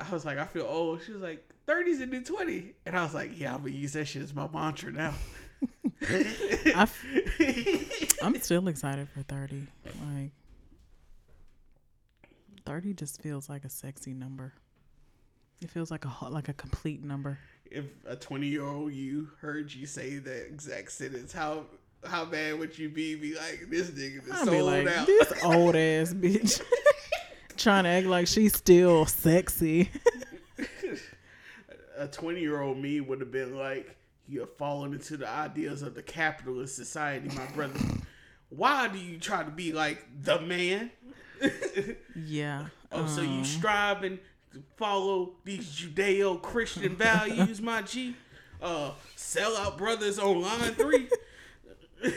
I 0.00 0.10
was 0.12 0.24
like, 0.24 0.38
I 0.38 0.44
feel 0.46 0.66
old. 0.66 1.02
She 1.04 1.12
was 1.12 1.22
like, 1.22 1.42
30's 1.66 2.00
a 2.00 2.06
new 2.06 2.22
20. 2.22 2.74
And 2.84 2.96
I 2.96 3.02
was 3.02 3.14
like, 3.14 3.38
yeah, 3.38 3.54
I'm 3.54 3.60
gonna 3.60 3.70
use 3.70 3.94
that 3.94 4.06
shit 4.06 4.22
as 4.22 4.34
my 4.34 4.48
mantra 4.48 4.92
now. 4.92 5.14
I 6.02 6.82
f- 6.82 7.04
I'm 8.22 8.38
still 8.40 8.68
excited 8.68 9.08
for 9.08 9.22
thirty. 9.22 9.66
Like, 9.84 10.32
thirty 12.64 12.92
just 12.94 13.22
feels 13.22 13.48
like 13.48 13.64
a 13.64 13.70
sexy 13.70 14.12
number. 14.12 14.52
It 15.62 15.70
feels 15.70 15.90
like 15.90 16.04
a 16.04 16.28
like 16.28 16.48
a 16.48 16.52
complete 16.52 17.02
number. 17.02 17.38
if 17.70 17.86
a 18.06 18.14
20 18.14 18.46
year 18.46 18.64
old 18.64 18.92
you 18.92 19.30
heard 19.40 19.72
you 19.72 19.86
say 19.86 20.18
the 20.18 20.44
exact 20.46 20.92
sentence, 20.92 21.32
how 21.32 21.64
how 22.08 22.24
bad 22.24 22.58
would 22.58 22.78
you 22.78 22.88
be? 22.88 23.14
Be 23.14 23.34
like, 23.34 23.66
this 23.70 23.90
nigga 23.90 24.26
is 24.28 24.38
sold 24.40 24.62
like, 24.62 24.86
out. 24.88 25.06
this 25.06 25.32
old 25.42 25.76
ass 25.76 26.12
bitch 26.12 26.62
trying 27.56 27.84
to 27.84 27.90
act 27.90 28.06
like 28.06 28.26
she's 28.26 28.56
still 28.56 29.06
sexy. 29.06 29.90
a 31.96 32.06
20 32.06 32.40
year 32.40 32.60
old 32.60 32.78
me 32.78 33.00
would 33.00 33.20
have 33.20 33.32
been 33.32 33.56
like, 33.56 33.96
you 34.28 34.40
have 34.40 34.56
fallen 34.56 34.92
into 34.92 35.16
the 35.16 35.28
ideas 35.28 35.82
of 35.82 35.94
the 35.94 36.02
capitalist 36.02 36.76
society, 36.76 37.28
my 37.36 37.46
brother. 37.54 37.78
Why 38.48 38.88
do 38.88 38.98
you 38.98 39.18
try 39.18 39.42
to 39.42 39.50
be 39.50 39.72
like 39.72 40.04
the 40.22 40.40
man? 40.40 40.90
Yeah. 42.14 42.68
Oh, 42.90 43.06
so 43.06 43.20
you 43.20 43.28
um, 43.28 43.44
striving 43.44 44.18
to 44.54 44.62
follow 44.76 45.34
these 45.44 45.66
Judeo 45.66 46.40
Christian 46.40 46.96
values, 46.96 47.60
my 47.60 47.82
G? 47.82 48.16
Uh, 48.62 48.92
sell 49.16 49.54
out 49.56 49.76
brothers 49.76 50.18
on 50.18 50.40
line 50.40 50.74
three. 50.74 51.08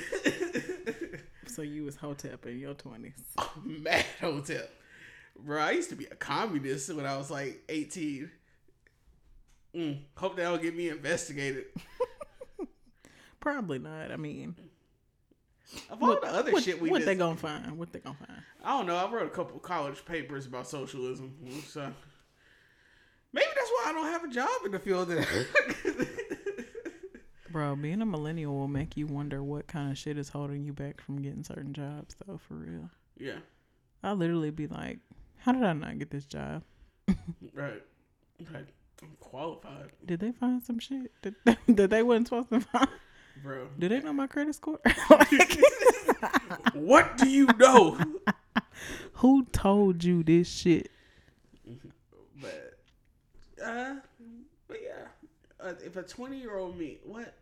So 1.50 1.64
you 1.64 1.84
was 1.84 1.96
Hotep 1.98 2.46
in 2.46 2.60
your 2.60 2.74
twenties. 2.74 3.22
Mad 3.66 4.06
Hotep. 4.22 4.72
Bro, 5.38 5.62
I 5.62 5.72
used 5.72 5.90
to 5.90 5.96
be 5.96 6.06
a 6.06 6.16
communist 6.16 6.94
when 6.94 7.06
I 7.06 7.18
was 7.18 7.30
like 7.30 7.64
18. 7.68 8.32
Mm, 9.76 9.98
hope 10.16 10.38
don't 10.38 10.62
get 10.62 10.76
me 10.76 10.90
investigated. 10.90 11.66
Probably 13.40 13.80
not. 13.80 14.12
I 14.12 14.16
mean, 14.16 14.56
Of 15.90 16.02
all 16.02 16.10
what, 16.10 16.22
the 16.22 16.28
other 16.28 16.52
what, 16.52 16.64
shit 16.64 16.82
we 16.82 16.90
what 16.90 17.04
they 17.06 17.16
gonna 17.16 17.36
find? 17.36 17.78
What 17.78 17.92
they 17.92 18.00
gonna 18.00 18.16
find? 18.16 18.42
I 18.64 18.78
don't 18.78 18.86
know. 18.88 18.96
I 18.96 19.12
wrote 19.12 19.28
a 19.28 19.30
couple 19.30 19.60
college 19.60 20.06
papers 20.06 20.46
about 20.46 20.68
socialism. 20.68 21.36
So 21.68 21.92
maybe 23.34 23.48
that's 23.56 23.70
why 23.70 23.86
I 23.88 23.94
don't 23.94 24.06
have 24.08 24.24
a 24.24 24.30
job 24.30 24.50
in 24.66 24.72
the 24.72 24.80
field. 24.80 25.10
Bro, 27.52 27.78
being 27.78 28.02
a 28.02 28.06
millennial 28.06 28.54
will 28.56 28.68
make 28.68 28.96
you 28.96 29.08
wonder 29.08 29.42
what 29.44 29.68
kind 29.68 29.92
of 29.92 29.98
shit 29.98 30.18
is 30.18 30.30
holding 30.30 30.64
you 30.64 30.74
back 30.74 31.02
from 31.02 31.22
getting 31.22 31.44
certain 31.44 31.74
jobs, 31.74 32.16
though, 32.26 32.38
for 32.48 32.54
real. 32.56 32.90
yeah, 33.18 33.40
I 34.04 34.12
literally 34.14 34.52
be 34.52 34.68
like, 34.68 35.00
how 35.38 35.52
did 35.54 35.64
I 35.64 35.74
not 35.74 35.98
get 35.98 36.12
this 36.12 36.26
job? 36.26 36.64
right. 37.54 37.82
Right. 38.54 38.66
I'm 39.02 39.16
qualified, 39.20 39.92
Did 40.06 40.20
they 40.20 40.32
find 40.32 40.62
some 40.62 40.78
shit 40.80 41.12
that, 41.24 41.34
that 41.68 41.90
they 41.90 42.04
wasn't 42.04 42.28
supposed 42.28 42.50
to 42.50 42.60
find? 42.62 42.90
bro. 43.42 43.68
Do 43.80 43.88
they 43.90 44.00
know 44.02 44.14
my 44.14 44.28
credit 44.28 44.56
score? 44.56 44.80
what 46.74 47.18
do 47.18 47.30
you 47.30 47.48
know? 47.58 47.98
Who 49.14 49.46
told 49.46 50.04
you 50.04 50.24
this 50.24 50.50
shit? 50.50 50.92
But, 52.42 52.78
uh, 53.66 53.96
if 55.84 55.96
a 55.96 56.04
twenty-year-old 56.04 56.78
me, 56.78 57.00
what, 57.04 57.36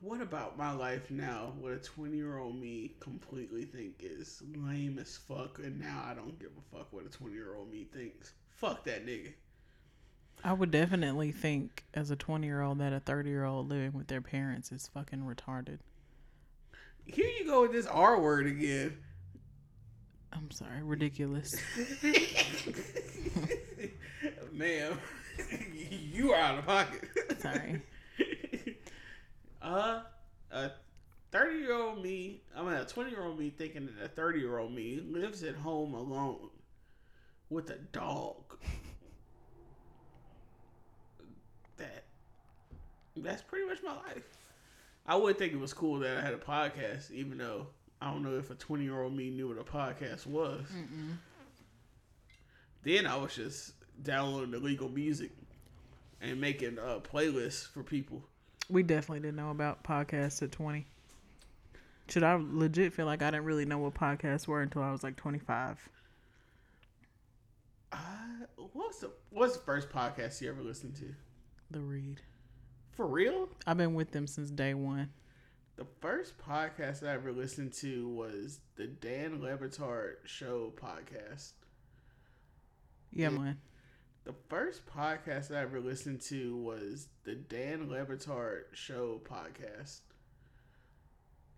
what 0.00 0.20
about 0.20 0.58
my 0.58 0.72
life 0.72 1.10
now? 1.10 1.52
What 1.58 1.72
a 1.72 1.78
twenty-year-old 1.78 2.60
me 2.60 2.94
completely 3.00 3.64
think 3.64 3.94
is 4.00 4.42
lame 4.54 4.98
as 4.98 5.16
fuck, 5.16 5.58
and 5.58 5.80
now 5.80 6.04
I 6.06 6.14
don't 6.14 6.38
give 6.38 6.50
a 6.50 6.76
fuck 6.76 6.92
what 6.92 7.06
a 7.06 7.08
twenty-year-old 7.08 7.70
me 7.70 7.84
thinks. 7.84 8.32
Fuck 8.56 8.84
that 8.84 9.06
nigga. 9.06 9.32
I 10.42 10.52
would 10.52 10.70
definitely 10.70 11.32
think 11.32 11.84
as 11.92 12.10
a 12.10 12.16
20 12.16 12.46
year 12.46 12.62
old 12.62 12.78
that 12.78 12.92
a 12.94 13.00
30 13.00 13.28
year 13.28 13.44
old 13.44 13.68
living 13.68 13.92
with 13.92 14.06
their 14.06 14.22
parents 14.22 14.72
is 14.72 14.88
fucking 14.88 15.20
retarded. 15.20 15.78
Here 17.04 17.28
you 17.38 17.44
go 17.44 17.62
with 17.62 17.72
this 17.72 17.86
R 17.86 18.20
word 18.20 18.46
again. 18.46 18.96
I'm 20.32 20.50
sorry, 20.50 20.82
ridiculous. 20.82 21.54
Ma'am, 24.52 24.98
you 26.12 26.32
are 26.32 26.40
out 26.40 26.58
of 26.58 26.66
pocket. 26.66 27.08
Sorry. 27.40 27.82
uh, 29.62 30.00
a 30.50 30.70
30 31.32 31.58
year 31.58 31.74
old 31.74 32.02
me, 32.02 32.42
I 32.56 32.62
mean, 32.62 32.72
a 32.72 32.84
20 32.84 33.10
year 33.10 33.24
old 33.24 33.38
me 33.38 33.50
thinking 33.50 33.86
that 33.86 34.04
a 34.04 34.08
30 34.08 34.40
year 34.40 34.58
old 34.58 34.72
me 34.72 35.02
lives 35.08 35.42
at 35.42 35.54
home 35.54 35.94
alone 35.94 36.50
with 37.48 37.70
a 37.70 37.78
dog. 37.92 38.36
That, 41.76 42.04
that's 43.16 43.42
pretty 43.42 43.66
much 43.66 43.78
my 43.82 43.94
life. 43.94 44.24
I 45.06 45.16
would 45.16 45.38
think 45.38 45.52
it 45.52 45.58
was 45.58 45.72
cool 45.72 45.98
that 46.00 46.18
I 46.18 46.20
had 46.20 46.34
a 46.34 46.38
podcast, 46.38 47.10
even 47.10 47.38
though 47.38 47.68
I 48.00 48.10
don't 48.10 48.22
know 48.22 48.36
if 48.38 48.50
a 48.50 48.54
20 48.54 48.84
year 48.84 49.02
old 49.02 49.14
me 49.16 49.30
knew 49.30 49.48
what 49.48 49.58
a 49.58 49.64
podcast 49.64 50.26
was. 50.26 50.66
Then 52.82 53.06
I 53.06 53.16
was 53.16 53.34
just 53.34 53.72
downloading 54.02 54.54
illegal 54.54 54.88
music 54.88 55.30
and 56.20 56.40
making 56.40 56.78
uh, 56.78 57.00
playlists 57.00 57.66
for 57.66 57.82
people. 57.82 58.22
We 58.68 58.82
definitely 58.82 59.20
didn't 59.20 59.36
know 59.36 59.50
about 59.50 59.82
podcasts 59.82 60.42
at 60.42 60.52
20. 60.52 60.86
Should 62.08 62.24
I 62.24 62.38
legit 62.40 62.92
feel 62.92 63.06
like 63.06 63.22
I 63.22 63.30
didn't 63.30 63.44
really 63.44 63.64
know 63.64 63.78
what 63.78 63.94
podcasts 63.94 64.46
were 64.46 64.62
until 64.62 64.82
I 64.82 64.90
was 64.90 65.02
like 65.02 65.16
25? 65.16 65.88
Uh, 67.92 67.96
what's 68.72 68.98
the 69.00 69.10
what's 69.30 69.56
the 69.56 69.62
first 69.62 69.90
podcast 69.90 70.40
you 70.40 70.48
ever 70.48 70.62
listened 70.62 70.96
to? 70.96 71.14
The 71.70 71.80
Read. 71.80 72.20
For 72.92 73.06
real? 73.06 73.48
I've 73.66 73.76
been 73.76 73.94
with 73.94 74.12
them 74.12 74.26
since 74.26 74.50
day 74.50 74.74
one. 74.74 75.10
The 75.76 75.86
first 76.00 76.34
podcast 76.38 77.06
I 77.06 77.14
ever 77.14 77.32
listened 77.32 77.72
to 77.74 78.08
was 78.08 78.60
the 78.76 78.86
Dan 78.86 79.40
Le 79.40 79.56
Batard 79.56 80.16
Show 80.26 80.72
podcast. 80.76 81.52
Yeah, 83.12 83.30
man. 83.30 83.58
The 84.24 84.34
first 84.48 84.82
podcast 84.86 85.54
I 85.54 85.62
ever 85.62 85.80
listened 85.80 86.20
to 86.22 86.56
was 86.56 87.08
the 87.24 87.34
Dan 87.34 87.88
Le 87.88 88.04
Batard 88.04 88.64
Show 88.74 89.20
podcast. 89.24 90.00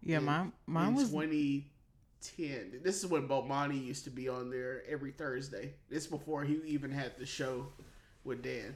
Yeah, 0.03 0.19
in- 0.19 0.25
mine, 0.25 0.53
mine 0.67 0.89
in 0.89 0.95
was 0.95 1.11
2010. 1.11 2.81
This 2.83 3.03
is 3.03 3.07
when 3.11 3.29
Bomani 3.29 3.85
used 3.85 4.05
to 4.05 4.11
be 4.11 4.29
on 4.29 4.51
there 4.51 4.83
every 4.89 5.11
Thursday. 5.13 5.75
This 5.91 6.07
before 6.07 6.45
he 6.45 6.61
even 6.67 6.91
had 6.93 7.19
the 7.19 7.27
show 7.27 7.67
with 8.25 8.43
Dan. 8.43 8.75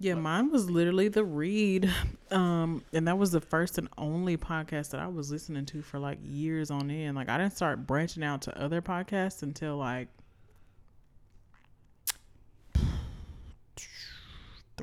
Yeah, 0.00 0.14
mine 0.14 0.50
was 0.50 0.68
literally 0.68 1.06
the 1.08 1.24
read. 1.24 1.88
Um, 2.32 2.82
and 2.92 3.06
that 3.06 3.18
was 3.18 3.30
the 3.30 3.40
first 3.40 3.78
and 3.78 3.88
only 3.98 4.36
podcast 4.36 4.90
that 4.90 5.00
I 5.00 5.06
was 5.06 5.30
listening 5.30 5.64
to 5.66 5.82
for 5.82 5.98
like 6.00 6.18
years 6.24 6.70
on 6.72 6.90
end. 6.90 7.14
Like 7.14 7.28
I 7.28 7.38
didn't 7.38 7.54
start 7.54 7.86
branching 7.86 8.24
out 8.24 8.42
to 8.42 8.60
other 8.60 8.82
podcasts 8.82 9.42
until 9.42 9.76
like 9.76 10.08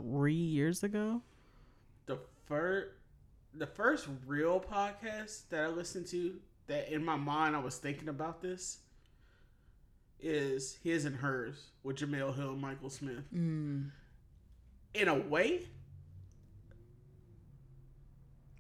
three 0.02 0.34
years 0.34 0.84
ago. 0.84 1.22
The 2.06 2.20
first 2.46 2.88
the 3.54 3.68
first 3.68 4.08
real 4.28 4.60
podcast 4.60 5.50
that 5.50 5.64
I 5.64 5.68
listened 5.68 6.08
to 6.08 6.36
that 6.68 6.94
in 6.94 7.04
my 7.04 7.16
mind 7.16 7.56
I 7.56 7.60
was 7.60 7.78
thinking 7.78 8.10
about 8.10 8.42
this 8.42 8.80
is 10.20 10.78
his 10.84 11.06
and 11.06 11.16
hers 11.16 11.72
with 11.84 11.98
Jemele 11.98 12.36
Hill 12.36 12.52
and 12.52 12.62
Michael 12.62 12.90
Smith. 12.90 13.24
Mm. 13.34 13.90
In 14.94 15.08
a 15.08 15.16
way, 15.16 15.66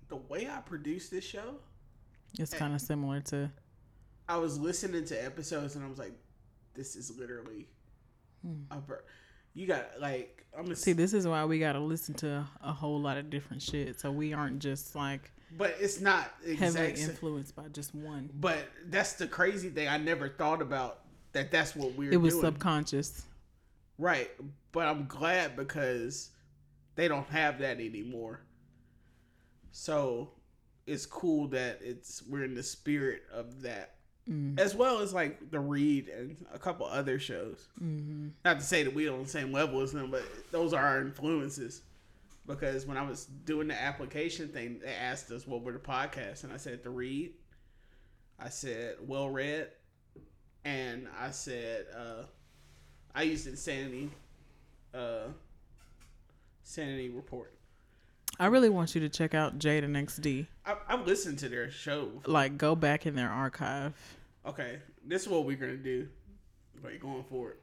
the 0.08 0.16
way 0.16 0.50
I 0.50 0.62
produced 0.62 1.12
this 1.12 1.24
show, 1.24 1.58
It's 2.38 2.54
kind 2.54 2.74
of 2.74 2.82
similar 2.82 3.22
to 3.22 3.52
I 4.28 4.38
was 4.38 4.60
listening 4.60 5.06
to 5.06 5.24
episodes 5.24 5.76
and 5.76 5.84
I 5.84 5.88
was 5.88 5.98
like, 5.98 6.14
this 6.76 6.96
is 6.96 7.18
literally 7.18 7.68
a 8.72 8.78
bur- 8.78 9.04
you 9.60 9.68
got 9.68 10.00
like 10.00 10.46
I'm 10.58 10.64
gonna 10.64 10.76
see. 10.76 10.94
This 10.94 11.14
is 11.14 11.28
why 11.28 11.44
we 11.46 11.60
got 11.60 11.74
to 11.74 11.80
listen 11.80 12.16
to 12.16 12.48
a 12.64 12.72
whole 12.72 13.00
lot 13.00 13.18
of 13.18 13.30
different 13.30 13.62
shit, 13.62 14.00
so 14.00 14.10
we 14.10 14.34
aren't 14.34 14.60
just 14.60 14.96
like 14.96 15.32
but 15.58 15.76
it's 15.80 16.00
not 16.00 16.32
heavily 16.58 16.94
influenced 16.94 17.56
by 17.56 17.68
just 17.70 17.94
one. 17.94 18.30
But 18.40 18.68
that's 18.88 19.14
the 19.14 19.28
crazy 19.28 19.70
thing. 19.70 19.88
I 19.88 19.98
never 19.98 20.30
thought 20.30 20.62
about 20.62 21.02
that. 21.34 21.52
That's 21.52 21.76
what 21.76 21.94
we're. 21.96 22.12
It 22.12 22.18
was 22.18 22.36
doing. 22.36 22.46
subconscious. 22.46 23.26
right. 23.98 24.30
But 24.72 24.88
I'm 24.88 25.08
glad 25.08 25.56
because 25.56 26.30
they 26.96 27.08
don't 27.08 27.28
have 27.30 27.60
that 27.60 27.80
anymore. 27.80 28.42
So 29.72 30.32
it's 30.86 31.06
cool 31.06 31.48
that 31.50 31.80
it's 31.82 32.24
we're 32.30 32.44
in 32.44 32.54
the 32.54 32.64
spirit 32.64 33.24
of 33.32 33.62
that, 33.64 33.96
Mm. 34.30 34.60
as 34.60 34.76
well 34.76 35.00
as 35.00 35.12
like 35.12 35.50
the 35.50 35.60
Read 35.60 36.08
and 36.08 36.38
a 36.54 36.60
couple 36.60 36.86
other 36.86 37.18
shows. 37.18 37.68
hmm 37.80 38.28
Not 38.46 38.60
to 38.60 38.66
say 38.66 38.84
that 38.84 38.94
we 38.94 39.08
are 39.08 39.14
on 39.14 39.24
the 39.24 39.30
same 39.30 39.52
level 39.52 39.82
as 39.82 39.92
them, 39.92 40.12
but 40.12 40.24
those 40.52 40.72
are 40.74 40.86
our 40.86 41.02
influences. 41.02 41.82
Because 42.46 42.86
when 42.86 42.98
I 42.98 43.02
was 43.02 43.26
doing 43.26 43.68
the 43.68 43.80
application 43.80 44.50
thing, 44.50 44.80
they 44.84 44.94
asked 44.94 45.32
us 45.32 45.48
what 45.48 45.64
were 45.64 45.72
the 45.72 45.80
podcasts, 45.80 46.44
and 46.44 46.54
I 46.54 46.58
said 46.58 46.84
the 46.84 46.90
read. 46.90 47.32
I 48.40 48.50
said 48.50 48.96
well 49.06 49.30
read, 49.30 49.70
and 50.64 51.08
I 51.20 51.32
said 51.32 51.88
uh, 51.96 52.24
I 53.16 53.24
used 53.24 53.48
Insanity, 53.48 54.12
uh, 54.94 55.28
Sanity 56.64 57.10
Report. 57.10 57.54
I 58.40 58.46
really 58.46 58.70
want 58.70 58.96
you 58.96 59.02
to 59.02 59.10
check 59.10 59.34
out 59.34 59.60
Jade 59.60 59.84
and 59.84 59.96
XD. 59.96 60.48
I, 60.66 60.76
I've 60.88 61.06
listened 61.06 61.40
to 61.40 61.50
their 61.50 61.70
show. 61.70 62.10
Like, 62.26 62.58
go 62.58 62.74
back 62.76 63.06
in 63.06 63.16
their 63.16 63.30
archive. 63.30 63.94
Okay, 64.46 64.80
this 65.06 65.24
is 65.24 65.28
what 65.28 65.46
we're 65.46 65.58
gonna 65.58 65.78
do. 65.78 66.08
Like 66.84 67.02
going 67.02 67.24
forward, 67.24 67.58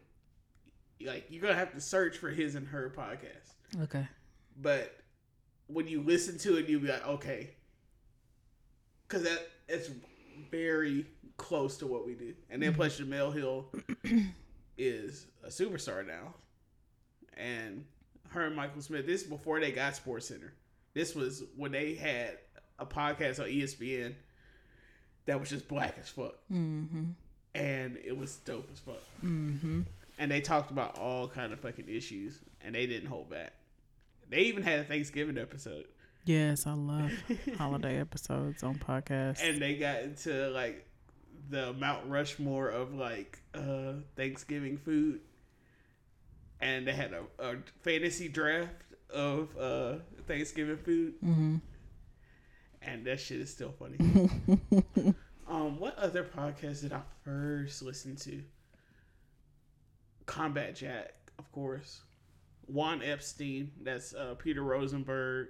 like 1.04 1.26
you're 1.30 1.42
gonna 1.42 1.54
have 1.54 1.72
to 1.72 1.80
search 1.80 2.18
for 2.18 2.30
his 2.30 2.54
and 2.54 2.66
her 2.68 2.92
podcast. 2.96 3.82
Okay. 3.82 4.06
but 4.60 4.96
when 5.68 5.88
you 5.88 6.00
listen 6.02 6.38
to 6.38 6.56
it, 6.56 6.68
you'll 6.68 6.80
be 6.80 6.88
like, 6.88 7.06
okay, 7.06 7.50
because 9.06 9.24
that 9.24 9.48
it's 9.68 9.90
very 10.50 11.06
close 11.36 11.76
to 11.78 11.86
what 11.86 12.06
we 12.06 12.14
do. 12.14 12.34
And 12.50 12.62
then 12.62 12.70
mm-hmm. 12.70 12.80
plus 12.80 13.00
Jemele 13.00 13.34
Hill 13.34 13.72
is 14.78 15.26
a 15.44 15.48
superstar 15.48 16.06
now, 16.06 16.34
and 17.36 17.84
her 18.28 18.46
and 18.46 18.56
Michael 18.56 18.82
Smith. 18.82 19.06
This 19.06 19.22
is 19.22 19.28
before 19.28 19.60
they 19.60 19.72
got 19.72 19.96
Sports 19.96 20.28
Center. 20.28 20.52
This 20.94 21.14
was 21.14 21.42
when 21.56 21.72
they 21.72 21.94
had 21.94 22.38
a 22.78 22.86
podcast 22.86 23.40
on 23.40 23.46
ESPN 23.46 24.14
that 25.26 25.38
was 25.38 25.50
just 25.50 25.68
black 25.68 25.96
as 26.00 26.08
fuck, 26.08 26.34
Mm-hmm. 26.52 27.04
and 27.54 27.98
it 28.04 28.16
was 28.16 28.36
dope 28.36 28.68
as 28.72 28.78
fuck. 28.80 29.02
Mm-hmm. 29.24 29.82
And 30.18 30.30
they 30.30 30.40
talked 30.40 30.70
about 30.70 30.98
all 30.98 31.28
kind 31.28 31.52
of 31.52 31.60
fucking 31.60 31.88
issues, 31.88 32.38
and 32.62 32.74
they 32.74 32.86
didn't 32.86 33.08
hold 33.08 33.28
back. 33.30 33.52
They 34.30 34.38
even 34.40 34.62
had 34.62 34.80
a 34.80 34.84
Thanksgiving 34.84 35.36
episode. 35.38 35.84
Yes, 36.24 36.66
I 36.66 36.72
love 36.72 37.12
holiday 37.58 38.00
episodes 38.00 38.62
on 38.64 38.76
podcasts. 38.76 39.40
and 39.42 39.58
they 39.62 39.74
got 39.76 40.00
into 40.00 40.48
like 40.50 40.84
the 41.50 41.72
Mount 41.74 42.08
Rushmore 42.08 42.68
of 42.68 42.94
like 42.94 43.38
uh 43.54 43.92
Thanksgiving 44.16 44.78
food, 44.78 45.20
and 46.60 46.86
they 46.86 46.92
had 46.92 47.12
a, 47.12 47.22
a 47.38 47.56
fantasy 47.82 48.28
draft 48.28 48.72
of 49.10 49.56
uh 49.56 49.96
Thanksgiving 50.26 50.78
food, 50.78 51.14
Mm-hmm. 51.24 51.56
And 52.86 53.04
that 53.04 53.20
shit 53.20 53.40
is 53.40 53.50
still 53.50 53.72
funny. 53.78 53.96
um, 55.48 55.78
what 55.78 55.98
other 55.98 56.24
podcast 56.24 56.82
did 56.82 56.92
I 56.92 57.00
first 57.24 57.82
listen 57.82 58.16
to? 58.16 58.42
Combat 60.26 60.74
Jack, 60.74 61.14
of 61.38 61.50
course. 61.52 62.00
Juan 62.66 63.02
Epstein, 63.02 63.70
that's 63.82 64.14
uh, 64.14 64.34
Peter 64.38 64.62
Rosenberg, 64.62 65.48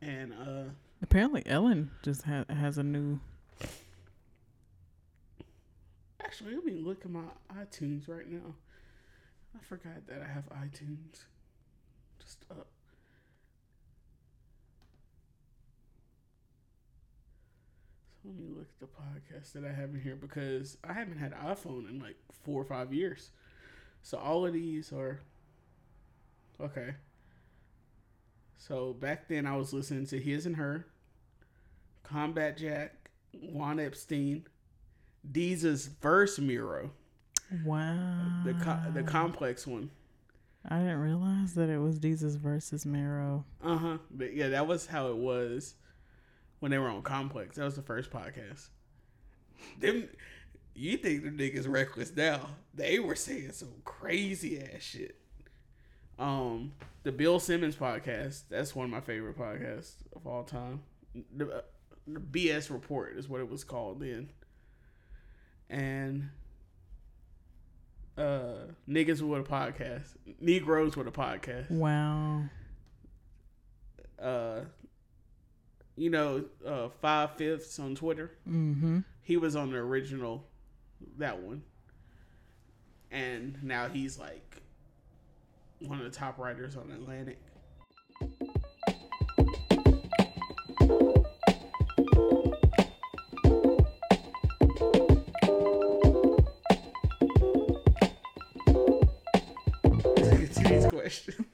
and 0.00 0.32
uh, 0.32 0.70
Apparently, 1.02 1.42
Ellen 1.46 1.90
just 2.02 2.22
ha- 2.22 2.44
has 2.48 2.78
a 2.78 2.82
new. 2.82 3.20
actually, 6.24 6.54
let 6.54 6.64
me 6.64 6.72
look 6.72 7.04
at 7.04 7.10
my 7.10 7.20
iTunes 7.54 8.08
right 8.08 8.30
now. 8.30 8.54
I 9.54 9.64
forgot 9.64 10.06
that 10.08 10.22
I 10.22 10.32
have 10.32 10.44
iTunes. 10.48 11.24
Just 12.18 12.44
up. 12.50 12.68
Let 18.26 18.34
me 18.36 18.46
look 18.56 18.66
at 18.68 18.80
the 18.80 18.86
podcast 18.86 19.52
that 19.52 19.64
I 19.64 19.72
have 19.72 19.90
in 19.90 20.00
here 20.00 20.16
because 20.16 20.76
I 20.82 20.92
haven't 20.92 21.18
had 21.18 21.32
an 21.32 21.38
iPhone 21.46 21.88
in 21.88 22.00
like 22.00 22.16
four 22.42 22.60
or 22.60 22.64
five 22.64 22.92
years. 22.92 23.30
So 24.02 24.18
all 24.18 24.44
of 24.44 24.52
these 24.52 24.92
are 24.92 25.20
okay. 26.60 26.94
So 28.58 28.92
back 28.94 29.28
then 29.28 29.46
I 29.46 29.56
was 29.56 29.72
listening 29.72 30.06
to 30.06 30.18
His 30.18 30.44
and 30.46 30.56
Her, 30.56 30.86
Combat 32.02 32.56
Jack, 32.56 33.10
Juan 33.32 33.78
Epstein, 33.78 34.44
Desus 35.30 35.88
Verse 36.00 36.38
Mero, 36.38 36.90
Wow. 37.64 38.42
the 38.44 38.54
co- 38.54 38.90
the 38.92 39.02
complex 39.04 39.66
one. 39.66 39.90
I 40.68 40.78
didn't 40.80 40.98
realize 40.98 41.54
that 41.54 41.68
it 41.68 41.78
was 41.78 42.00
Desus 42.00 42.36
versus 42.36 42.84
Mero. 42.84 43.44
Uh 43.62 43.76
huh. 43.78 43.98
But 44.10 44.34
yeah, 44.34 44.48
that 44.48 44.66
was 44.66 44.86
how 44.86 45.08
it 45.10 45.16
was 45.16 45.74
when 46.60 46.70
they 46.70 46.78
were 46.78 46.88
on 46.88 47.02
Complex. 47.02 47.56
That 47.56 47.64
was 47.64 47.76
the 47.76 47.82
first 47.82 48.10
podcast. 48.10 48.68
Them, 49.80 50.08
you 50.74 50.96
think 50.96 51.22
the 51.24 51.30
niggas 51.30 51.68
reckless 51.68 52.14
now? 52.14 52.40
They 52.74 52.98
were 52.98 53.14
saying 53.16 53.52
some 53.52 53.72
crazy 53.84 54.60
ass 54.60 54.82
shit. 54.82 55.16
Um, 56.18 56.72
the 57.02 57.12
Bill 57.12 57.38
Simmons 57.40 57.76
podcast. 57.76 58.42
That's 58.48 58.74
one 58.74 58.84
of 58.86 58.90
my 58.90 59.00
favorite 59.00 59.38
podcasts 59.38 59.94
of 60.14 60.26
all 60.26 60.44
time. 60.44 60.82
The, 61.34 61.48
uh, 61.50 61.60
the 62.06 62.20
BS 62.20 62.70
Report 62.70 63.16
is 63.16 63.28
what 63.28 63.40
it 63.40 63.50
was 63.50 63.64
called 63.64 64.00
then. 64.00 64.30
And 65.68 66.30
uh, 68.16 68.72
niggas 68.88 69.20
with 69.20 69.40
a 69.40 69.50
podcast, 69.50 70.14
Negroes 70.40 70.96
with 70.96 71.06
a 71.08 71.10
podcast 71.10 71.70
Wow. 71.70 72.44
uh 74.22 74.60
you 75.96 76.10
know 76.10 76.44
uh 76.66 76.88
five 77.00 77.32
fifths 77.36 77.78
on 77.78 77.94
twitter. 77.94 78.30
Mm-hmm. 78.48 79.00
he 79.22 79.36
was 79.36 79.56
on 79.56 79.70
the 79.70 79.78
original 79.78 80.44
that 81.18 81.40
one. 81.40 81.62
And 83.10 83.62
now 83.62 83.88
he's 83.88 84.18
like 84.18 84.62
one 85.80 85.98
of 85.98 86.04
the 86.04 86.10
top 86.10 86.38
writers 86.38 86.76
on 86.76 86.90
atlantic. 86.90 87.38
Let's 100.16 100.30
get 100.38 100.52
to 100.54 100.68
these 100.68 100.86
questions 100.86 101.46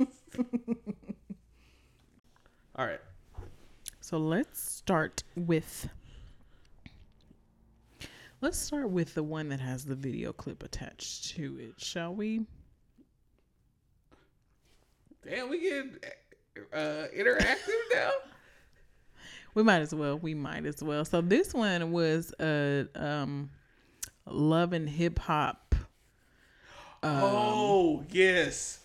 all 2.77 2.87
right 2.87 3.01
So 4.13 4.19
let's 4.19 4.61
start 4.61 5.23
with. 5.37 5.89
Let's 8.43 8.59
start 8.59 8.91
with 8.91 9.15
the 9.15 9.23
one 9.23 9.49
that 9.49 9.61
has 9.61 9.87
the 9.87 9.95
video 9.95 10.35
clip 10.35 10.63
attached 10.63 11.31
to 11.31 11.57
it, 11.59 11.81
shall 11.81 12.15
we? 12.15 12.45
Damn, 15.27 15.49
we 15.49 15.63
get 15.63 15.87
uh, 16.75 17.07
interactive 17.17 17.81
now. 17.95 18.11
We 19.55 19.63
might 19.63 19.81
as 19.81 19.95
well. 19.95 20.19
We 20.19 20.35
might 20.35 20.67
as 20.67 20.83
well. 20.83 21.07
So 21.07 21.23
this 21.23 21.55
one 21.55 21.91
was 21.91 22.35
a 22.39 22.87
um, 22.95 23.49
love 24.27 24.75
and 24.75 24.87
hip 24.89 25.19
hop. 25.19 25.75
oh 27.03 28.05
yes, 28.11 28.81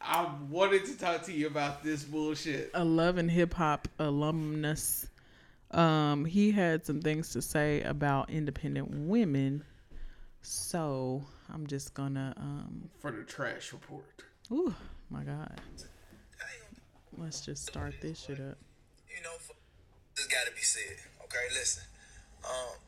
I 0.00 0.30
wanted 0.48 0.86
to 0.86 0.96
talk 0.98 1.22
to 1.24 1.32
you 1.32 1.46
about 1.46 1.82
this 1.84 2.04
bullshit. 2.04 2.70
a 2.74 2.84
love 2.84 3.18
and 3.18 3.30
hip 3.30 3.54
hop 3.54 3.86
alumnus. 3.98 5.06
Um, 5.72 6.24
he 6.24 6.50
had 6.50 6.84
some 6.86 7.00
things 7.00 7.30
to 7.30 7.42
say 7.42 7.82
about 7.82 8.30
independent 8.30 8.88
women. 8.90 9.62
So 10.42 11.22
I'm 11.52 11.66
just 11.66 11.92
gonna 11.94 12.32
um 12.36 12.88
For 13.00 13.10
the 13.12 13.22
trash 13.24 13.72
report. 13.72 14.22
ooh 14.50 14.74
my 15.10 15.22
god. 15.22 15.60
Let's 17.18 17.42
just 17.42 17.66
start 17.66 17.94
this 18.00 18.18
shit 18.20 18.40
up. 18.40 18.56
you 19.14 19.20
know, 19.22 19.34
f- 19.36 19.50
this 20.16 20.26
got 20.26 20.46
to 20.46 20.52
be 20.52 20.62
said. 20.62 20.96
Okay, 21.24 21.44
listen. 21.52 21.82
Um, 22.44 22.78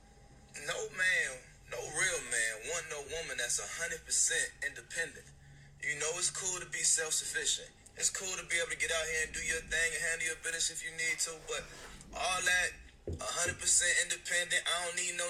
no 0.67 0.79
man, 0.97 1.37
no 1.71 1.77
real 1.77 2.21
man 2.31 2.71
want 2.73 2.85
no 2.89 2.97
woman 3.13 3.37
that's 3.37 3.61
hundred 3.83 4.03
percent 4.07 4.49
independent. 4.67 5.27
You 5.83 5.99
know, 5.99 6.11
it's 6.16 6.30
cool 6.30 6.62
to 6.62 6.68
be 6.70 6.83
self-sufficient. 6.87 7.68
It's 7.99 8.09
cool 8.09 8.33
to 8.39 8.45
be 8.47 8.57
able 8.57 8.72
to 8.72 8.80
get 8.80 8.89
out 8.95 9.05
here 9.05 9.28
and 9.28 9.33
do 9.35 9.43
your 9.45 9.61
thing 9.66 9.89
and 9.93 10.03
handle 10.09 10.26
your 10.33 10.41
business 10.41 10.72
if 10.72 10.80
you 10.80 10.95
need 10.97 11.18
to. 11.26 11.37
But 11.51 11.62
all 12.16 12.41
that 12.41 12.68
hundred 13.20 13.59
percent 13.59 13.93
independent, 14.07 14.62
I 14.64 14.74
don't 14.87 14.97
need 14.97 15.14
no 15.18 15.28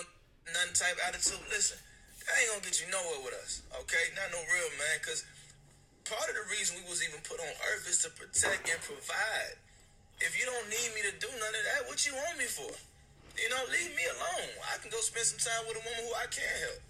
nothing 0.53 0.77
type 0.77 1.01
attitude. 1.09 1.43
Listen, 1.51 1.81
that 2.23 2.37
ain't 2.39 2.53
gonna 2.55 2.63
get 2.63 2.79
you 2.79 2.87
nowhere 2.93 3.25
with 3.27 3.35
us. 3.43 3.67
Okay, 3.83 4.13
not 4.15 4.31
no 4.31 4.39
real 4.45 4.71
man, 4.79 5.01
cause 5.03 5.27
part 6.07 6.29
of 6.29 6.37
the 6.37 6.47
reason 6.53 6.79
we 6.79 6.87
was 6.87 7.03
even 7.03 7.19
put 7.25 7.41
on 7.41 7.53
earth 7.73 7.89
is 7.89 8.05
to 8.07 8.11
protect 8.15 8.69
and 8.69 8.79
provide. 8.85 9.57
If 10.23 10.39
you 10.39 10.47
don't 10.47 10.69
need 10.71 10.91
me 10.95 11.03
to 11.09 11.15
do 11.19 11.27
none 11.33 11.55
of 11.57 11.65
that, 11.75 11.91
what 11.91 11.99
you 12.07 12.15
want 12.15 12.39
me 12.39 12.47
for? 12.47 12.71
You 13.35 13.49
know, 13.51 13.63
leave 13.73 13.91
me 13.97 14.05
alone. 14.07 14.55
I 14.71 14.79
can 14.79 14.93
go 14.93 15.01
spend 15.03 15.27
some 15.27 15.41
time 15.41 15.67
with 15.67 15.81
a 15.81 15.83
woman 15.83 16.03
who 16.07 16.13
I 16.15 16.29
can 16.31 16.47
help. 16.63 16.81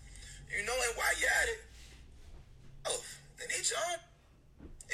You 0.52 0.66
know, 0.68 0.76
and 0.76 0.92
while 0.98 1.14
you're 1.16 1.32
at 1.32 1.48
it, 1.48 1.60
oh, 2.92 3.00
hit 3.50 3.70
your 3.70 3.78
own, 3.90 3.98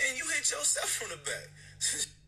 and 0.09 0.19
you 0.19 0.25
hit 0.25 0.51
yourself 0.51 0.91
from 0.91 1.11
the 1.11 1.17
back. 1.17 1.51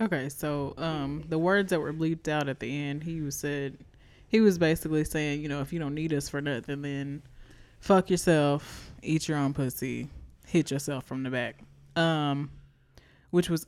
Okay, 0.00 0.28
so 0.30 0.74
um 0.78 1.22
the 1.28 1.38
words 1.38 1.70
that 1.70 1.78
were 1.80 1.92
bleeped 1.92 2.26
out 2.26 2.48
at 2.48 2.58
the 2.58 2.76
end, 2.76 3.04
he 3.04 3.20
was 3.20 3.36
said 3.36 3.78
he 4.26 4.40
was 4.40 4.58
basically 4.58 5.04
saying, 5.04 5.42
you 5.42 5.48
know, 5.48 5.60
if 5.60 5.72
you 5.72 5.78
don't 5.78 5.94
need 5.94 6.12
us 6.12 6.28
for 6.28 6.40
nothing, 6.40 6.82
then 6.82 7.22
fuck 7.78 8.10
yourself, 8.10 8.90
eat 9.02 9.28
your 9.28 9.38
own 9.38 9.52
pussy, 9.54 10.08
hit 10.46 10.72
yourself 10.72 11.04
from 11.04 11.22
the 11.22 11.30
back. 11.30 11.62
Um 11.94 12.50
which 13.30 13.48
was 13.48 13.64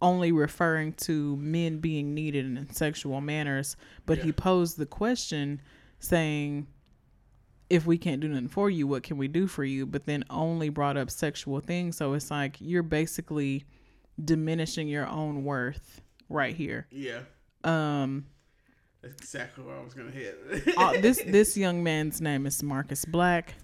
only 0.00 0.32
referring 0.32 0.92
to 0.94 1.36
men 1.36 1.78
being 1.80 2.14
needed 2.14 2.46
in 2.46 2.70
sexual 2.72 3.20
manners, 3.20 3.76
but 4.06 4.18
he 4.18 4.32
posed 4.32 4.78
the 4.78 4.86
question 4.86 5.60
saying 5.98 6.66
if 7.70 7.84
we 7.86 7.98
can't 7.98 8.20
do 8.20 8.28
nothing 8.28 8.48
for 8.48 8.70
you, 8.70 8.86
what 8.86 9.02
can 9.02 9.18
we 9.18 9.28
do 9.28 9.46
for 9.46 9.64
you? 9.64 9.84
But 9.86 10.06
then 10.06 10.24
only 10.30 10.68
brought 10.70 10.96
up 10.96 11.10
sexual 11.10 11.60
things. 11.60 11.96
So 11.96 12.14
it's 12.14 12.30
like 12.30 12.56
you're 12.60 12.82
basically 12.82 13.64
diminishing 14.22 14.88
your 14.88 15.06
own 15.06 15.44
worth 15.44 16.00
right 16.28 16.54
here. 16.54 16.86
Yeah, 16.90 17.20
Um, 17.64 18.26
that's 19.02 19.14
exactly 19.14 19.64
where 19.64 19.76
I 19.76 19.82
was 19.84 19.94
gonna 19.94 20.10
hit. 20.10 20.38
uh, 20.76 20.92
this 21.00 21.22
this 21.26 21.56
young 21.56 21.82
man's 21.82 22.20
name 22.20 22.46
is 22.46 22.62
Marcus 22.62 23.04
Black. 23.04 23.54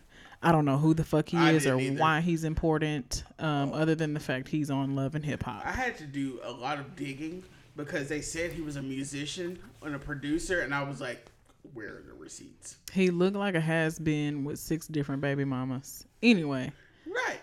I 0.42 0.52
don't 0.52 0.66
know 0.66 0.76
who 0.76 0.92
the 0.92 1.05
fuck 1.05 1.30
he 1.30 1.38
I 1.38 1.52
is 1.52 1.66
or 1.66 1.80
either. 1.80 1.98
why 1.98 2.20
he's 2.20 2.44
important, 2.44 3.24
um, 3.38 3.72
other 3.72 3.94
than 3.94 4.12
the 4.12 4.20
fact 4.20 4.48
he's 4.48 4.70
on 4.70 4.94
Love 4.94 5.14
and 5.14 5.24
Hip 5.24 5.42
Hop. 5.44 5.62
I 5.64 5.72
had 5.72 5.96
to 5.98 6.05
do 6.05 6.38
a 6.44 6.52
lot 6.52 6.78
of 6.78 6.94
digging 6.94 7.42
because 7.76 8.09
they 8.09 8.20
said 8.20 8.52
he 8.52 8.61
was 8.61 8.76
a 8.76 8.82
musician 8.82 9.59
and 9.82 9.94
a 9.94 9.98
producer, 9.98 10.61
and 10.61 10.74
I 10.74 10.82
was 10.82 11.00
like, 11.00 11.24
"Where 11.72 11.96
are 11.98 12.02
the 12.02 12.14
receipts?" 12.14 12.78
He 12.92 13.10
looked 13.10 13.36
like 13.36 13.54
a 13.54 13.60
has 13.60 13.98
been 13.98 14.44
with 14.44 14.58
six 14.58 14.86
different 14.86 15.20
baby 15.22 15.44
mamas. 15.44 16.04
Anyway, 16.22 16.72
Right, 17.06 17.40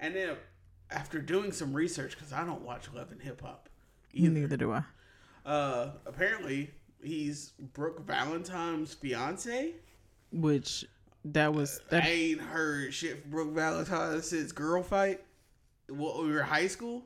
and 0.00 0.14
then 0.14 0.36
after 0.90 1.20
doing 1.20 1.52
some 1.52 1.72
research, 1.72 2.16
because 2.16 2.32
I 2.32 2.44
don't 2.44 2.62
watch 2.62 2.88
Love 2.92 3.12
and 3.12 3.22
Hip 3.22 3.40
Hop 3.42 3.68
either. 4.12 4.30
neither 4.30 4.56
do 4.56 4.72
I. 4.72 4.82
Uh, 5.46 5.92
apparently 6.06 6.70
he's 7.02 7.52
Brooke 7.72 8.06
Valentine's 8.06 8.94
fiance. 8.94 9.74
Which 10.32 10.84
that 11.24 11.52
was 11.52 11.80
that 11.90 12.04
I 12.04 12.08
ain't 12.08 12.40
heard 12.40 12.92
shit 12.94 13.22
from 13.22 13.30
Brooke 13.30 13.52
Valentine 13.54 14.22
since 14.22 14.52
Girl 14.52 14.82
Fight. 14.82 15.22
Well, 15.88 16.22
we 16.22 16.32
were 16.32 16.42
high 16.42 16.68
school. 16.68 17.04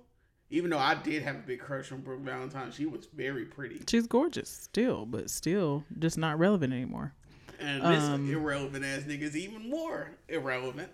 Even 0.50 0.70
though 0.70 0.78
I 0.78 0.94
did 0.94 1.22
have 1.22 1.36
a 1.36 1.40
big 1.40 1.58
crush 1.60 1.90
on 1.90 2.00
Brooke 2.02 2.20
Valentine, 2.20 2.70
she 2.70 2.86
was 2.86 3.06
very 3.14 3.44
pretty. 3.44 3.82
She's 3.88 4.06
gorgeous 4.06 4.48
still, 4.48 5.04
but 5.06 5.30
still 5.30 5.84
just 5.98 6.18
not 6.18 6.38
relevant 6.38 6.72
anymore. 6.72 7.12
And 7.58 7.82
this 7.82 8.02
Um, 8.04 8.30
irrelevant 8.30 8.84
ass 8.84 9.02
nigga 9.02 9.22
is 9.22 9.36
even 9.36 9.68
more 9.70 10.10
irrelevant. 10.28 10.90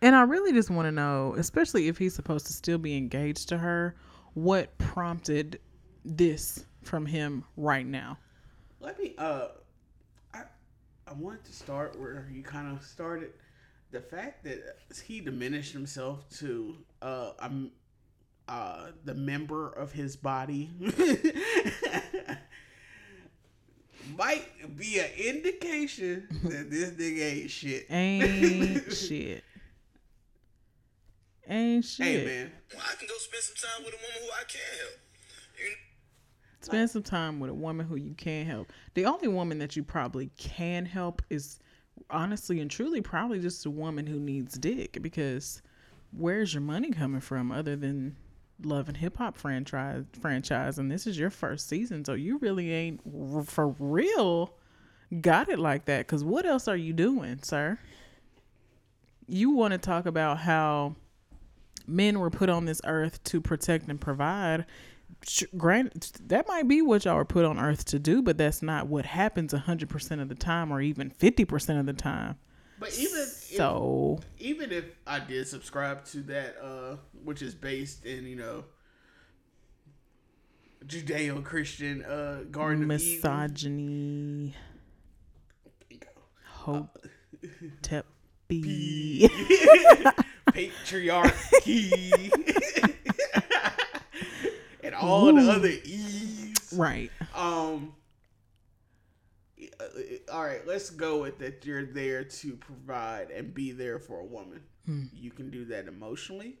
And 0.00 0.14
I 0.14 0.22
really 0.22 0.52
just 0.52 0.70
want 0.70 0.86
to 0.86 0.92
know, 0.92 1.34
especially 1.36 1.88
if 1.88 1.98
he's 1.98 2.14
supposed 2.14 2.46
to 2.46 2.52
still 2.52 2.78
be 2.78 2.96
engaged 2.96 3.48
to 3.48 3.58
her, 3.58 3.96
what 4.34 4.76
prompted 4.78 5.60
this 6.04 6.64
from 6.82 7.04
him 7.04 7.44
right 7.56 7.86
now? 7.86 8.16
Let 8.80 8.98
me 8.98 9.14
uh 9.18 9.48
I 10.32 10.42
I 11.06 11.12
wanted 11.14 11.44
to 11.46 11.52
start 11.52 11.98
where 11.98 12.28
you 12.32 12.42
kind 12.42 12.74
of 12.74 12.84
started. 12.84 13.32
The 13.90 14.00
fact 14.00 14.44
that 14.44 14.76
he 15.04 15.20
diminished 15.20 15.72
himself 15.72 16.28
to 16.38 16.76
uh 17.02 17.32
um 17.40 17.72
uh 18.48 18.92
the 19.04 19.14
member 19.14 19.68
of 19.70 19.92
his 19.92 20.16
body 20.16 20.70
might 24.16 24.76
be 24.76 24.98
an 24.98 25.10
indication 25.16 26.26
that 26.44 26.70
this 26.70 26.90
nigga 26.90 27.20
ain't 27.20 27.50
shit. 27.50 27.86
Ain't 27.90 28.92
shit. 28.96 29.44
Ain't 31.48 31.84
shit. 31.84 32.06
Hey 32.06 32.24
man, 32.24 32.52
Well, 32.74 32.82
I 32.90 32.94
can 32.96 33.08
go 33.08 33.14
spend 33.18 33.42
some 33.42 33.56
time 33.56 33.84
with 33.84 33.94
a 33.94 33.98
woman 33.98 34.18
who 34.22 34.28
I 34.32 34.44
can't 34.44 34.80
help. 34.80 34.98
You 35.58 35.74
Spend 36.60 36.90
some 36.90 37.02
time 37.02 37.40
with 37.40 37.50
a 37.50 37.54
woman 37.54 37.86
who 37.86 37.96
you 37.96 38.14
can't 38.14 38.48
help. 38.48 38.72
The 38.94 39.06
only 39.06 39.28
woman 39.28 39.58
that 39.58 39.76
you 39.76 39.82
probably 39.82 40.30
can 40.36 40.84
help 40.84 41.22
is 41.30 41.58
honestly 42.10 42.60
and 42.60 42.70
truly 42.70 43.00
probably 43.00 43.40
just 43.40 43.64
a 43.66 43.70
woman 43.70 44.06
who 44.06 44.18
needs 44.18 44.58
dick 44.58 44.98
because 45.00 45.62
where's 46.12 46.52
your 46.54 46.60
money 46.60 46.90
coming 46.90 47.20
from 47.20 47.50
other 47.50 47.76
than 47.76 48.16
love 48.62 48.88
and 48.88 48.96
hip 48.96 49.16
hop 49.18 49.36
franchise 49.36 50.04
franchise 50.20 50.78
and 50.78 50.90
this 50.90 51.06
is 51.06 51.18
your 51.18 51.30
first 51.30 51.68
season 51.68 52.04
so 52.04 52.14
you 52.14 52.38
really 52.38 52.72
ain't 52.72 53.00
r- 53.06 53.44
for 53.44 53.68
real 53.78 54.52
got 55.20 55.48
it 55.48 55.58
like 55.58 55.84
that 55.84 56.06
cuz 56.06 56.24
what 56.24 56.44
else 56.44 56.68
are 56.68 56.76
you 56.76 56.92
doing 56.92 57.40
sir? 57.42 57.78
You 59.26 59.50
want 59.50 59.72
to 59.72 59.78
talk 59.78 60.06
about 60.06 60.38
how 60.38 60.96
men 61.86 62.18
were 62.18 62.30
put 62.30 62.48
on 62.48 62.64
this 62.64 62.80
earth 62.84 63.22
to 63.24 63.40
protect 63.40 63.88
and 63.88 64.00
provide. 64.00 64.64
Grant 65.56 66.12
that 66.28 66.46
might 66.48 66.68
be 66.68 66.82
what 66.82 67.04
y'all 67.04 67.16
were 67.16 67.24
put 67.24 67.44
on 67.44 67.58
earth 67.58 67.84
to 67.86 67.98
do 67.98 68.22
but 68.22 68.38
that's 68.38 68.62
not 68.62 68.86
what 68.86 69.04
happens 69.06 69.52
100% 69.52 70.20
of 70.22 70.28
the 70.28 70.34
time 70.34 70.70
or 70.70 70.80
even 70.80 71.10
50% 71.10 71.80
of 71.80 71.86
the 71.86 71.92
time 71.92 72.36
but 72.78 72.96
even 72.98 73.20
if, 73.20 73.28
so 73.28 74.20
even 74.38 74.70
if 74.72 74.84
I 75.06 75.20
did 75.20 75.46
subscribe 75.48 76.04
to 76.06 76.18
that, 76.22 76.56
uh, 76.62 76.96
which 77.24 77.42
is 77.42 77.54
based 77.54 78.04
in 78.04 78.26
you 78.26 78.36
know 78.36 78.64
Judeo-Christian 80.86 82.04
uh, 82.04 82.44
Garden 82.50 82.86
misogyny. 82.86 84.54
Hope. 86.44 86.98
Tep 87.82 88.04
patriarchy, 90.52 90.52
and 94.82 94.94
all 94.94 95.32
the 95.32 95.50
other 95.50 95.72
E's. 95.84 96.72
right. 96.76 97.10
Um. 97.34 97.94
Uh, 99.80 99.84
All 100.32 100.44
right, 100.44 100.66
let's 100.66 100.90
go 100.90 101.22
with 101.22 101.38
that. 101.38 101.64
You're 101.64 101.84
there 101.86 102.24
to 102.24 102.56
provide 102.56 103.30
and 103.30 103.54
be 103.54 103.72
there 103.72 103.98
for 103.98 104.20
a 104.20 104.24
woman. 104.24 104.62
You 105.12 105.30
can 105.30 105.50
do 105.50 105.66
that 105.66 105.86
emotionally. 105.86 106.56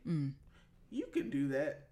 You 0.90 1.06
can 1.12 1.30
do 1.30 1.48
that 1.48 1.88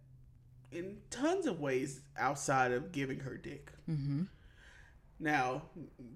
in 0.70 0.98
tons 1.10 1.46
of 1.46 1.60
ways 1.60 2.00
outside 2.18 2.72
of 2.72 2.92
giving 2.92 3.20
her 3.20 3.36
dick. 3.36 3.72
mm-hmm. 3.88 4.22
Now, 5.18 5.62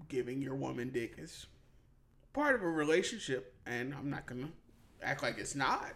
giving 0.09 0.43
your 0.43 0.55
woman 0.55 0.91
dick 0.91 1.15
is 1.17 1.47
part 2.35 2.55
of 2.55 2.63
a 2.63 2.69
relationship, 2.69 3.55
and 3.65 3.95
I'm 3.95 4.11
not 4.11 4.27
gonna 4.27 4.51
act 5.03 5.23
like 5.23 5.39
it's 5.39 5.55
not. 5.55 5.93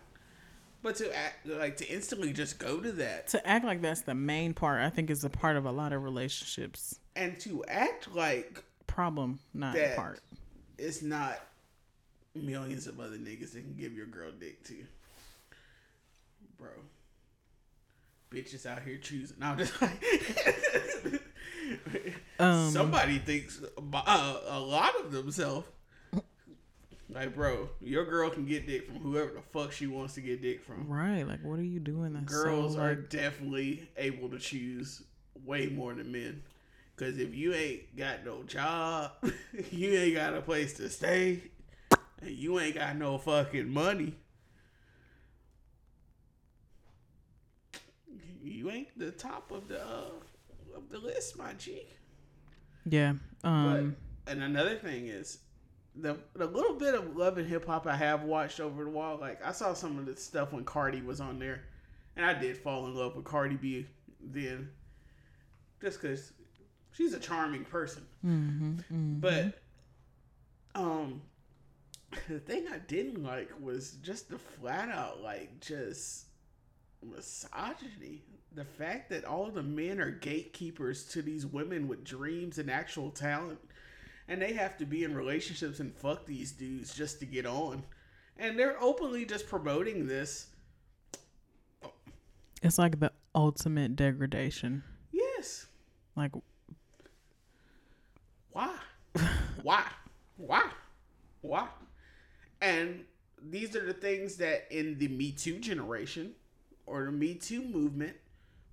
But 0.82 0.96
to 0.96 1.14
act 1.14 1.46
like 1.46 1.76
to 1.78 1.86
instantly 1.88 2.32
just 2.32 2.58
go 2.58 2.80
to 2.80 2.92
that 2.92 3.28
to 3.28 3.46
act 3.46 3.64
like 3.64 3.80
that's 3.80 4.02
the 4.02 4.14
main 4.14 4.52
part 4.52 4.82
i 4.82 4.90
think 4.90 5.08
is 5.08 5.24
a 5.24 5.30
part 5.30 5.56
of 5.56 5.64
a 5.64 5.72
lot 5.72 5.94
of 5.94 6.02
relationships 6.02 7.00
and 7.16 7.40
to 7.40 7.64
act 7.68 8.14
like 8.14 8.62
problem 8.86 9.38
not 9.52 9.74
That- 9.74 9.96
part 9.96 10.20
it's 10.78 11.02
not 11.02 11.40
millions 12.34 12.86
of 12.86 12.98
other 13.00 13.16
niggas 13.16 13.52
that 13.52 13.60
can 13.62 13.74
give 13.78 13.92
your 13.92 14.06
girl 14.06 14.30
dick 14.32 14.64
to. 14.64 14.74
Bro. 16.58 16.70
Bitches 18.32 18.66
out 18.66 18.82
here 18.82 18.96
choosing. 18.98 19.36
I'm 19.40 19.56
just 19.58 19.80
like 19.80 19.92
Um, 22.38 22.70
somebody 22.70 23.18
thinks 23.18 23.60
uh, 23.62 24.40
a 24.48 24.58
lot 24.58 24.96
of 25.00 25.12
themselves. 25.12 25.66
Like, 27.08 27.34
bro, 27.36 27.68
your 27.80 28.04
girl 28.04 28.28
can 28.30 28.44
get 28.44 28.66
dick 28.66 28.86
from 28.88 28.96
whoever 28.96 29.30
the 29.34 29.40
fuck 29.52 29.70
she 29.70 29.86
wants 29.86 30.14
to 30.14 30.20
get 30.20 30.42
dick 30.42 30.64
from. 30.64 30.88
right 30.88 31.22
like 31.22 31.44
what 31.44 31.60
are 31.60 31.64
you 31.64 31.78
doing 31.78 32.12
that's 32.14 32.32
Girls 32.32 32.74
so, 32.74 32.80
are 32.80 32.94
definitely 32.96 33.88
able 33.96 34.28
to 34.30 34.38
choose 34.38 35.02
way 35.44 35.68
more 35.68 35.94
than 35.94 36.10
men. 36.10 36.42
Cause 36.96 37.18
if 37.18 37.34
you 37.34 37.52
ain't 37.52 37.96
got 37.96 38.24
no 38.24 38.44
job, 38.44 39.10
you 39.70 39.90
ain't 39.94 40.14
got 40.14 40.34
a 40.34 40.40
place 40.40 40.74
to 40.74 40.88
stay, 40.88 41.42
and 42.20 42.30
you 42.30 42.60
ain't 42.60 42.76
got 42.76 42.96
no 42.96 43.18
fucking 43.18 43.68
money, 43.68 44.14
you 48.42 48.70
ain't 48.70 48.96
the 48.98 49.10
top 49.10 49.50
of 49.50 49.68
the 49.68 49.80
uh, 49.80 50.10
of 50.76 50.88
the 50.90 50.98
list, 50.98 51.36
my 51.36 51.52
G. 51.54 51.82
yeah 52.84 53.14
um 53.42 53.96
But 54.26 54.32
and 54.32 54.42
another 54.42 54.76
thing 54.76 55.08
is 55.08 55.38
the 55.96 56.16
the 56.34 56.46
little 56.46 56.74
bit 56.74 56.94
of 56.94 57.16
love 57.16 57.38
and 57.38 57.48
hip 57.48 57.66
hop 57.66 57.86
I 57.86 57.96
have 57.96 58.22
watched 58.22 58.60
over 58.60 58.84
the 58.84 58.90
wall. 58.90 59.18
Like 59.20 59.44
I 59.44 59.52
saw 59.52 59.74
some 59.74 59.98
of 59.98 60.06
the 60.06 60.16
stuff 60.16 60.52
when 60.52 60.64
Cardi 60.64 61.00
was 61.00 61.20
on 61.20 61.38
there, 61.38 61.62
and 62.16 62.24
I 62.24 62.34
did 62.34 62.56
fall 62.56 62.86
in 62.86 62.94
love 62.94 63.16
with 63.16 63.24
Cardi 63.24 63.56
B 63.56 63.86
then, 64.20 64.70
just 65.80 66.00
because 66.00 66.32
she's 66.94 67.12
a 67.12 67.20
charming 67.20 67.64
person. 67.64 68.06
mhm, 68.24 69.20
But 69.20 69.60
um, 70.74 71.20
the 72.28 72.38
thing 72.40 72.66
I 72.72 72.78
didn't 72.78 73.22
like 73.22 73.50
was 73.60 73.92
just 74.02 74.30
the 74.30 74.38
flat 74.38 74.88
out 74.88 75.20
like 75.20 75.60
just 75.60 76.26
misogyny. 77.02 78.22
The 78.54 78.64
fact 78.64 79.10
that 79.10 79.24
all 79.24 79.50
the 79.50 79.62
men 79.62 80.00
are 80.00 80.10
gatekeepers 80.10 81.04
to 81.08 81.22
these 81.22 81.44
women 81.44 81.88
with 81.88 82.04
dreams 82.04 82.58
and 82.58 82.70
actual 82.70 83.10
talent, 83.10 83.58
and 84.28 84.40
they 84.40 84.52
have 84.52 84.76
to 84.78 84.86
be 84.86 85.02
in 85.04 85.14
relationships 85.14 85.80
and 85.80 85.92
fuck 85.94 86.24
these 86.24 86.52
dudes 86.52 86.94
just 86.94 87.18
to 87.20 87.26
get 87.26 87.46
on, 87.46 87.82
and 88.38 88.56
they're 88.58 88.80
openly 88.80 89.24
just 89.24 89.48
promoting 89.48 90.06
this. 90.06 90.46
it's 92.62 92.78
like 92.78 93.00
the 93.00 93.12
ultimate 93.34 93.94
degradation 93.96 94.82
Yes, 95.12 95.66
like 96.16 96.30
Why? 98.54 98.72
Why? 99.62 99.84
Why? 100.36 100.70
Why? 101.40 101.66
And 102.62 103.04
these 103.42 103.74
are 103.74 103.84
the 103.84 103.92
things 103.92 104.36
that 104.36 104.68
in 104.70 104.96
the 104.98 105.08
Me 105.08 105.32
Too 105.32 105.58
generation 105.58 106.34
or 106.86 107.06
the 107.06 107.12
Me 107.12 107.34
Too 107.34 107.62
movement, 107.62 108.16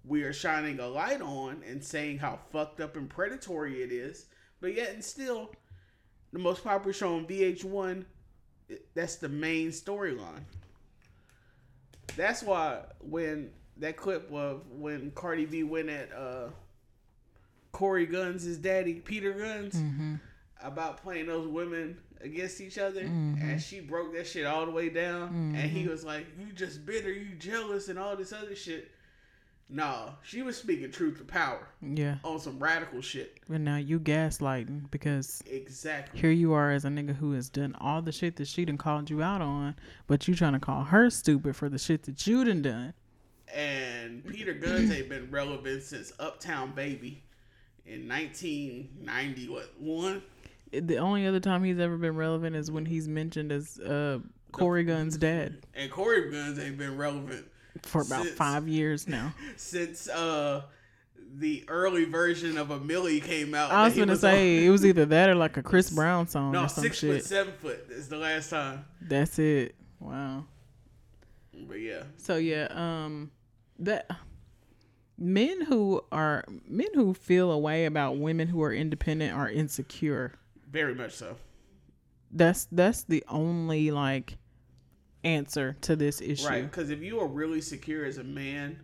we 0.05 0.21
are 0.21 0.33
shining 0.33 0.79
a 0.79 0.87
light 0.87 1.21
on 1.21 1.63
and 1.67 1.83
saying 1.83 2.19
how 2.19 2.39
fucked 2.51 2.79
up 2.79 2.95
and 2.95 3.09
predatory 3.09 3.81
it 3.81 3.91
is. 3.91 4.27
But 4.59 4.75
yet 4.75 4.91
and 4.93 5.03
still, 5.03 5.51
the 6.31 6.37
most 6.37 6.63
popular 6.63 6.93
show 6.93 7.15
on 7.15 7.25
VH1, 7.25 8.05
that's 8.93 9.15
the 9.15 9.29
main 9.29 9.69
storyline. 9.69 10.43
That's 12.15 12.43
why 12.43 12.81
when 12.99 13.49
that 13.77 13.97
clip 13.97 14.31
of 14.31 14.61
when 14.69 15.09
Cardi 15.15 15.47
B 15.47 15.63
went 15.63 15.89
at 15.89 16.13
uh 16.13 16.49
Corey 17.71 18.07
Gunz, 18.07 18.43
his 18.43 18.57
daddy, 18.57 18.95
Peter 18.95 19.33
Gunz, 19.33 19.75
mm-hmm. 19.75 20.15
about 20.61 21.01
playing 21.01 21.27
those 21.27 21.47
women 21.47 21.97
against 22.21 22.61
each 22.61 22.77
other, 22.77 23.01
and 23.01 23.61
she 23.61 23.79
broke 23.79 24.13
that 24.13 24.27
shit 24.27 24.45
all 24.45 24.65
the 24.65 24.71
way 24.71 24.89
down, 24.89 25.55
and 25.57 25.71
he 25.71 25.87
was 25.87 26.03
like, 26.03 26.27
"You 26.39 26.51
just 26.53 26.85
bitter, 26.85 27.11
you 27.11 27.35
jealous, 27.35 27.87
and 27.89 27.97
all 27.97 28.15
this 28.15 28.33
other 28.33 28.55
shit." 28.55 28.91
Nah, 29.73 30.09
she 30.21 30.41
was 30.41 30.57
speaking 30.57 30.91
truth 30.91 31.17
to 31.19 31.23
power 31.23 31.65
yeah 31.81 32.17
on 32.25 32.39
some 32.41 32.59
radical 32.59 33.01
shit. 33.01 33.39
and 33.47 33.63
now 33.63 33.77
you 33.77 34.01
gaslighting 34.01 34.91
because 34.91 35.41
Exactly. 35.49 36.19
here 36.19 36.29
you 36.29 36.51
are 36.51 36.71
as 36.71 36.83
a 36.83 36.89
nigga 36.89 37.15
who 37.15 37.31
has 37.31 37.47
done 37.47 37.73
all 37.79 38.01
the 38.01 38.11
shit 38.11 38.35
that 38.35 38.49
she 38.49 38.65
done 38.65 38.77
called 38.77 39.09
you 39.09 39.23
out 39.23 39.41
on, 39.41 39.75
but 40.07 40.27
you 40.27 40.35
trying 40.35 40.51
to 40.53 40.59
call 40.59 40.83
her 40.83 41.09
stupid 41.09 41.55
for 41.55 41.69
the 41.69 41.79
shit 41.79 42.03
that 42.03 42.27
you 42.27 42.43
done 42.43 42.61
done. 42.61 42.93
And 43.55 44.25
Peter 44.27 44.53
Gunz 44.53 44.93
ain't 44.93 45.07
been 45.07 45.31
relevant 45.31 45.83
since 45.83 46.11
Uptown 46.19 46.73
Baby 46.73 47.23
in 47.91 48.07
1990. 48.07 49.49
What 49.49 49.69
one? 49.79 50.21
The 50.71 50.97
only 50.97 51.27
other 51.27 51.39
time 51.39 51.63
he's 51.63 51.79
ever 51.79 51.97
been 51.97 52.15
relevant 52.15 52.55
is 52.55 52.71
when 52.71 52.85
he's 52.85 53.07
mentioned 53.07 53.51
as 53.51 53.77
uh, 53.79 54.19
Corey 54.53 54.85
Gunz's 54.85 55.17
dad 55.17 55.57
And 55.73 55.91
Corey 55.91 56.31
Gunz 56.31 56.59
ain't 56.65 56.77
been 56.77 56.97
relevant 56.97 57.45
for 57.83 58.01
about 58.01 58.23
Since- 58.23 58.35
five 58.37 58.67
years 58.67 59.07
now. 59.07 59.33
since 59.57 60.07
uh 60.09 60.63
the 61.33 61.63
early 61.69 62.03
version 62.03 62.57
of 62.57 62.71
A 62.71 62.79
Milli 62.79 63.23
came 63.23 63.53
out. 63.55 63.71
I 63.71 63.85
was 63.85 63.95
gonna 63.97 64.11
on. 64.13 64.17
say 64.17 64.65
it 64.65 64.69
was 64.69 64.85
either 64.85 65.05
that 65.05 65.29
or 65.29 65.35
like 65.35 65.55
a 65.57 65.63
Chris 65.63 65.89
Brown 65.95 66.27
song 66.27 66.51
no 66.51 66.63
or 66.65 66.67
some 66.69 66.83
six 66.83 66.97
shit. 66.99 67.21
foot, 67.21 67.25
seven 67.25 67.53
foot 67.53 67.85
is 67.89 68.09
the 68.09 68.17
last 68.17 68.49
time. 68.49 68.83
That's 69.01 69.39
it. 69.39 69.75
Wow. 70.01 70.45
But 71.67 71.75
yeah, 71.79 72.03
So 72.17 72.35
yeah, 72.37 72.67
um 72.71 73.31
that 73.79 74.09
men 75.17 75.61
who 75.61 76.01
are 76.11 76.43
men 76.67 76.87
who 76.93 77.13
feel 77.13 77.51
a 77.51 77.57
way 77.57 77.85
about 77.85 78.17
women 78.17 78.47
who 78.47 78.61
are 78.63 78.73
independent 78.73 79.33
are 79.33 79.49
insecure. 79.49 80.33
very 80.69 80.95
much 80.95 81.13
so. 81.13 81.35
That's 82.31 82.65
that's 82.71 83.03
the 83.03 83.23
only 83.27 83.91
like 83.91 84.37
answer 85.23 85.77
to 85.81 85.95
this 85.95 86.21
issue. 86.21 86.47
Right, 86.47 86.63
because 86.63 86.89
if 86.89 87.01
you 87.01 87.19
are 87.19 87.27
really 87.27 87.61
secure 87.61 88.05
as 88.05 88.17
a 88.17 88.23
man, 88.23 88.79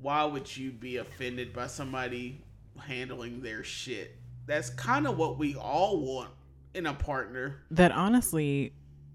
why 0.00 0.24
would 0.24 0.56
you 0.56 0.70
be 0.70 0.98
offended 0.98 1.52
by 1.52 1.66
somebody 1.66 2.42
handling 2.78 3.42
their 3.42 3.64
shit? 3.64 4.16
That's 4.46 4.70
kind 4.70 5.06
of 5.06 5.18
what 5.18 5.38
we 5.38 5.56
all 5.56 6.00
want 6.00 6.30
in 6.74 6.86
a 6.86 6.94
partner. 6.94 7.62
That 7.70 7.92
honestly 7.92 8.72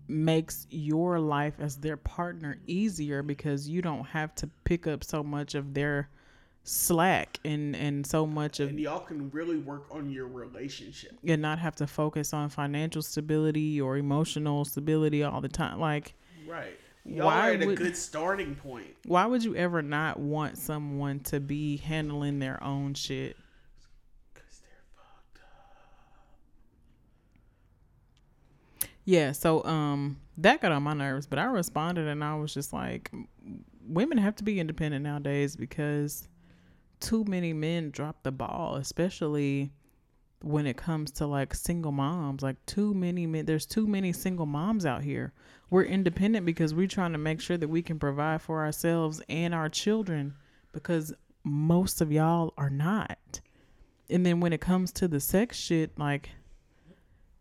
makes 0.08 0.68
your 0.70 1.20
life 1.20 1.56
as 1.60 1.78
their 1.78 1.98
partner 1.98 2.60
easier 2.68 3.24
because 3.24 3.68
you 3.68 3.82
don't 3.82 4.06
have 4.06 4.36
to 4.36 4.50
pick 4.66 4.86
up 4.86 5.04
so 5.04 5.24
much 5.24 5.56
of 5.56 5.74
their 5.74 6.10
slack 6.66 7.40
and 7.44 7.76
and 7.76 8.06
so 8.08 8.26
much 8.26 8.60
of 8.62 8.70
And 8.70 8.80
y'all 8.80 9.00
can 9.02 9.30
really 9.32 9.58
work 9.58 9.84
on 9.92 10.10
your 10.10 10.28
relationship. 10.28 11.12
and 11.28 11.42
not 11.42 11.60
have 11.60 11.76
to 11.78 11.88
focus 11.88 12.34
on 12.34 12.50
financial 12.50 13.02
stability 13.02 13.82
or 13.82 13.98
emotional 13.98 14.64
stability 14.64 15.24
all 15.24 15.42
the 15.42 15.50
time. 15.50 15.80
Like 15.80 16.14
Right. 16.48 16.78
Y'all 17.06 17.26
Why 17.26 17.50
are 17.50 17.54
at 17.56 17.62
a 17.64 17.66
would- 17.66 17.78
good 17.78 17.98
starting 17.98 18.56
point. 18.56 18.88
why 19.06 19.26
would 19.26 19.44
you 19.44 19.56
ever 19.58 19.82
not 19.82 20.20
want 20.20 20.58
someone 20.58 21.20
to 21.22 21.42
be 21.42 21.76
handling 21.78 22.40
their 22.40 22.64
own 22.64 22.94
shit? 22.94 23.36
Because 24.34 24.60
they're 24.62 24.86
fucked 24.96 25.40
up. 28.82 28.90
Yeah, 29.06 29.34
so 29.34 29.64
um 29.66 30.18
that 30.38 30.62
got 30.62 30.72
on 30.72 30.84
my 30.84 30.94
nerves, 30.94 31.28
but 31.28 31.40
I 31.40 31.44
responded 31.44 32.08
and 32.08 32.24
I 32.24 32.36
was 32.36 32.54
just 32.54 32.72
like 32.72 33.12
women 33.86 34.18
have 34.18 34.38
to 34.38 34.44
be 34.46 34.62
independent 34.62 35.04
nowadays 35.04 35.58
because 35.58 36.30
too 37.04 37.24
many 37.26 37.54
men 37.54 37.92
drop 37.92 38.24
the 38.24 38.32
ball, 38.32 38.76
especially 38.76 39.72
when 40.42 40.66
it 40.66 40.78
comes 40.78 41.12
to 41.12 41.28
like 41.28 41.54
single 41.54 41.92
moms. 41.92 42.42
Like 42.42 42.64
too 42.66 42.94
many 42.94 43.28
men 43.28 43.46
there's 43.46 43.66
too 43.66 43.88
many 43.88 44.14
single 44.14 44.46
moms 44.46 44.86
out 44.86 45.04
here. 45.04 45.34
We're 45.70 45.84
independent 45.84 46.46
because 46.46 46.74
we're 46.74 46.88
trying 46.88 47.12
to 47.14 47.18
make 47.18 47.42
sure 47.42 47.58
that 47.58 47.68
we 47.68 47.82
can 47.82 48.00
provide 48.00 48.42
for 48.42 48.64
ourselves 48.64 49.22
and 49.30 49.54
our 49.54 49.70
children 49.70 50.36
because 50.72 51.14
most 51.44 52.02
of 52.02 52.12
y'all 52.12 52.54
are 52.58 52.70
not. 52.70 53.42
And 54.10 54.26
then 54.26 54.40
when 54.40 54.54
it 54.54 54.62
comes 54.62 54.92
to 54.94 55.08
the 55.08 55.20
sex 55.20 55.58
shit, 55.58 55.98
like 55.98 56.30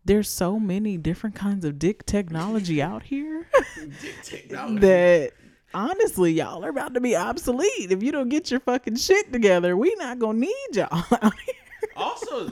there's 0.05 0.29
so 0.29 0.59
many 0.59 0.97
different 0.97 1.35
kinds 1.35 1.63
of 1.63 1.79
dick 1.79 2.05
technology 2.05 2.81
out 2.81 3.03
here 3.03 3.47
Dick 4.01 4.13
technology. 4.23 4.79
that 4.79 5.31
honestly 5.73 6.31
y'all 6.31 6.63
are 6.63 6.69
about 6.69 6.93
to 6.93 7.01
be 7.01 7.15
obsolete 7.15 7.91
if 7.91 8.01
you 8.03 8.11
don't 8.11 8.29
get 8.29 8.51
your 8.51 8.59
fucking 8.59 8.95
shit 8.95 9.31
together 9.33 9.75
we 9.75 9.93
not 9.95 10.19
gonna 10.19 10.39
need 10.39 10.67
y'all 10.73 10.87
out 11.21 11.33
here 11.45 11.55
also, 11.95 12.51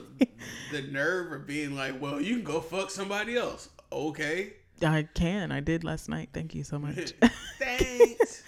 the 0.72 0.82
nerve 0.91 1.32
of 1.32 1.47
being 1.47 1.76
like, 1.76 1.99
well, 2.01 2.22
you 2.22 2.36
can 2.36 2.43
go 2.43 2.61
fuck 2.61 2.89
somebody 2.89 3.36
else. 3.36 3.69
Okay. 3.91 4.53
i 4.84 5.03
can 5.13 5.51
i 5.51 5.59
did 5.59 5.84
last 5.84 6.07
night 6.09 6.30
thank 6.34 6.55
you 6.55 6.63
so 6.63 6.80
much 6.80 7.13
Thanks. 7.59 8.41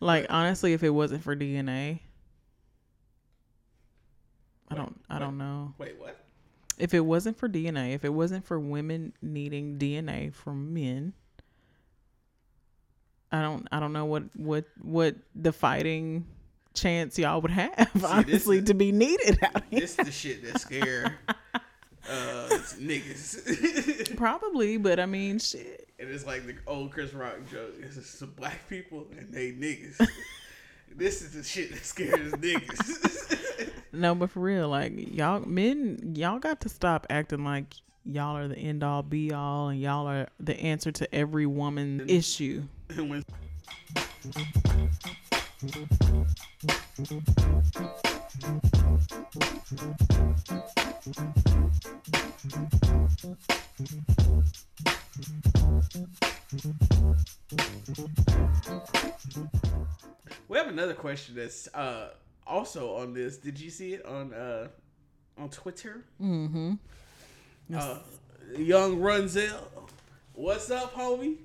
like 0.00 0.26
honestly 0.28 0.72
if 0.74 0.82
it 0.82 0.90
wasn't 0.90 1.22
for 1.22 1.34
dna 1.36 2.00
i 4.68 4.74
don't 4.74 5.00
i 5.08 5.18
don't 5.18 5.38
know 5.38 5.72
Wait, 5.78 5.98
what? 5.98 6.26
if 6.78 6.92
it 6.92 7.00
wasn't 7.00 7.38
for 7.38 7.48
dna 7.48 7.94
if 7.94 8.04
it 8.04 8.12
wasn't 8.12 8.44
for 8.44 8.58
women 8.58 9.14
needing 9.22 9.78
dna 9.78 10.34
from 10.34 10.74
men 10.74 11.14
i 13.32 13.40
don't 13.42 13.66
i 13.72 13.80
don't 13.80 13.92
know 13.92 14.04
what 14.04 14.24
what 14.36 14.64
what 14.80 15.14
the 15.34 15.52
fighting 15.52 16.24
chance 16.74 17.18
y'all 17.18 17.40
would 17.40 17.50
have 17.50 17.90
this 17.94 18.04
honestly 18.04 18.62
to 18.62 18.74
be 18.74 18.92
needed 18.92 19.38
out 19.42 19.62
here 19.70 19.80
This 19.80 19.94
the 19.96 20.10
shit 20.12 20.44
that 20.44 20.60
scare 20.60 21.18
uh, 22.08 22.48
niggas. 22.78 23.36
probably 24.16 24.76
but 24.76 25.00
i 25.00 25.06
mean 25.06 25.38
shit 25.38 25.88
and 25.98 26.08
it's 26.08 26.24
like 26.24 26.46
the 26.46 26.54
old 26.68 26.92
Chris 26.92 27.12
Rock 27.12 27.38
joke. 27.50 27.74
It's 27.80 27.96
just 27.96 28.20
some 28.20 28.30
black 28.30 28.68
people 28.68 29.08
and 29.18 29.32
they 29.34 29.50
niggas. 29.50 30.06
this 30.94 31.22
is 31.22 31.32
the 31.32 31.42
shit 31.42 31.72
that 31.72 31.84
scares 31.84 32.30
niggas. 32.34 33.70
no 33.92 34.14
but 34.14 34.30
for 34.30 34.38
real 34.40 34.68
like 34.68 34.92
y'all 35.12 35.40
men 35.40 36.12
y'all 36.14 36.38
got 36.38 36.60
to 36.60 36.68
stop 36.68 37.06
acting 37.10 37.44
like 37.44 37.74
y'all 38.04 38.36
are 38.36 38.46
the 38.46 38.56
end 38.56 38.84
all 38.84 39.02
be 39.02 39.32
all 39.32 39.68
and 39.70 39.80
y'all 39.80 40.06
are 40.06 40.28
the 40.38 40.58
answer 40.60 40.92
to 40.92 41.12
every 41.12 41.46
woman 41.46 42.04
issue 42.08 42.62
and 42.90 43.10
when 43.10 43.24
we 60.48 60.56
have 60.56 60.68
another 60.68 60.94
question 60.94 61.34
that's 61.34 61.68
uh, 61.74 62.10
also 62.46 62.96
on 62.96 63.12
this. 63.12 63.36
Did 63.36 63.60
you 63.60 63.70
see 63.70 63.94
it 63.94 64.06
on 64.06 64.32
uh, 64.32 64.68
on 65.36 65.48
Twitter? 65.50 66.04
mm-hmm 66.20 66.74
Uh, 67.74 67.98
young 68.56 68.98
Runzel, 68.98 69.60
what's 70.32 70.70
up, 70.70 70.94
homie? 70.94 71.36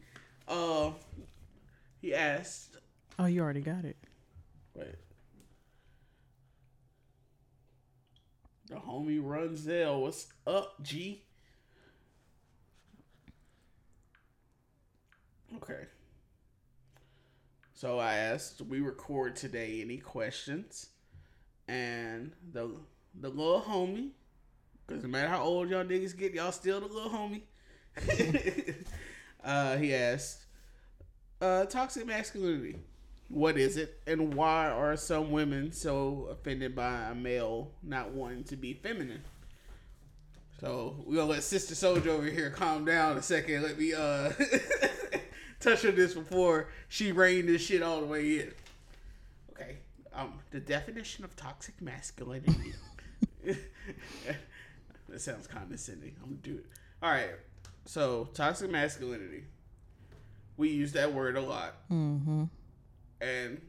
Uh, 0.47 0.91
he 2.03 2.13
asked, 2.13 2.75
oh 3.17 3.25
you 3.25 3.41
already 3.41 3.61
got 3.61 3.85
it 3.85 3.95
wait, 4.75 4.95
the 8.67 8.75
homie 8.75 9.21
Runzel, 9.21 10.01
what's 10.01 10.27
up, 10.45 10.81
G? 10.83 11.23
Okay. 15.57 15.85
So 17.73 17.99
I 17.99 18.15
asked, 18.15 18.61
we 18.61 18.79
record 18.79 19.35
today. 19.35 19.81
Any 19.81 19.97
questions? 19.97 20.89
And 21.67 22.31
the 22.51 22.71
the 23.19 23.29
little 23.29 23.61
homie, 23.61 24.09
because 24.87 25.03
no 25.03 25.09
matter 25.09 25.27
how 25.27 25.43
old 25.43 25.69
y'all 25.69 25.83
niggas 25.83 26.17
get, 26.17 26.33
y'all 26.33 26.51
still 26.51 26.81
the 26.81 26.87
little 26.87 27.09
homie. 27.09 27.43
uh, 29.43 29.77
he 29.77 29.93
asked, 29.93 30.42
uh, 31.43 31.65
toxic 31.65 32.07
masculinity. 32.07 32.77
What 33.27 33.57
is 33.57 33.77
it, 33.77 33.99
and 34.07 34.33
why 34.33 34.69
are 34.69 34.95
some 34.95 35.31
women 35.31 35.71
so 35.71 36.29
offended 36.31 36.75
by 36.75 37.09
a 37.09 37.15
male 37.15 37.71
not 37.81 38.11
wanting 38.11 38.43
to 38.45 38.55
be 38.55 38.73
feminine? 38.73 39.23
So 40.61 40.95
we 41.05 41.15
gonna 41.17 41.29
let 41.29 41.43
Sister 41.43 41.75
Soldier 41.75 42.11
over 42.11 42.27
here 42.27 42.49
calm 42.49 42.85
down 42.85 43.17
a 43.17 43.21
second. 43.21 43.63
Let 43.63 43.77
me 43.77 43.93
uh 43.93 44.31
touch 45.59 45.85
on 45.85 45.95
this 45.95 46.13
before 46.13 46.69
she 46.87 47.11
reined 47.11 47.49
this 47.49 47.61
shit 47.61 47.81
all 47.81 47.99
the 47.99 48.07
way 48.07 48.39
in. 48.39 48.53
Okay. 49.51 49.77
Um, 50.13 50.39
the 50.51 50.59
definition 50.59 51.25
of 51.25 51.35
toxic 51.35 51.81
masculinity. 51.81 52.73
that 53.43 55.19
sounds 55.19 55.47
condescending. 55.47 56.15
I'm 56.21 56.29
gonna 56.29 56.41
do 56.41 56.55
it. 56.55 56.65
All 57.01 57.11
right. 57.11 57.31
So 57.85 58.29
toxic 58.33 58.69
masculinity. 58.69 59.45
We 60.63 60.69
use 60.69 60.93
that 60.93 61.13
word 61.13 61.35
a 61.35 61.41
lot, 61.41 61.75
mm-hmm 61.91 62.45
and 63.23 63.61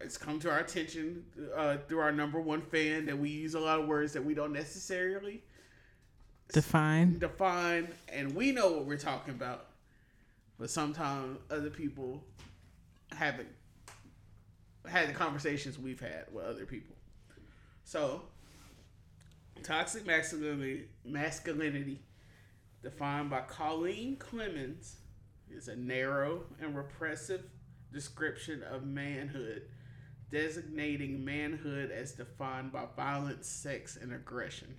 it's 0.00 0.16
come 0.16 0.38
to 0.40 0.50
our 0.50 0.60
attention 0.60 1.24
uh, 1.56 1.78
through 1.88 2.00
our 2.00 2.12
number 2.12 2.40
one 2.40 2.62
fan 2.62 3.06
that 3.06 3.18
we 3.18 3.28
use 3.28 3.54
a 3.54 3.60
lot 3.60 3.80
of 3.80 3.86
words 3.86 4.12
that 4.12 4.24
we 4.24 4.34
don't 4.34 4.52
necessarily 4.52 5.42
define 6.52 7.18
define, 7.18 7.88
and 8.08 8.34
we 8.34 8.52
know 8.52 8.72
what 8.72 8.86
we're 8.86 8.98
talking 8.98 9.34
about. 9.34 9.66
But 10.58 10.70
sometimes 10.70 11.38
other 11.50 11.70
people 11.70 12.22
haven't 13.12 13.48
had 14.86 15.08
the 15.08 15.14
conversations 15.14 15.78
we've 15.78 16.00
had 16.00 16.26
with 16.32 16.44
other 16.44 16.66
people. 16.66 16.96
So, 17.84 18.22
toxic 19.62 20.06
masculinity, 20.06 20.88
masculinity 21.04 22.00
defined 22.82 23.30
by 23.30 23.40
Colleen 23.42 24.16
Clemens, 24.16 24.96
is 25.54 25.68
a 25.68 25.76
narrow 25.76 26.44
and 26.60 26.76
repressive 26.76 27.42
description 27.92 28.62
of 28.62 28.84
manhood, 28.84 29.62
designating 30.30 31.24
manhood 31.24 31.90
as 31.90 32.12
defined 32.12 32.72
by 32.72 32.84
violence, 32.96 33.48
sex, 33.48 33.96
and 34.00 34.12
aggression. 34.12 34.74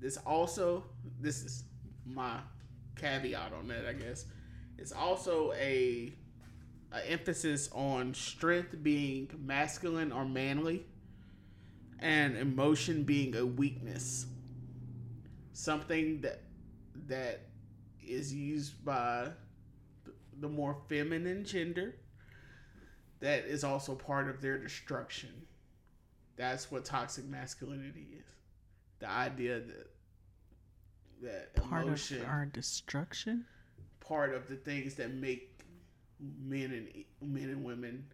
This 0.00 0.16
also, 0.18 0.84
this 1.20 1.42
is 1.42 1.64
my 2.04 2.38
caveat 2.96 3.52
on 3.52 3.68
that, 3.68 3.86
I 3.86 3.92
guess. 3.92 4.26
It's 4.78 4.92
also 4.92 5.52
a, 5.52 6.12
a 6.92 7.10
emphasis 7.10 7.68
on 7.72 8.14
strength 8.14 8.82
being 8.82 9.30
masculine 9.44 10.12
or 10.12 10.24
manly, 10.24 10.84
and 11.98 12.36
emotion 12.36 13.04
being 13.04 13.34
a 13.36 13.44
weakness. 13.44 14.26
Something 15.52 16.20
that 16.20 16.42
that 17.08 17.40
is 18.06 18.32
used 18.32 18.84
by 18.84 19.28
the 20.40 20.48
more 20.48 20.76
feminine 20.88 21.44
gender 21.44 21.94
that 23.20 23.44
is 23.46 23.64
also 23.64 23.94
part 23.94 24.28
of 24.28 24.40
their 24.40 24.58
destruction. 24.58 25.30
That's 26.36 26.70
what 26.70 26.84
toxic 26.84 27.24
masculinity 27.24 28.08
is. 28.18 28.24
The 28.98 29.08
idea 29.08 29.60
that 29.60 29.90
that 31.22 31.54
Part 31.56 31.86
emotion 31.86 32.20
of 32.20 32.28
our 32.28 32.44
destruction. 32.46 33.46
part 34.00 34.34
of 34.34 34.48
the 34.48 34.56
things 34.56 34.94
that 34.96 35.14
make 35.14 35.60
men 36.20 36.72
and 37.20 37.32
men 37.32 37.48
and 37.48 37.64
women 37.64 38.04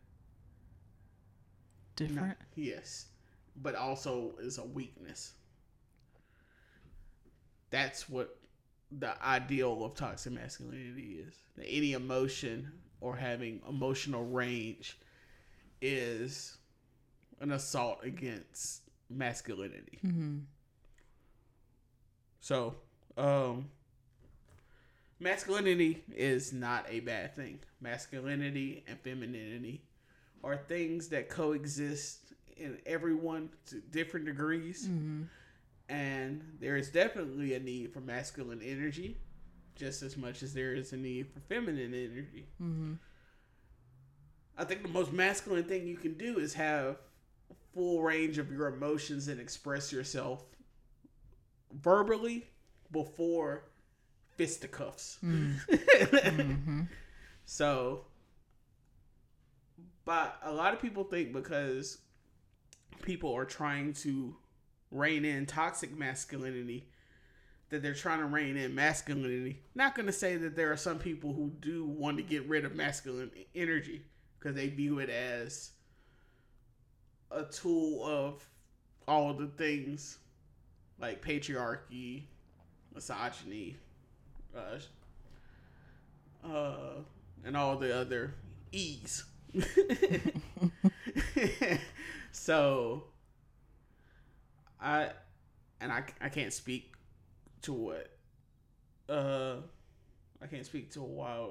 not- 1.98 2.08
Different. 2.08 2.38
yes, 2.54 3.06
but 3.56 3.74
also 3.74 4.34
is 4.38 4.58
a 4.58 4.64
weakness. 4.64 5.34
That's 7.70 8.08
what 8.08 8.38
the 8.98 9.22
ideal 9.24 9.84
of 9.84 9.94
toxic 9.94 10.32
masculinity 10.32 11.24
is. 11.26 11.34
That 11.56 11.66
any 11.66 11.92
emotion 11.92 12.70
or 13.00 13.16
having 13.16 13.60
emotional 13.68 14.24
range 14.24 14.98
is 15.80 16.56
an 17.40 17.52
assault 17.52 18.00
against 18.04 18.82
masculinity. 19.10 19.98
Mm-hmm. 20.04 20.38
So, 22.40 22.74
um, 23.16 23.68
masculinity 25.20 26.02
is 26.14 26.52
not 26.52 26.86
a 26.88 27.00
bad 27.00 27.36
thing. 27.36 27.58
Masculinity 27.80 28.84
and 28.86 28.98
femininity 29.00 29.82
are 30.42 30.56
things 30.56 31.08
that 31.08 31.28
coexist 31.28 32.32
in 32.56 32.78
everyone 32.86 33.50
to 33.66 33.80
different 33.80 34.26
degrees. 34.26 34.86
Mm-hmm. 34.88 35.22
And 35.92 36.42
there 36.58 36.78
is 36.78 36.88
definitely 36.88 37.52
a 37.52 37.60
need 37.60 37.92
for 37.92 38.00
masculine 38.00 38.62
energy, 38.62 39.18
just 39.76 40.02
as 40.02 40.16
much 40.16 40.42
as 40.42 40.54
there 40.54 40.72
is 40.72 40.94
a 40.94 40.96
need 40.96 41.28
for 41.30 41.40
feminine 41.40 41.92
energy. 41.92 42.46
Mm-hmm. 42.62 42.94
I 44.56 44.64
think 44.64 44.82
the 44.82 44.88
most 44.88 45.12
masculine 45.12 45.64
thing 45.64 45.86
you 45.86 45.98
can 45.98 46.14
do 46.14 46.38
is 46.38 46.54
have 46.54 46.96
full 47.74 48.02
range 48.02 48.38
of 48.38 48.50
your 48.50 48.68
emotions 48.68 49.28
and 49.28 49.38
express 49.38 49.92
yourself 49.92 50.42
verbally 51.74 52.46
before 52.90 53.64
fisticuffs. 54.36 55.18
Mm-hmm. 55.22 56.82
So, 57.44 58.06
but 60.06 60.38
a 60.42 60.52
lot 60.52 60.72
of 60.72 60.80
people 60.80 61.04
think 61.04 61.34
because 61.34 61.98
people 63.02 63.34
are 63.34 63.44
trying 63.44 63.92
to 63.94 64.36
rein 64.92 65.24
in 65.24 65.46
toxic 65.46 65.96
masculinity 65.96 66.86
that 67.70 67.82
they're 67.82 67.94
trying 67.94 68.18
to 68.18 68.26
rein 68.26 68.56
in 68.56 68.74
masculinity. 68.74 69.60
Not 69.74 69.94
going 69.94 70.06
to 70.06 70.12
say 70.12 70.36
that 70.36 70.54
there 70.54 70.70
are 70.70 70.76
some 70.76 70.98
people 70.98 71.32
who 71.32 71.50
do 71.60 71.86
want 71.86 72.18
to 72.18 72.22
get 72.22 72.46
rid 72.46 72.64
of 72.64 72.74
masculine 72.74 73.30
energy 73.54 74.02
because 74.38 74.54
they 74.54 74.68
view 74.68 74.98
it 74.98 75.08
as 75.08 75.70
a 77.30 77.44
tool 77.44 78.04
of 78.04 78.46
all 79.08 79.32
the 79.32 79.46
things 79.46 80.18
like 81.00 81.24
patriarchy, 81.24 82.24
misogyny, 82.94 83.76
uh, 84.54 84.78
uh, 86.46 87.00
and 87.44 87.56
all 87.56 87.76
the 87.76 87.96
other 87.96 88.34
E's. 88.70 89.24
so, 92.32 93.04
I 94.82 95.10
and 95.80 95.92
I 95.92 96.04
I 96.20 96.28
can't 96.28 96.52
speak 96.52 96.94
to 97.62 97.72
what 97.72 98.10
uh 99.08 99.56
I 100.42 100.46
can't 100.46 100.66
speak 100.66 100.90
to 100.92 101.00
why 101.02 101.46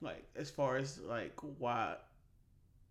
like 0.00 0.24
as 0.36 0.50
far 0.50 0.76
as 0.76 0.98
like 0.98 1.34
why 1.58 1.96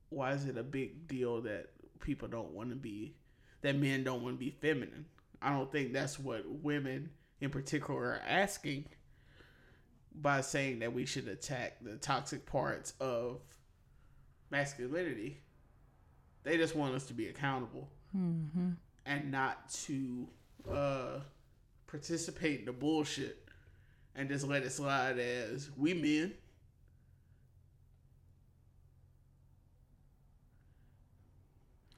why 0.09 0.33
is 0.33 0.45
it 0.45 0.57
a 0.57 0.63
big 0.63 1.07
deal 1.07 1.41
that 1.41 1.67
people 1.99 2.27
don't 2.27 2.51
want 2.51 2.69
to 2.69 2.75
be 2.75 3.15
that 3.61 3.75
men 3.75 4.03
don't 4.03 4.23
want 4.23 4.35
to 4.35 4.39
be 4.39 4.51
feminine? 4.51 5.05
I 5.41 5.51
don't 5.51 5.71
think 5.71 5.93
that's 5.93 6.19
what 6.19 6.43
women 6.47 7.11
in 7.39 7.49
particular 7.49 8.01
are 8.01 8.21
asking 8.27 8.85
by 10.15 10.41
saying 10.41 10.79
that 10.79 10.93
we 10.93 11.05
should 11.05 11.27
attack 11.27 11.77
the 11.81 11.95
toxic 11.97 12.45
parts 12.45 12.93
of 12.99 13.41
masculinity 14.49 15.41
they 16.43 16.57
just 16.57 16.75
want 16.75 16.95
us 16.95 17.05
to 17.05 17.13
be 17.13 17.27
accountable 17.27 17.89
Mm-hmm. 18.17 18.69
and 19.05 19.31
not 19.31 19.69
to 19.85 20.27
uh 20.71 21.19
participate 21.85 22.61
in 22.61 22.65
the 22.65 22.71
bullshit 22.71 23.37
and 24.15 24.27
just 24.29 24.47
let 24.47 24.63
it 24.63 24.71
slide 24.71 25.19
as 25.19 25.69
we 25.77 25.93
men 25.93 26.33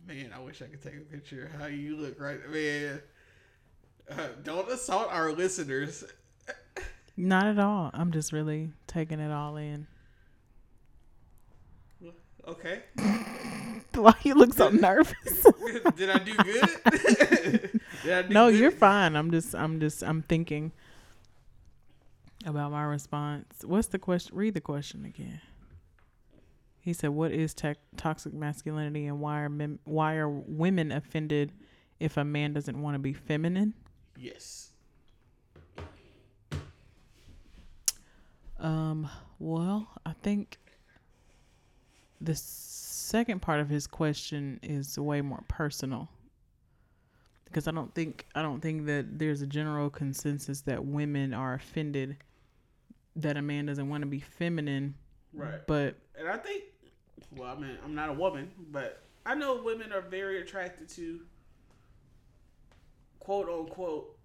Man, 0.07 0.31
I 0.35 0.39
wish 0.39 0.61
I 0.61 0.65
could 0.65 0.81
take 0.81 0.97
a 0.97 1.01
picture 1.01 1.45
of 1.45 1.61
how 1.61 1.67
you 1.67 1.95
look 1.95 2.19
right 2.19 2.39
man. 2.49 3.01
Uh, 4.09 4.27
don't 4.43 4.69
assault 4.69 5.07
our 5.11 5.31
listeners. 5.31 6.03
Not 7.15 7.45
at 7.45 7.59
all. 7.59 7.91
I'm 7.93 8.11
just 8.11 8.33
really 8.33 8.71
taking 8.87 9.19
it 9.19 9.31
all 9.31 9.57
in. 9.57 9.87
Okay. 12.47 12.81
Why 13.95 14.13
you 14.23 14.35
look 14.35 14.53
so 14.53 14.69
nervous? 14.69 15.15
Did 15.95 16.09
I 16.09 16.17
do 16.19 16.33
good? 16.35 16.69
I 18.05 18.21
do 18.21 18.33
no, 18.33 18.49
good? 18.49 18.59
you're 18.59 18.71
fine. 18.71 19.15
I'm 19.15 19.31
just, 19.31 19.53
I'm 19.53 19.79
just, 19.79 20.01
I'm 20.03 20.21
thinking 20.21 20.71
about 22.45 22.71
my 22.71 22.83
response. 22.83 23.45
What's 23.65 23.87
the 23.87 23.99
question? 23.99 24.35
Read 24.35 24.53
the 24.53 24.61
question 24.61 25.03
again. 25.05 25.41
He 26.79 26.93
said, 26.93 27.09
"What 27.09 27.31
is 27.31 27.53
tech 27.53 27.77
toxic 27.97 28.33
masculinity, 28.33 29.05
and 29.05 29.19
why 29.19 29.41
are 29.41 29.49
men, 29.49 29.79
why 29.83 30.15
are 30.15 30.29
women 30.29 30.91
offended 30.91 31.51
if 31.99 32.17
a 32.17 32.23
man 32.23 32.53
doesn't 32.53 32.81
want 32.81 32.95
to 32.95 32.99
be 32.99 33.13
feminine?" 33.13 33.73
Yes. 34.17 34.71
Um, 38.59 39.09
well, 39.37 39.89
I 40.05 40.13
think 40.13 40.57
the 42.19 42.35
second 43.11 43.41
part 43.41 43.59
of 43.59 43.69
his 43.69 43.85
question 43.87 44.59
is 44.63 44.97
way 44.97 45.21
more 45.21 45.43
personal. 45.47 46.09
Because 47.45 47.67
I 47.67 47.71
don't 47.71 47.93
think 47.93 48.25
I 48.33 48.41
don't 48.41 48.61
think 48.61 48.85
that 48.85 49.19
there's 49.19 49.41
a 49.41 49.47
general 49.47 49.89
consensus 49.89 50.61
that 50.61 50.85
women 50.85 51.33
are 51.33 51.53
offended 51.53 52.15
that 53.17 53.35
a 53.35 53.41
man 53.41 53.65
doesn't 53.65 53.89
want 53.89 54.01
to 54.03 54.07
be 54.07 54.21
feminine, 54.21 54.95
Right. 55.33 55.59
but 55.67 55.95
And 56.17 56.29
I 56.29 56.37
think, 56.37 56.63
well, 57.35 57.53
I 57.53 57.59
mean, 57.59 57.77
I'm 57.83 57.93
not 57.93 58.07
a 58.07 58.13
woman, 58.13 58.49
but 58.71 59.03
I 59.25 59.35
know 59.35 59.61
women 59.61 59.91
are 59.91 60.01
very 60.01 60.41
attracted 60.41 60.87
to 60.89 61.19
quote 63.19 63.49
unquote 63.49 64.17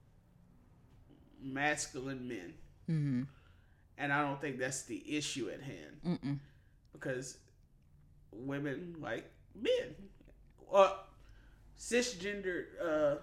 masculine 1.42 2.28
men. 2.28 2.54
mm 2.88 3.26
And 3.98 4.12
I 4.12 4.22
don't 4.22 4.40
think 4.40 4.58
that's 4.58 4.82
the 4.82 5.02
issue 5.16 5.50
at 5.50 5.60
hand 5.60 6.20
mm 6.22 6.38
because 6.92 7.38
women 8.44 8.96
like 9.00 9.30
men. 9.54 9.94
Uh, 10.72 10.94
cisgendered, 11.78 12.64
uh, 12.82 13.16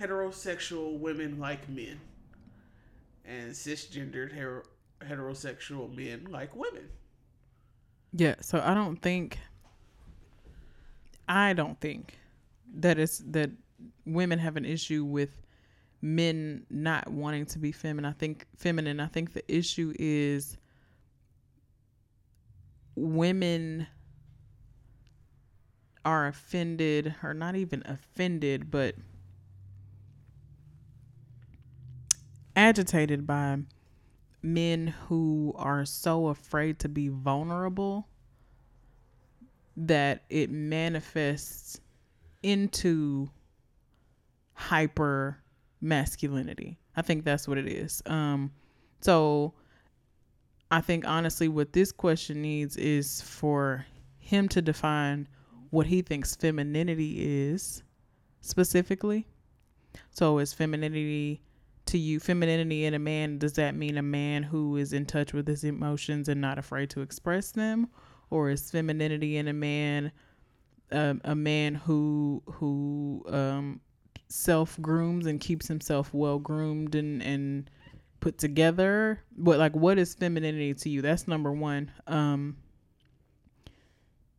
heterosexual 0.00 0.98
women 0.98 1.38
like 1.38 1.68
men. 1.68 2.00
And 3.24 3.52
cisgendered 3.52 4.32
hero- 4.32 4.64
heterosexual 5.00 5.94
men 5.94 6.26
like 6.30 6.54
women. 6.54 6.88
yeah. 8.12 8.34
So 8.40 8.60
I 8.64 8.74
don't 8.74 9.00
think 9.00 9.38
I 11.28 11.52
don't 11.52 11.78
think 11.80 12.18
that 12.74 12.98
it's 12.98 13.18
that 13.30 13.50
women 14.04 14.38
have 14.40 14.56
an 14.56 14.64
issue 14.64 15.04
with 15.04 15.30
men 16.02 16.66
not 16.70 17.08
wanting 17.08 17.46
to 17.46 17.58
be 17.58 17.70
feminine. 17.72 18.10
I 18.10 18.14
think 18.14 18.46
feminine. 18.56 18.98
I 19.00 19.06
think 19.06 19.32
the 19.32 19.44
issue 19.54 19.92
is 19.98 20.56
women 22.96 23.86
are 26.04 26.26
offended 26.26 27.14
or 27.22 27.34
not 27.34 27.54
even 27.56 27.82
offended 27.86 28.70
but 28.70 28.94
agitated 32.56 33.26
by 33.26 33.58
men 34.42 34.88
who 35.08 35.54
are 35.56 35.84
so 35.84 36.28
afraid 36.28 36.78
to 36.78 36.88
be 36.88 37.08
vulnerable 37.08 38.08
that 39.76 40.24
it 40.28 40.50
manifests 40.50 41.80
into 42.42 43.28
hyper 44.54 45.38
masculinity. 45.80 46.78
I 46.96 47.02
think 47.02 47.24
that's 47.24 47.46
what 47.46 47.58
it 47.58 47.66
is. 47.66 48.02
Um 48.06 48.52
so 49.00 49.54
I 50.70 50.80
think 50.80 51.06
honestly 51.06 51.48
what 51.48 51.72
this 51.72 51.92
question 51.92 52.42
needs 52.42 52.76
is 52.76 53.22
for 53.22 53.86
him 54.18 54.48
to 54.50 54.62
define 54.62 55.28
what 55.70 55.86
he 55.86 56.02
thinks 56.02 56.36
femininity 56.36 57.16
is 57.18 57.82
specifically. 58.40 59.26
So 60.10 60.38
is 60.38 60.52
femininity 60.52 61.42
to 61.86 61.98
you 61.98 62.20
femininity 62.20 62.84
in 62.84 62.94
a 62.94 62.98
man 62.98 63.38
does 63.38 63.54
that 63.54 63.74
mean 63.74 63.98
a 63.98 64.02
man 64.02 64.44
who 64.44 64.76
is 64.76 64.92
in 64.92 65.06
touch 65.06 65.32
with 65.32 65.46
his 65.48 65.64
emotions 65.64 66.28
and 66.28 66.40
not 66.40 66.58
afraid 66.58 66.90
to 66.90 67.00
express 67.00 67.52
them? 67.52 67.88
Or 68.30 68.50
is 68.50 68.70
femininity 68.70 69.36
in 69.36 69.48
a 69.48 69.52
man 69.52 70.12
um, 70.92 71.20
a 71.24 71.34
man 71.34 71.74
who 71.74 72.42
who 72.46 73.24
um, 73.28 73.80
self 74.28 74.80
grooms 74.80 75.26
and 75.26 75.40
keeps 75.40 75.66
himself 75.68 76.12
well 76.12 76.38
groomed 76.38 76.94
and 76.94 77.22
and 77.22 77.70
put 78.20 78.38
together? 78.38 79.22
But 79.36 79.58
like 79.58 79.74
what 79.74 79.98
is 79.98 80.14
femininity 80.14 80.74
to 80.74 80.88
you? 80.88 81.02
That's 81.02 81.26
number 81.26 81.52
one. 81.52 81.90
Um 82.06 82.56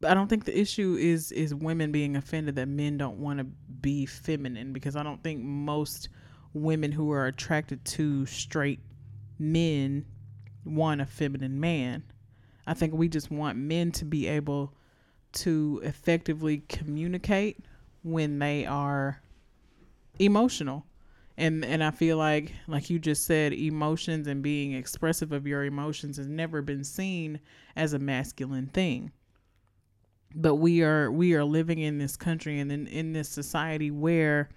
I 0.04 0.14
don't 0.14 0.28
think 0.28 0.46
the 0.46 0.58
issue 0.58 0.98
is 1.00 1.32
is 1.32 1.54
women 1.54 1.92
being 1.92 2.16
offended 2.16 2.56
that 2.56 2.68
men 2.68 2.98
don't 2.98 3.18
want 3.18 3.40
to 3.40 3.44
be 3.44 4.06
feminine 4.06 4.74
because 4.74 4.96
I 4.96 5.04
don't 5.04 5.24
think 5.24 5.42
most 5.42 6.10
women 6.54 6.92
who 6.92 7.12
are 7.12 7.28
attracted 7.28 7.84
to 7.86 8.26
straight 8.26 8.80
men 9.40 10.06
want 10.66 11.02
a 11.02 11.06
feminine 11.06 11.60
man. 11.60 12.04
I 12.68 12.74
think 12.74 12.94
we 12.94 13.10
just 13.10 13.32
want 13.32 13.58
men 13.58 13.92
to 13.94 14.06
be 14.06 14.28
able 14.28 14.74
to 15.34 15.82
effectively 15.84 16.64
communicate 16.68 17.66
when 18.04 18.40
they 18.40 18.66
are 18.66 19.22
emotional. 20.20 20.86
And 21.38 21.64
and 21.64 21.84
I 21.84 21.92
feel 21.92 22.18
like 22.18 22.54
like 22.68 22.90
you 22.90 23.00
just 23.00 23.26
said 23.26 23.54
emotions 23.54 24.28
and 24.28 24.44
being 24.44 24.74
expressive 24.74 25.32
of 25.32 25.48
your 25.48 25.64
emotions 25.64 26.18
has 26.18 26.28
never 26.28 26.62
been 26.62 26.84
seen 26.84 27.40
as 27.76 27.94
a 27.94 28.00
masculine 28.00 28.68
thing 28.68 29.12
but 30.36 30.56
we 30.56 30.82
are 30.84 31.12
we 31.12 31.34
are 31.34 31.44
living 31.44 31.80
in 31.80 31.98
this 31.98 32.16
country 32.16 32.60
and 32.60 32.72
in, 32.72 32.88
in 32.88 33.14
this 33.14 33.30
society 33.30 33.92
where 33.92 34.50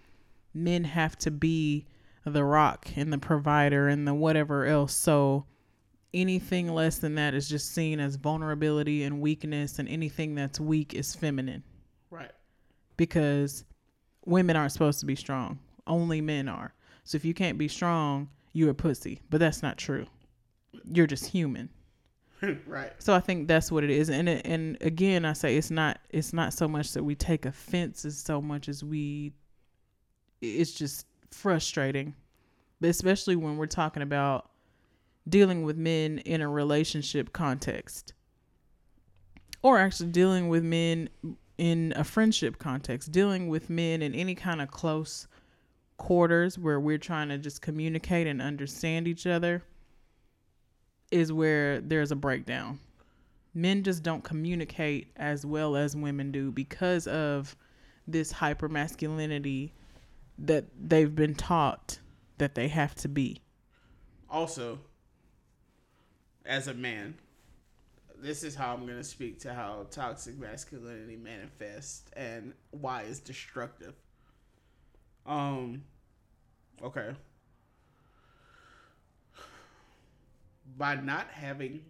men 0.52 0.84
have 0.84 1.16
to 1.18 1.30
be 1.30 1.86
the 2.24 2.44
rock 2.44 2.88
and 2.96 3.12
the 3.12 3.18
provider 3.18 3.88
and 3.88 4.06
the 4.06 4.14
whatever 4.14 4.64
else. 4.66 4.94
So 4.94 5.46
anything 6.12 6.68
less 6.68 6.98
than 6.98 7.16
that 7.16 7.34
is 7.34 7.48
just 7.48 7.72
seen 7.72 8.00
as 8.00 8.16
vulnerability 8.16 9.02
and 9.02 9.20
weakness 9.20 9.78
and 9.78 9.88
anything 9.88 10.34
that's 10.34 10.60
weak 10.60 10.94
is 10.94 11.14
feminine. 11.14 11.62
Right. 12.10 12.30
because 12.96 13.64
women 14.24 14.54
aren't 14.54 14.70
supposed 14.70 15.00
to 15.00 15.06
be 15.06 15.16
strong. 15.16 15.58
Only 15.86 16.20
men 16.20 16.48
are. 16.48 16.72
So 17.02 17.16
if 17.16 17.24
you 17.24 17.34
can't 17.34 17.58
be 17.58 17.66
strong 17.66 18.28
you're 18.54 18.70
a 18.70 18.74
pussy. 18.74 19.20
But 19.28 19.40
that's 19.40 19.62
not 19.62 19.76
true. 19.76 20.06
You're 20.84 21.06
just 21.06 21.26
human 21.26 21.68
right. 22.66 22.92
so 22.98 23.14
I 23.14 23.20
think 23.20 23.48
that's 23.48 23.70
what 23.70 23.84
it 23.84 23.90
is, 23.90 24.10
and 24.10 24.28
it, 24.28 24.46
and 24.46 24.76
again, 24.80 25.24
I 25.24 25.32
say 25.32 25.56
it's 25.56 25.70
not 25.70 25.98
it's 26.10 26.32
not 26.32 26.52
so 26.52 26.68
much 26.68 26.92
that 26.92 27.04
we 27.04 27.14
take 27.14 27.46
offense 27.46 28.04
as 28.04 28.18
so 28.18 28.40
much 28.40 28.68
as 28.68 28.84
we. 28.84 29.32
It's 30.40 30.72
just 30.72 31.06
frustrating, 31.30 32.14
but 32.80 32.90
especially 32.90 33.36
when 33.36 33.56
we're 33.56 33.66
talking 33.66 34.02
about 34.02 34.50
dealing 35.28 35.62
with 35.62 35.76
men 35.76 36.18
in 36.18 36.42
a 36.42 36.48
relationship 36.48 37.32
context, 37.32 38.12
or 39.62 39.78
actually 39.78 40.10
dealing 40.10 40.48
with 40.48 40.62
men 40.62 41.08
in 41.56 41.92
a 41.96 42.04
friendship 42.04 42.58
context, 42.58 43.12
dealing 43.12 43.48
with 43.48 43.70
men 43.70 44.02
in 44.02 44.14
any 44.14 44.34
kind 44.34 44.60
of 44.60 44.70
close 44.70 45.26
quarters 45.96 46.58
where 46.58 46.80
we're 46.80 46.98
trying 46.98 47.28
to 47.28 47.38
just 47.38 47.62
communicate 47.62 48.26
and 48.26 48.42
understand 48.42 49.06
each 49.06 49.26
other 49.26 49.62
is 51.14 51.32
where 51.32 51.80
there's 51.80 52.10
a 52.10 52.16
breakdown. 52.16 52.80
Men 53.54 53.84
just 53.84 54.02
don't 54.02 54.24
communicate 54.24 55.12
as 55.14 55.46
well 55.46 55.76
as 55.76 55.94
women 55.94 56.32
do 56.32 56.50
because 56.50 57.06
of 57.06 57.56
this 58.08 58.32
hyper 58.32 58.68
masculinity 58.68 59.72
that 60.36 60.64
they've 60.76 61.14
been 61.14 61.36
taught 61.36 62.00
that 62.38 62.56
they 62.56 62.66
have 62.66 62.96
to 62.96 63.08
be. 63.08 63.40
Also, 64.28 64.80
as 66.44 66.66
a 66.66 66.74
man, 66.74 67.14
this 68.18 68.42
is 68.42 68.56
how 68.56 68.74
I'm 68.74 68.84
going 68.84 68.98
to 68.98 69.04
speak 69.04 69.38
to 69.40 69.54
how 69.54 69.86
toxic 69.92 70.36
masculinity 70.36 71.16
manifests 71.16 72.10
and 72.16 72.54
why 72.72 73.02
it's 73.02 73.20
destructive. 73.20 73.94
Um, 75.26 75.84
okay. 76.82 77.12
By 80.76 80.96
not 80.96 81.28
having 81.30 81.82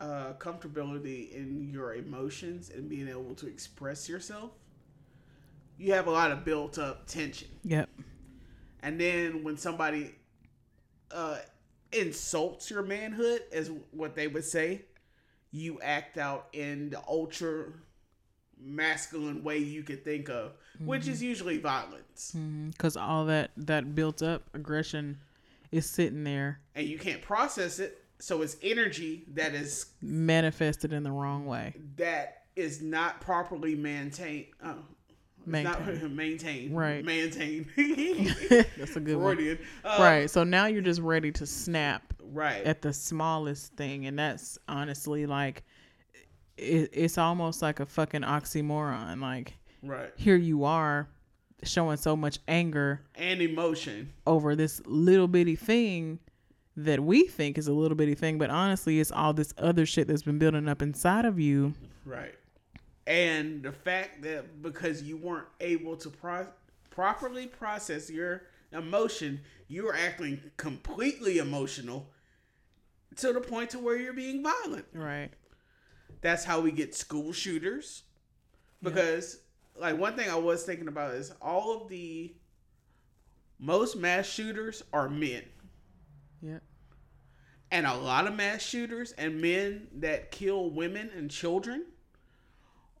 uh, 0.00 0.32
comfortability 0.38 1.32
in 1.32 1.70
your 1.72 1.94
emotions 1.94 2.70
and 2.70 2.88
being 2.88 3.08
able 3.08 3.34
to 3.36 3.46
express 3.46 4.08
yourself, 4.08 4.50
you 5.78 5.92
have 5.92 6.06
a 6.06 6.10
lot 6.10 6.32
of 6.32 6.44
built 6.44 6.78
up 6.78 7.06
tension. 7.06 7.48
Yep. 7.62 7.88
And 8.82 9.00
then 9.00 9.44
when 9.44 9.56
somebody 9.56 10.14
uh, 11.10 11.38
insults 11.92 12.70
your 12.70 12.82
manhood, 12.82 13.42
is 13.50 13.70
what 13.92 14.14
they 14.14 14.26
would 14.26 14.44
say, 14.44 14.82
you 15.52 15.80
act 15.80 16.18
out 16.18 16.48
in 16.52 16.90
the 16.90 17.00
ultra 17.08 17.66
masculine 18.60 19.42
way 19.44 19.58
you 19.58 19.82
could 19.82 20.04
think 20.04 20.28
of, 20.28 20.52
which 20.80 21.06
is 21.06 21.22
usually 21.22 21.58
violence. 21.58 22.34
Because 22.70 22.96
all 22.96 23.24
that 23.26 23.50
that 23.56 23.94
built 23.94 24.22
up 24.22 24.42
aggression 24.54 25.18
is 25.74 25.88
sitting 25.90 26.24
there 26.24 26.60
And 26.74 26.86
you 26.86 26.98
can't 26.98 27.20
process 27.20 27.78
it, 27.78 28.02
so 28.18 28.42
it's 28.42 28.56
energy 28.62 29.24
that 29.34 29.54
is 29.54 29.86
manifested 30.00 30.92
in 30.92 31.02
the 31.02 31.10
wrong 31.10 31.46
way. 31.46 31.74
that 31.96 32.42
is 32.56 32.80
not 32.80 33.20
properly 33.20 33.74
maintained. 33.74 34.46
Uh, 34.62 34.74
it's 35.46 35.64
not 35.64 35.84
Maintained. 35.84 36.16
maintained. 36.16 36.76
Right. 36.76 37.04
Maintained. 37.04 37.66
That's 38.78 38.96
a 38.96 39.00
good 39.00 39.16
one. 39.16 39.58
Uh, 39.84 39.96
Right. 39.98 40.30
So 40.30 40.44
now 40.44 40.66
you're 40.66 40.80
just 40.80 41.00
ready 41.00 41.32
to 41.32 41.46
snap 41.46 42.14
Right. 42.22 42.64
at 42.64 42.80
the 42.82 42.92
smallest 42.92 43.74
thing 43.76 44.06
and 44.06 44.18
that's 44.18 44.58
honestly 44.66 45.26
like 45.26 45.62
it, 46.56 46.90
it's 46.92 47.18
almost 47.18 47.62
like 47.62 47.78
a 47.80 47.86
fucking 47.86 48.22
oxymoron 48.22 49.20
like 49.20 49.54
right. 49.82 50.10
here 50.16 50.34
you 50.36 50.64
are 50.64 51.06
showing 51.64 51.96
so 51.96 52.16
much 52.16 52.38
anger 52.48 53.00
And 53.14 53.40
emotion. 53.42 54.12
over 54.26 54.54
this 54.56 54.80
little 54.86 55.28
bitty 55.28 55.56
thing 55.56 56.18
that 56.76 57.00
we 57.00 57.24
think 57.24 57.56
is 57.58 57.68
a 57.68 57.72
little 57.72 57.96
bitty 57.96 58.14
thing 58.14 58.36
but 58.38 58.50
honestly 58.50 58.98
it's 59.00 59.12
all 59.12 59.32
this 59.32 59.52
other 59.58 59.86
shit 59.86 60.08
that's 60.08 60.22
been 60.22 60.38
building 60.38 60.68
up 60.68 60.82
inside 60.82 61.24
of 61.24 61.38
you 61.38 61.74
Right. 62.04 62.34
And 63.06 63.62
the 63.62 63.72
fact 63.72 64.22
that 64.22 64.60
because 64.62 65.02
you 65.02 65.16
weren't 65.16 65.46
able 65.60 65.96
to 65.96 66.10
pro- 66.10 66.46
properly 66.90 67.46
process 67.46 68.10
your 68.10 68.42
emotion, 68.72 69.40
you 69.68 69.84
were 69.84 69.94
acting 69.94 70.40
completely 70.56 71.38
emotional 71.38 72.10
to 73.16 73.32
the 73.32 73.40
point 73.40 73.70
to 73.70 73.78
where 73.78 73.96
you're 73.96 74.12
being 74.14 74.42
violent. 74.42 74.86
right 74.92 75.30
That's 76.22 76.44
how 76.44 76.60
we 76.60 76.72
get 76.72 76.94
school 76.94 77.32
shooters. 77.32 78.02
Because 78.82 79.38
like 79.76 79.98
one 79.98 80.16
thing 80.16 80.28
I 80.28 80.36
was 80.36 80.64
thinking 80.64 80.88
about 80.88 81.14
is 81.14 81.32
all 81.42 81.80
of 81.82 81.88
the 81.88 82.32
most 83.58 83.96
mass 83.96 84.26
shooters 84.26 84.82
are 84.92 85.08
men. 85.08 85.42
Yeah. 86.42 86.58
And 87.70 87.86
a 87.86 87.94
lot 87.94 88.26
of 88.26 88.34
mass 88.34 88.62
shooters 88.62 89.12
and 89.12 89.40
men 89.40 89.88
that 89.96 90.30
kill 90.30 90.70
women 90.70 91.10
and 91.16 91.30
children 91.30 91.86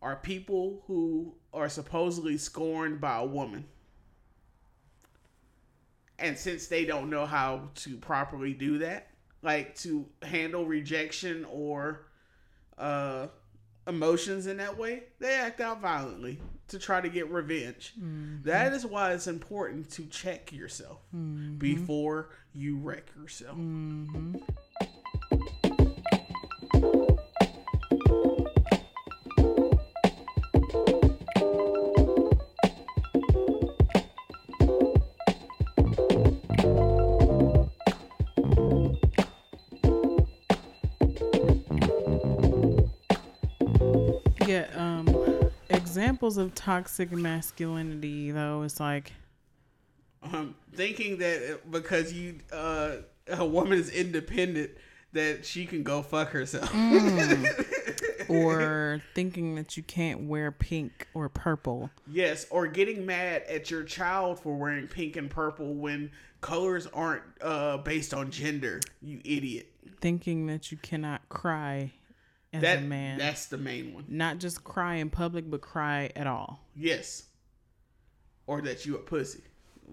are 0.02 0.16
people 0.16 0.82
who 0.86 1.34
are 1.52 1.68
supposedly 1.68 2.36
scorned 2.36 3.00
by 3.00 3.18
a 3.18 3.24
woman. 3.24 3.66
And 6.18 6.36
since 6.36 6.66
they 6.66 6.84
don't 6.84 7.10
know 7.10 7.26
how 7.26 7.70
to 7.76 7.96
properly 7.96 8.52
do 8.52 8.78
that, 8.78 9.08
like 9.42 9.74
to 9.76 10.06
handle 10.22 10.64
rejection 10.64 11.44
or 11.50 12.06
uh, 12.78 13.28
emotions 13.86 14.46
in 14.46 14.56
that 14.56 14.76
way, 14.76 15.04
they 15.20 15.34
act 15.34 15.60
out 15.60 15.80
violently 15.80 16.40
to 16.68 16.78
try 16.78 17.00
to 17.00 17.08
get 17.08 17.30
revenge. 17.30 17.92
Mm-hmm. 17.98 18.42
That 18.48 18.72
is 18.72 18.86
why 18.86 19.12
it's 19.12 19.26
important 19.26 19.90
to 19.92 20.06
check 20.06 20.52
yourself 20.52 20.98
mm-hmm. 21.14 21.56
before 21.56 22.30
you 22.52 22.78
wreck 22.78 23.10
yourself. 23.20 23.56
yeah 23.58 24.40
examples 46.24 46.38
of 46.38 46.54
toxic 46.54 47.12
masculinity 47.12 48.30
though 48.30 48.62
it's 48.62 48.80
like 48.80 49.12
um, 50.22 50.54
thinking 50.72 51.18
that 51.18 51.70
because 51.70 52.14
you 52.14 52.38
uh, 52.50 52.96
a 53.28 53.44
woman 53.44 53.78
is 53.78 53.90
independent 53.90 54.70
that 55.12 55.44
she 55.44 55.66
can 55.66 55.82
go 55.84 56.02
fuck 56.02 56.30
herself. 56.30 56.74
or 58.28 59.02
thinking 59.14 59.54
that 59.54 59.76
you 59.76 59.82
can't 59.82 60.22
wear 60.22 60.50
pink 60.50 61.06
or 61.14 61.28
purple. 61.28 61.90
Yes, 62.10 62.46
or 62.50 62.66
getting 62.66 63.04
mad 63.04 63.42
at 63.42 63.70
your 63.70 63.84
child 63.84 64.40
for 64.40 64.56
wearing 64.56 64.88
pink 64.88 65.16
and 65.16 65.30
purple 65.30 65.74
when 65.74 66.10
colors 66.40 66.88
aren't 66.88 67.22
uh, 67.42 67.76
based 67.76 68.14
on 68.14 68.30
gender. 68.30 68.80
You 69.02 69.20
idiot. 69.24 69.70
Thinking 70.00 70.46
that 70.46 70.72
you 70.72 70.78
cannot 70.78 71.28
cry 71.28 71.92
as 72.54 72.62
That 72.62 72.78
a 72.78 72.82
man. 72.82 73.18
that's 73.18 73.46
the 73.46 73.58
main 73.58 73.92
one. 73.94 74.04
Not 74.08 74.38
just 74.38 74.64
cry 74.64 74.94
in 74.96 75.10
public, 75.10 75.50
but 75.50 75.60
cry 75.60 76.10
at 76.16 76.26
all. 76.26 76.60
Yes. 76.74 77.24
Or 78.46 78.60
that 78.62 78.84
you 78.86 78.96
a 78.96 78.98
pussy 78.98 79.42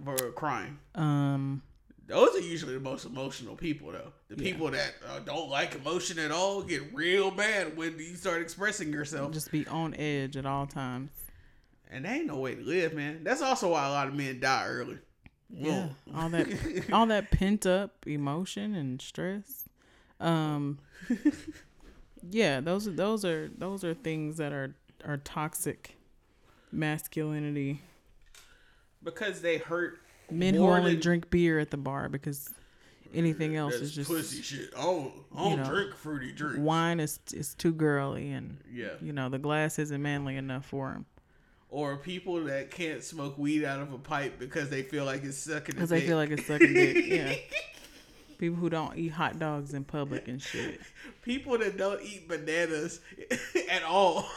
for 0.03 0.15
crying. 0.31 0.77
Um, 0.95 1.61
Those 2.07 2.35
are 2.35 2.39
usually 2.41 2.73
the 2.73 2.79
most 2.79 3.05
emotional 3.05 3.55
people, 3.55 3.91
though. 3.91 4.11
The 4.29 4.35
people 4.35 4.69
that 4.71 4.93
uh, 5.09 5.19
don't 5.19 5.49
like 5.49 5.75
emotion 5.75 6.19
at 6.19 6.31
all 6.31 6.61
get 6.61 6.93
real 6.93 7.31
mad 7.31 7.75
when 7.77 7.97
you 7.97 8.15
start 8.15 8.41
expressing 8.41 8.91
yourself. 8.91 9.31
just 9.33 9.51
be 9.51 9.65
on 9.67 9.93
edge 9.95 10.35
at 10.37 10.45
all 10.45 10.67
times. 10.67 11.11
And 11.89 12.05
that 12.05 12.15
ain't 12.15 12.27
no 12.27 12.37
way 12.37 12.55
to 12.55 12.61
live, 12.61 12.93
man. 12.93 13.21
That's 13.23 13.41
also 13.41 13.71
why 13.71 13.85
a 13.85 13.89
lot 13.89 14.07
of 14.07 14.13
men 14.15 14.39
die 14.39 14.65
early. 14.67 14.97
Yeah, 15.53 15.87
Whoa. 15.87 16.15
all 16.21 16.29
that, 16.29 16.83
all 16.93 17.05
that 17.07 17.31
pent 17.31 17.65
up 17.65 18.05
emotion 18.07 18.73
and 18.75 19.01
stress. 19.01 19.67
Um, 20.21 20.79
yeah, 22.29 22.59
those 22.61 22.87
are 22.87 22.91
those 22.91 23.25
are 23.25 23.49
those 23.57 23.83
are 23.83 23.93
things 23.93 24.37
that 24.37 24.53
are 24.53 24.75
are 25.05 25.17
toxic 25.17 25.97
masculinity. 26.71 27.81
because 29.03 29.41
they 29.41 29.57
hurt 29.57 29.99
Men 30.29 30.53
who 30.53 30.65
only 30.67 30.91
than- 30.93 31.01
drink 31.01 31.29
beer 31.29 31.59
at 31.59 31.71
the 31.71 31.77
bar 31.77 32.07
because 32.07 32.49
anything 33.13 33.55
else 33.57 33.73
That's 33.73 33.83
is 33.85 33.95
just 33.95 34.09
pussy 34.09 34.41
shit. 34.41 34.69
I 34.77 34.81
don't, 34.83 35.13
I 35.35 35.43
don't 35.49 35.57
know, 35.57 35.65
drink 35.65 35.95
fruity 35.95 36.31
drinks. 36.31 36.59
wine 36.59 36.99
is 37.01 37.19
is 37.33 37.53
too 37.55 37.73
girly 37.73 38.31
and 38.31 38.59
Yeah. 38.71 38.91
you 39.01 39.11
know 39.11 39.27
the 39.27 39.39
glass 39.39 39.77
isn't 39.79 40.01
manly 40.01 40.37
enough 40.37 40.65
for 40.65 40.93
him 40.93 41.05
Or 41.69 41.97
people 41.97 42.41
that 42.45 42.71
can't 42.71 43.03
smoke 43.03 43.37
weed 43.37 43.65
out 43.65 43.81
of 43.81 43.91
a 43.91 43.97
pipe 43.97 44.39
because 44.39 44.69
they 44.69 44.83
feel 44.83 45.03
like 45.03 45.23
it's 45.25 45.37
sucking. 45.37 45.75
because 45.75 45.89
they 45.89 46.01
feel 46.01 46.15
like 46.17 46.29
it's 46.29 46.45
sucking 46.45 46.73
dick. 46.73 47.05
Yeah, 47.07 47.35
people 48.41 48.57
who 48.57 48.71
don't 48.71 48.97
eat 48.97 49.09
hot 49.09 49.37
dogs 49.37 49.75
in 49.75 49.83
public 49.83 50.27
and 50.27 50.41
shit. 50.41 50.81
people 51.21 51.59
that 51.59 51.77
don't 51.77 52.01
eat 52.01 52.27
bananas 52.27 52.99
at 53.69 53.83
all, 53.83 54.27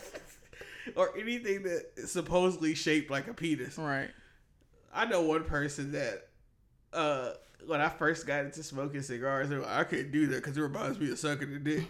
or 0.96 1.10
anything 1.18 1.62
that 1.62 1.90
is 1.98 2.10
supposedly 2.10 2.74
shaped 2.74 3.10
like 3.10 3.28
a 3.28 3.34
penis. 3.34 3.76
Right. 3.76 4.08
I 4.92 5.04
know 5.04 5.20
one 5.20 5.44
person 5.44 5.92
that, 5.92 6.28
uh, 6.94 7.32
when 7.66 7.82
I 7.82 7.90
first 7.90 8.26
got 8.26 8.46
into 8.46 8.62
smoking 8.62 9.02
cigars, 9.02 9.50
they 9.50 9.56
were 9.56 9.62
like, 9.62 9.70
I 9.70 9.84
couldn't 9.84 10.12
do 10.12 10.26
that 10.28 10.36
because 10.36 10.56
it 10.56 10.62
reminds 10.62 10.98
me 10.98 11.12
of 11.12 11.18
sucking 11.18 11.52
a 11.52 11.58
dick. 11.58 11.84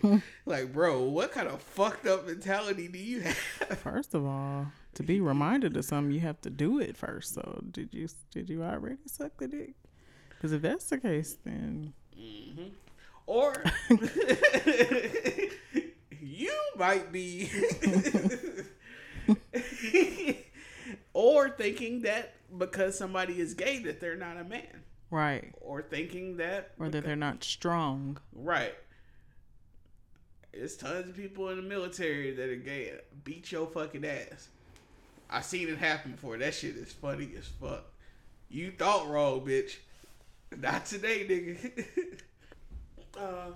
like, 0.46 0.72
bro, 0.72 1.04
what 1.04 1.30
kind 1.30 1.46
of 1.46 1.62
fucked 1.62 2.08
up 2.08 2.26
mentality 2.26 2.88
do 2.88 2.98
you 2.98 3.20
have? 3.20 3.36
First 3.78 4.14
of 4.14 4.26
all, 4.26 4.66
to 4.94 5.04
be 5.04 5.20
reminded 5.20 5.76
of 5.76 5.84
something, 5.84 6.12
you 6.12 6.20
have 6.20 6.40
to 6.40 6.50
do 6.50 6.80
it 6.80 6.96
first. 6.96 7.34
So, 7.34 7.62
did 7.70 7.94
you 7.94 8.08
did 8.32 8.50
you 8.50 8.64
already 8.64 8.96
suck 9.06 9.36
the 9.38 9.46
dick? 9.46 9.74
Because 10.40 10.52
if 10.52 10.62
that's 10.62 10.86
the 10.86 10.96
case, 10.96 11.36
then 11.44 11.92
mm-hmm. 12.18 12.68
Or 13.26 13.62
you 16.20 16.58
might 16.76 17.12
be, 17.12 17.50
or 21.12 21.50
thinking 21.50 22.00
that 22.02 22.32
because 22.56 22.96
somebody 22.96 23.38
is 23.38 23.52
gay 23.52 23.80
that 23.80 24.00
they're 24.00 24.16
not 24.16 24.38
a 24.38 24.44
man, 24.44 24.82
right, 25.10 25.52
or 25.60 25.82
thinking 25.82 26.38
that 26.38 26.70
or 26.78 26.88
that 26.88 27.04
they're 27.04 27.14
not 27.14 27.44
strong. 27.44 28.16
right. 28.32 28.74
There's 30.52 30.76
tons 30.76 31.10
of 31.10 31.16
people 31.16 31.50
in 31.50 31.56
the 31.56 31.62
military 31.62 32.32
that 32.32 32.48
are 32.48 32.56
gay. 32.56 32.94
Beat 33.22 33.52
your 33.52 33.66
fucking 33.68 34.04
ass. 34.04 34.48
I 35.28 35.42
seen 35.42 35.68
it 35.68 35.78
happen 35.78 36.12
before. 36.12 36.38
That 36.38 36.54
shit 36.54 36.74
is 36.74 36.90
funny 36.92 37.30
as 37.38 37.46
fuck. 37.46 37.84
You 38.48 38.72
thought 38.72 39.08
wrong, 39.08 39.42
bitch. 39.42 39.76
Not 40.58 40.86
today, 40.86 41.26
nigga. 41.28 42.20
uh, 43.18 43.52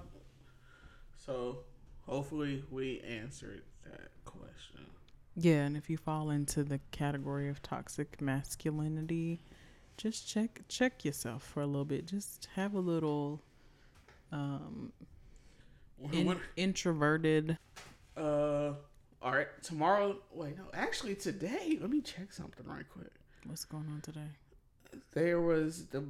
so 1.16 1.58
hopefully 2.06 2.62
we 2.70 3.00
answered 3.00 3.62
that 3.84 4.10
question. 4.24 4.86
Yeah, 5.36 5.64
and 5.64 5.76
if 5.76 5.90
you 5.90 5.96
fall 5.96 6.30
into 6.30 6.62
the 6.62 6.78
category 6.92 7.48
of 7.48 7.60
toxic 7.62 8.20
masculinity, 8.20 9.40
just 9.96 10.28
check 10.28 10.60
check 10.68 11.04
yourself 11.04 11.42
for 11.42 11.60
a 11.62 11.66
little 11.66 11.84
bit. 11.84 12.06
Just 12.06 12.48
have 12.54 12.74
a 12.74 12.80
little 12.80 13.40
um 14.30 14.92
in, 16.12 16.26
When- 16.26 16.40
introverted. 16.56 17.58
uh, 18.16 18.72
all 19.22 19.32
right. 19.32 19.48
Tomorrow. 19.62 20.18
Wait, 20.32 20.56
no. 20.56 20.64
Actually, 20.74 21.14
today. 21.16 21.78
Let 21.80 21.90
me 21.90 22.00
check 22.00 22.32
something 22.32 22.66
right 22.66 22.84
quick. 22.88 23.10
What's 23.46 23.64
going 23.64 23.88
on 23.88 24.00
today? 24.02 24.28
There 25.12 25.40
was 25.40 25.86
the 25.86 26.04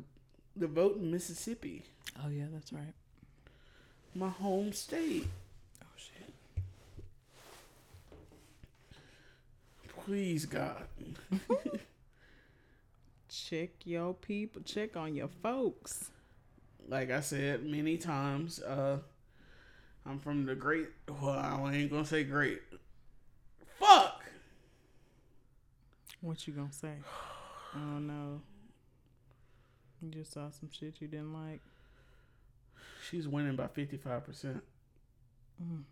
the 0.57 0.67
vote 0.67 0.97
in 0.99 1.11
Mississippi, 1.11 1.83
Oh 2.25 2.29
yeah, 2.29 2.45
that's 2.53 2.73
right. 2.73 2.95
my 4.15 4.29
home 4.29 4.73
state. 4.73 5.27
Oh 5.83 5.87
shit. 5.97 6.33
Please, 10.05 10.47
God. 10.47 10.85
Check 13.29 13.71
your 13.85 14.15
people. 14.15 14.63
Check 14.63 14.97
on 14.97 15.15
your 15.15 15.29
folks. 15.43 16.11
like 16.89 17.11
I 17.11 17.21
said 17.21 17.65
many 17.65 17.97
times, 17.97 18.61
uh, 18.63 18.99
I'm 20.07 20.19
from 20.19 20.45
the 20.47 20.55
great. 20.55 20.89
Well, 21.09 21.31
I 21.31 21.73
ain't 21.75 21.91
gonna 21.91 22.05
say 22.05 22.25
great. 22.25 22.61
Fuck. 23.79 24.23
What 26.21 26.47
you 26.47 26.53
gonna 26.55 26.73
say? 26.73 26.95
Oh 27.77 27.99
no. 27.99 28.41
You 30.05 30.11
just 30.11 30.33
saw 30.33 30.51
some 30.51 30.71
shit 30.71 31.01
you 31.01 31.09
didn't 31.09 31.33
like. 31.33 31.61
She's 33.09 33.27
winning 33.27 33.57
by 33.57 33.69
fifty 33.69 33.97
five 33.97 34.25
percent. 34.25 34.63
Mm. 35.63 35.85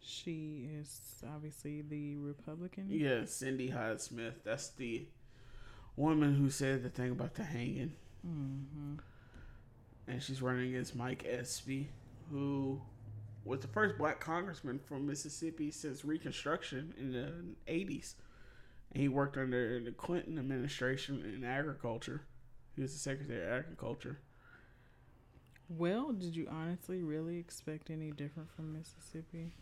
She 0.00 0.68
is 0.78 1.00
obviously 1.34 1.80
the 1.80 2.16
Republican. 2.16 2.88
Yeah, 2.90 3.24
Cindy 3.24 3.70
Hyde 3.70 4.00
Smith. 4.00 4.34
That's 4.44 4.68
the 4.70 5.06
woman 5.96 6.34
who 6.34 6.50
said 6.50 6.82
the 6.82 6.90
thing 6.90 7.12
about 7.12 7.34
the 7.34 7.44
hanging. 7.44 7.94
Mm-hmm. 8.26 8.94
And 10.06 10.22
she's 10.22 10.42
running 10.42 10.68
against 10.68 10.94
Mike 10.94 11.24
Espy, 11.26 11.88
who 12.30 12.82
was 13.44 13.60
the 13.60 13.68
first 13.68 13.96
black 13.96 14.20
congressman 14.20 14.78
from 14.78 15.06
Mississippi 15.06 15.70
since 15.70 16.04
Reconstruction 16.04 16.92
in 16.98 17.12
the 17.12 17.32
80s 17.72 18.14
he 18.94 19.08
worked 19.08 19.36
under 19.36 19.80
the 19.80 19.90
Clinton 19.92 20.38
administration 20.38 21.22
in 21.36 21.44
agriculture. 21.44 22.22
He 22.76 22.82
was 22.82 22.92
the 22.92 22.98
Secretary 22.98 23.42
of 23.46 23.52
Agriculture. 23.52 24.18
Well, 25.68 26.12
did 26.12 26.36
you 26.36 26.46
honestly 26.50 27.02
really 27.02 27.38
expect 27.38 27.90
any 27.90 28.10
different 28.10 28.50
from 28.54 28.72
Mississippi? 28.72 29.54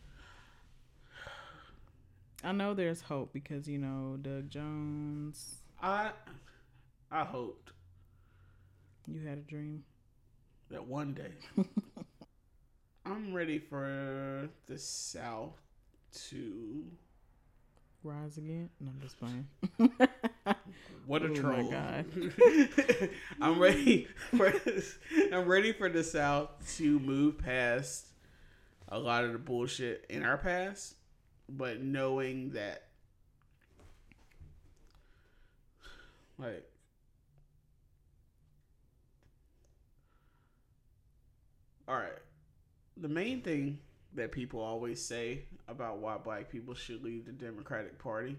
I 2.44 2.52
know 2.52 2.74
there's 2.74 3.02
hope 3.02 3.32
because 3.32 3.68
you 3.68 3.78
know 3.78 4.18
Doug 4.20 4.50
Jones. 4.50 5.60
I 5.80 6.10
I 7.10 7.24
hoped 7.24 7.72
You 9.06 9.20
had 9.26 9.38
a 9.38 9.42
dream. 9.42 9.84
that 10.70 10.86
one 10.86 11.14
day 11.14 11.32
I'm 13.06 13.32
ready 13.32 13.58
for 13.58 14.48
the 14.66 14.78
South 14.78 15.60
to 16.28 16.84
Rise 18.04 18.36
again? 18.38 18.68
No, 18.80 18.90
I'm 18.90 19.00
just 19.00 19.18
playing. 19.18 19.48
what 21.06 21.22
a 21.22 21.28
Oh 21.28 21.42
my 21.42 21.62
troll. 21.62 21.70
God. 21.70 22.06
I'm 23.40 23.58
ready 23.58 24.08
for 24.30 24.50
this. 24.50 24.98
I'm 25.32 25.46
ready 25.46 25.72
for 25.72 25.88
the 25.88 26.02
South 26.04 26.50
to 26.76 26.98
move 26.98 27.38
past 27.38 28.06
a 28.88 28.98
lot 28.98 29.24
of 29.24 29.32
the 29.32 29.38
bullshit 29.38 30.04
in 30.10 30.22
our 30.24 30.36
past, 30.38 30.94
but 31.48 31.80
knowing 31.82 32.50
that 32.52 32.84
like 36.38 36.68
all 41.88 41.96
right 41.96 42.18
the 42.96 43.08
main 43.08 43.40
thing 43.42 43.78
that 44.14 44.32
people 44.32 44.60
always 44.60 45.04
say 45.04 45.42
about 45.68 45.98
why 45.98 46.16
black 46.16 46.50
people 46.50 46.74
should 46.74 47.02
leave 47.02 47.26
the 47.26 47.32
democratic 47.32 47.98
party 47.98 48.36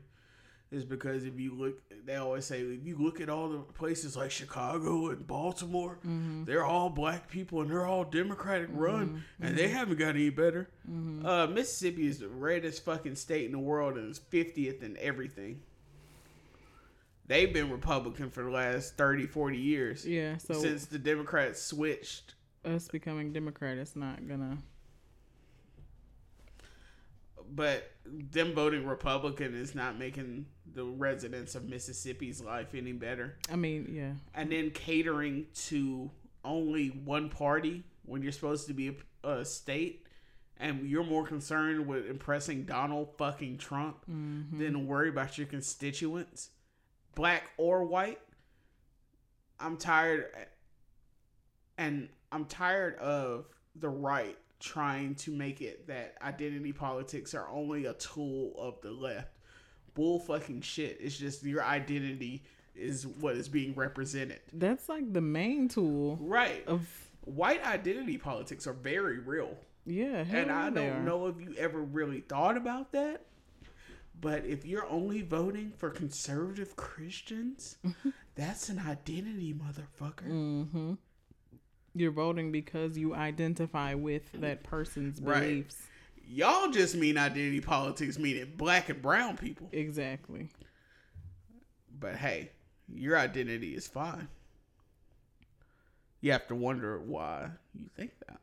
is 0.73 0.83
because 0.83 1.23
if 1.23 1.39
you 1.39 1.53
look 1.53 1.81
they 2.05 2.15
always 2.15 2.45
say 2.45 2.61
if 2.61 2.85
you 2.85 2.97
look 2.97 3.21
at 3.21 3.29
all 3.29 3.47
the 3.47 3.59
places 3.59 4.17
like 4.17 4.31
chicago 4.31 5.09
and 5.09 5.25
baltimore 5.27 5.99
mm-hmm. 5.99 6.43
they're 6.45 6.65
all 6.65 6.89
black 6.89 7.29
people 7.29 7.61
and 7.61 7.69
they're 7.69 7.85
all 7.85 8.03
democratic 8.03 8.69
mm-hmm. 8.69 8.79
run 8.79 9.23
and 9.39 9.55
they 9.55 9.65
mm-hmm. 9.65 9.75
haven't 9.75 9.99
got 9.99 10.09
any 10.09 10.29
better. 10.29 10.69
Uh, 11.23 11.47
mississippi 11.47 12.07
is 12.07 12.19
the 12.19 12.27
reddest 12.27 12.83
fucking 12.83 13.15
state 13.15 13.45
in 13.45 13.51
the 13.51 13.59
world 13.59 13.97
and 13.97 14.09
is 14.09 14.19
50th 14.19 14.81
in 14.81 14.97
everything. 14.99 15.61
They've 17.27 17.53
been 17.53 17.69
republican 17.69 18.29
for 18.31 18.43
the 18.43 18.49
last 18.49 18.97
30 18.97 19.27
40 19.27 19.57
years 19.57 20.05
Yeah, 20.05 20.37
so 20.37 20.55
since 20.55 20.85
the 20.85 20.99
democrats 20.99 21.61
switched. 21.61 22.33
us 22.65 22.87
becoming 22.87 23.31
Democrat 23.31 23.77
is 23.77 23.95
not 23.95 24.27
gonna 24.27 24.57
but 27.51 27.91
them 28.05 28.53
voting 28.53 28.85
Republican 28.85 29.55
is 29.55 29.75
not 29.75 29.97
making 29.97 30.45
the 30.73 30.83
residents 30.83 31.55
of 31.55 31.69
Mississippi's 31.69 32.41
life 32.41 32.73
any 32.73 32.93
better. 32.93 33.37
I 33.51 33.55
mean, 33.55 33.89
yeah. 33.91 34.13
And 34.33 34.51
then 34.51 34.71
catering 34.71 35.47
to 35.67 36.09
only 36.43 36.89
one 36.89 37.29
party 37.29 37.83
when 38.05 38.21
you're 38.21 38.31
supposed 38.31 38.67
to 38.67 38.73
be 38.73 38.97
a, 39.23 39.29
a 39.29 39.45
state, 39.45 40.05
and 40.57 40.87
you're 40.89 41.03
more 41.03 41.25
concerned 41.25 41.87
with 41.87 42.05
impressing 42.05 42.63
Donald 42.63 43.09
fucking 43.17 43.57
Trump 43.57 43.97
mm-hmm. 44.09 44.57
than 44.57 44.87
worry 44.87 45.09
about 45.09 45.37
your 45.37 45.47
constituents, 45.47 46.49
black 47.15 47.49
or 47.57 47.85
white. 47.85 48.19
I'm 49.59 49.77
tired, 49.77 50.25
and 51.77 52.09
I'm 52.31 52.45
tired 52.45 52.97
of 52.97 53.45
the 53.75 53.89
right 53.89 54.37
trying 54.63 55.13
to 55.15 55.31
make 55.31 55.61
it 55.61 55.87
that 55.87 56.15
identity 56.21 56.71
politics 56.71 57.33
are 57.33 57.47
only 57.49 57.85
a 57.85 57.93
tool 57.93 58.53
of 58.57 58.79
the 58.81 58.91
left. 58.91 59.27
Bull 59.93 60.19
fucking 60.19 60.61
shit. 60.61 60.97
It's 61.01 61.17
just 61.17 61.43
your 61.43 61.63
identity 61.63 62.43
is 62.75 63.05
what 63.05 63.35
is 63.35 63.47
being 63.49 63.75
represented. 63.75 64.39
That's 64.53 64.87
like 64.89 65.11
the 65.13 65.21
main 65.21 65.67
tool 65.67 66.17
Right. 66.19 66.65
of 66.67 66.87
White 67.25 67.63
identity 67.65 68.17
politics 68.17 68.65
are 68.67 68.73
very 68.73 69.19
real. 69.19 69.55
yeah. 69.85 70.25
And 70.31 70.51
I 70.51 70.69
don't 70.69 70.89
are. 70.89 71.03
know 71.03 71.27
if 71.27 71.39
you 71.39 71.53
ever 71.57 71.79
really 71.81 72.21
thought 72.21 72.57
about 72.57 72.91
that. 72.93 73.25
But 74.19 74.45
if 74.45 74.65
you're 74.65 74.87
only 74.87 75.21
voting 75.21 75.71
for 75.77 75.89
conservative 75.89 76.75
Christians, 76.75 77.77
that's 78.35 78.69
an 78.69 78.79
identity, 78.79 79.53
motherfucker. 79.53 80.27
Mm-hmm. 80.29 80.93
You're 81.95 82.11
voting 82.11 82.51
because 82.51 82.97
you 82.97 83.13
identify 83.13 83.93
with 83.93 84.23
that 84.33 84.63
person's 84.63 85.21
Right. 85.21 85.41
beliefs. 85.41 85.87
Y'all 86.27 86.71
just 86.71 86.95
mean 86.95 87.17
identity 87.17 87.61
politics, 87.61 88.17
meaning 88.17 88.53
black 88.57 88.89
and 88.89 89.01
brown 89.01 89.37
people. 89.37 89.69
Exactly. 89.71 90.49
But 91.99 92.15
hey, 92.15 92.49
your 92.93 93.17
identity 93.17 93.75
is 93.75 93.87
fine. 93.87 94.27
You 96.21 96.31
have 96.31 96.47
to 96.47 96.55
wonder 96.55 96.99
why 96.99 97.49
you 97.75 97.87
think 97.95 98.11
that. 98.27 98.39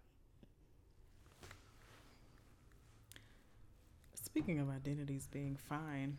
Speaking 4.14 4.60
of 4.60 4.68
identities 4.70 5.27
being 5.31 5.56
fine, 5.56 6.16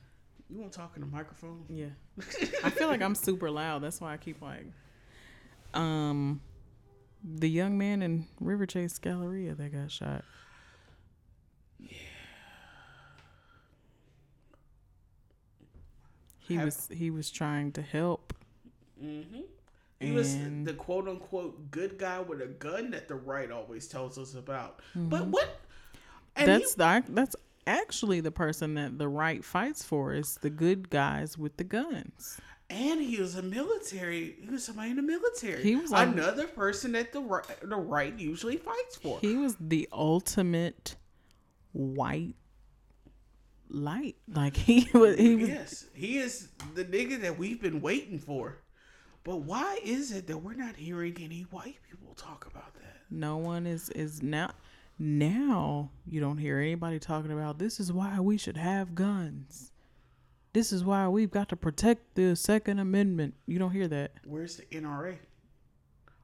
You 0.50 0.60
want 0.60 0.74
to 0.74 0.78
talk 0.78 0.94
in 0.96 1.02
the 1.02 1.08
microphone? 1.08 1.64
yeah. 1.70 1.86
I 2.64 2.70
feel 2.72 2.88
like 2.90 3.02
I'm 3.02 3.16
super 3.16 3.50
loud. 3.50 3.82
That's 3.84 4.02
why 4.02 4.14
I 4.14 4.18
keep 4.18 4.42
like 4.42 4.66
um 5.74 6.42
the 7.24 7.50
young 7.50 7.78
man 7.78 8.02
in 8.02 8.28
Riverchase 8.42 9.00
Galleria 9.02 9.54
that 9.56 9.72
got 9.74 9.92
shot. 9.92 10.24
Yeah. 11.80 11.98
He 16.40 16.56
Have- 16.56 16.66
was 16.66 16.88
he 16.92 17.12
was 17.12 17.30
trying 17.30 17.72
to 17.74 17.82
help. 17.82 18.34
Mm-hmm. 19.02 19.42
He 20.00 20.12
was 20.12 20.36
the 20.64 20.74
quote 20.74 21.08
unquote 21.08 21.70
good 21.70 22.00
guy 22.00 22.20
with 22.20 22.42
a 22.42 22.48
gun 22.48 22.90
that 22.92 23.08
the 23.08 23.16
right 23.16 23.52
always 23.52 23.88
tells 23.88 24.18
us 24.18 24.34
about. 24.34 24.80
But 24.96 25.28
what? 25.28 25.60
And 26.36 26.50
he- 26.50 26.58
that's 26.58 26.74
the, 26.76 27.04
that's 27.10 27.36
actually 27.68 28.20
the 28.20 28.32
person 28.32 28.74
that 28.74 28.98
the 28.98 29.08
right 29.08 29.46
fights 29.46 29.84
for 29.84 30.14
is 30.14 30.38
the 30.42 30.50
good 30.50 30.90
guys 30.90 31.38
with 31.38 31.58
the 31.58 31.64
guns. 31.64 32.40
And 32.72 33.02
he 33.02 33.20
was 33.20 33.36
a 33.36 33.42
military. 33.42 34.36
He 34.42 34.50
was 34.50 34.64
somebody 34.64 34.92
in 34.92 34.96
the 34.96 35.02
military. 35.02 35.62
He 35.62 35.76
was 35.76 35.92
like- 35.92 36.08
another 36.08 36.48
person 36.48 36.94
that 36.94 37.12
the 37.14 37.22
right, 37.22 37.46
the 37.62 37.76
right 37.76 38.18
usually 38.18 38.58
fights 38.58 38.96
for. 38.96 39.20
He 39.20 39.36
was 39.36 39.56
the 39.60 39.88
ultimate 39.92 40.96
white 41.74 42.36
light. 43.70 44.16
Like 44.28 44.56
he 44.56 44.90
was 44.94 45.18
he 45.18 45.36
was 45.36 45.50
yes, 45.50 45.86
he 45.94 46.18
is 46.18 46.50
the 46.76 46.86
nigga 46.86 47.22
that 47.22 47.38
we've 47.38 47.62
been 47.62 47.82
waiting 47.82 48.20
for. 48.20 48.58
But 49.24 49.42
why 49.42 49.80
is 49.84 50.12
it 50.12 50.28
that 50.28 50.38
we're 50.38 50.56
not 50.56 50.76
hearing 50.76 51.16
any 51.22 51.42
white 51.52 51.78
people 51.90 52.14
talk 52.16 52.46
about 52.50 52.74
that? 52.76 52.82
no 53.14 53.36
one 53.38 53.68
is 53.68 53.90
is 53.90 54.24
now 54.24 54.52
now 54.98 55.90
you 56.08 56.22
don't 56.22 56.38
hear 56.38 56.60
anybody 56.60 56.98
talking 56.98 57.32
about 57.32 57.60
this 57.60 57.80
is 57.80 57.92
why 57.92 58.20
we 58.20 58.38
should 58.38 58.56
have 58.58 58.96
guns. 58.96 59.71
This 60.54 60.74
is 60.74 60.84
why 60.84 61.08
we've 61.08 61.32
got 61.32 61.50
to 61.50 61.56
protect 61.56 62.16
the 62.16 62.36
second 62.36 62.80
amendment. 62.80 63.36
You 63.46 63.58
don't 63.58 63.72
hear 63.72 63.88
that. 63.88 64.12
Where's 64.26 64.58
the 64.58 64.64
NRA? 64.66 65.18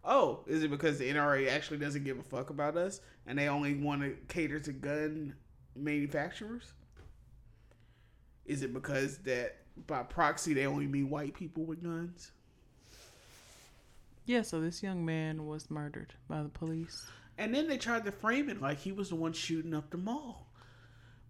Oh, 0.04 0.42
is 0.48 0.64
it 0.64 0.72
because 0.72 0.98
the 0.98 1.10
NRA 1.10 1.50
actually 1.50 1.78
doesn't 1.78 2.04
give 2.04 2.20
a 2.20 2.24
fuck 2.24 2.50
about 2.50 2.78
us 2.78 3.02
and 3.26 3.38
they 3.38 3.48
only 3.48 3.76
want 3.76 4.02
to 4.02 4.16
cater 4.28 4.60
to 4.60 4.74
gun 4.74 5.34
manufacturers? 5.76 6.74
Is 8.46 8.64
it 8.64 8.74
because 8.74 9.18
that 9.20 9.58
by 9.86 10.04
proxy 10.04 10.54
they 10.54 10.66
only 10.66 10.88
mean 10.88 11.10
white 11.10 11.34
people 11.34 11.64
with 11.64 11.84
guns? 11.84 12.32
Yeah, 14.26 14.42
so 14.42 14.60
this 14.60 14.84
young 14.84 15.06
man 15.06 15.46
was 15.46 15.70
murdered 15.70 16.14
by 16.28 16.44
the 16.44 16.50
police. 16.50 17.06
And 17.38 17.54
then 17.54 17.68
they 17.68 17.78
tried 17.78 18.04
to 18.06 18.12
frame 18.12 18.50
it 18.50 18.62
like 18.62 18.80
he 18.80 18.92
was 18.92 19.10
the 19.10 19.16
one 19.16 19.32
shooting 19.32 19.74
up 19.74 19.90
the 19.90 19.98
mall. 19.98 20.48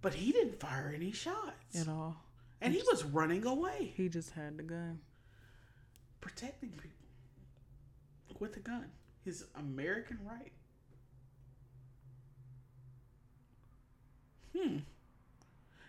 But 0.02 0.14
he 0.14 0.32
didn't 0.32 0.60
fire 0.60 0.94
any 0.96 1.12
shots. 1.12 1.80
At 1.80 1.88
all. 1.88 2.27
And 2.62 2.74
he 2.74 2.82
was 2.92 3.04
running 3.04 3.46
away, 3.46 3.94
He 3.96 4.10
just 4.10 4.32
had 4.32 4.58
the 4.58 4.64
gun. 4.64 5.00
protecting 6.22 6.70
people 6.72 6.92
with 8.40 8.58
a 8.58 8.60
gun. 8.60 8.86
His 9.24 9.46
American 9.56 10.20
right. 10.28 10.52
Hmm. 14.58 14.78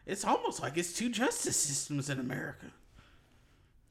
It's 0.07 0.25
almost 0.25 0.63
like 0.63 0.77
it's 0.79 0.93
two 0.93 1.09
justice 1.11 1.57
systems 1.57 2.09
in 2.11 2.19
America. 2.19 2.67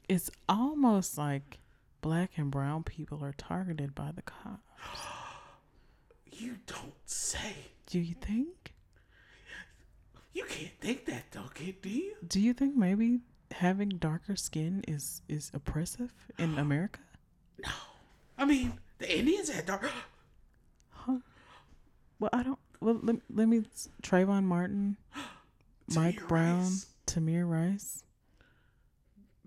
It's 0.08 0.30
almost 0.48 1.18
like 1.18 1.58
black 2.00 2.32
and 2.36 2.50
brown 2.50 2.82
people 2.82 3.22
are 3.24 3.34
targeted 3.36 3.94
by 3.94 4.12
the 4.14 4.22
cops. 4.22 4.62
You 6.40 6.56
don't 6.68 6.92
say. 7.04 7.52
Do 7.86 7.98
you 7.98 8.14
think? 8.14 8.72
You 10.32 10.44
can't 10.44 10.72
think 10.80 11.06
that 11.06 11.24
though, 11.32 11.48
kid, 11.54 11.80
do 11.82 11.88
you? 11.88 12.14
Do 12.26 12.40
you 12.40 12.52
think 12.52 12.76
maybe 12.76 13.20
having 13.52 13.88
darker 13.90 14.36
skin 14.36 14.84
is 14.86 15.22
is 15.28 15.50
oppressive 15.54 16.12
in 16.38 16.58
America? 16.58 17.00
No. 17.64 17.70
I 18.36 18.44
mean, 18.44 18.74
the 18.98 19.18
Indians 19.18 19.48
had 19.50 19.66
dark. 19.66 19.90
Well, 22.20 22.30
I 22.32 22.42
don't. 22.42 22.58
Well, 22.80 22.98
let, 23.00 23.16
let 23.32 23.46
me. 23.46 23.62
Trayvon 24.02 24.42
Martin, 24.42 24.96
Mike 25.94 26.16
Tamir 26.16 26.28
Brown, 26.28 26.58
Rice, 26.64 26.86
Tamir 27.06 27.48
Rice. 27.48 28.02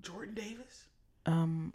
Jordan 0.02 0.34
Davis, 0.34 0.88
Um, 1.26 1.74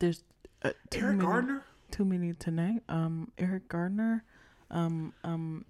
there's 0.00 0.24
uh, 0.62 0.72
too 0.90 1.04
Eric 1.04 1.16
many, 1.16 1.26
Gardner. 1.26 1.64
Too 1.92 2.04
many 2.04 2.32
tonight. 2.34 2.82
Um, 2.88 3.30
Eric 3.38 3.68
Gardner. 3.68 4.24
Um, 4.70 5.12
um, 5.22 5.64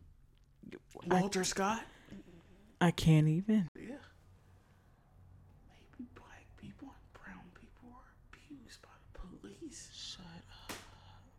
Walter 1.07 1.45
Scott. 1.45 1.83
I 2.81 2.91
can't 2.91 3.29
even. 3.29 3.69
Yeah. 3.77 4.03
Maybe 5.69 6.09
black 6.15 6.47
people 6.57 6.89
and 6.89 7.23
brown 7.23 7.45
people 7.55 7.91
are 7.93 8.13
abused 8.33 8.83
by 8.83 8.89
the 9.13 9.19
police. 9.21 9.91
Shut 9.95 10.25
up. 10.69 10.73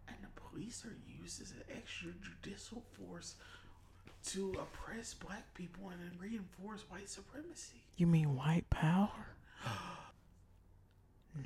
And 0.08 0.18
the 0.22 0.42
police 0.42 0.86
are 0.86 0.96
used 1.22 1.42
as 1.42 1.52
an 1.52 1.64
extrajudicial 1.72 2.82
force 2.98 3.36
to 4.28 4.56
oppress 4.60 5.14
black 5.14 5.54
people 5.54 5.90
and 5.90 6.00
then 6.02 6.12
reinforce 6.20 6.84
white 6.90 7.10
supremacy. 7.10 7.84
You 7.98 8.08
mean 8.08 8.36
white 8.36 8.70
power? 8.70 9.28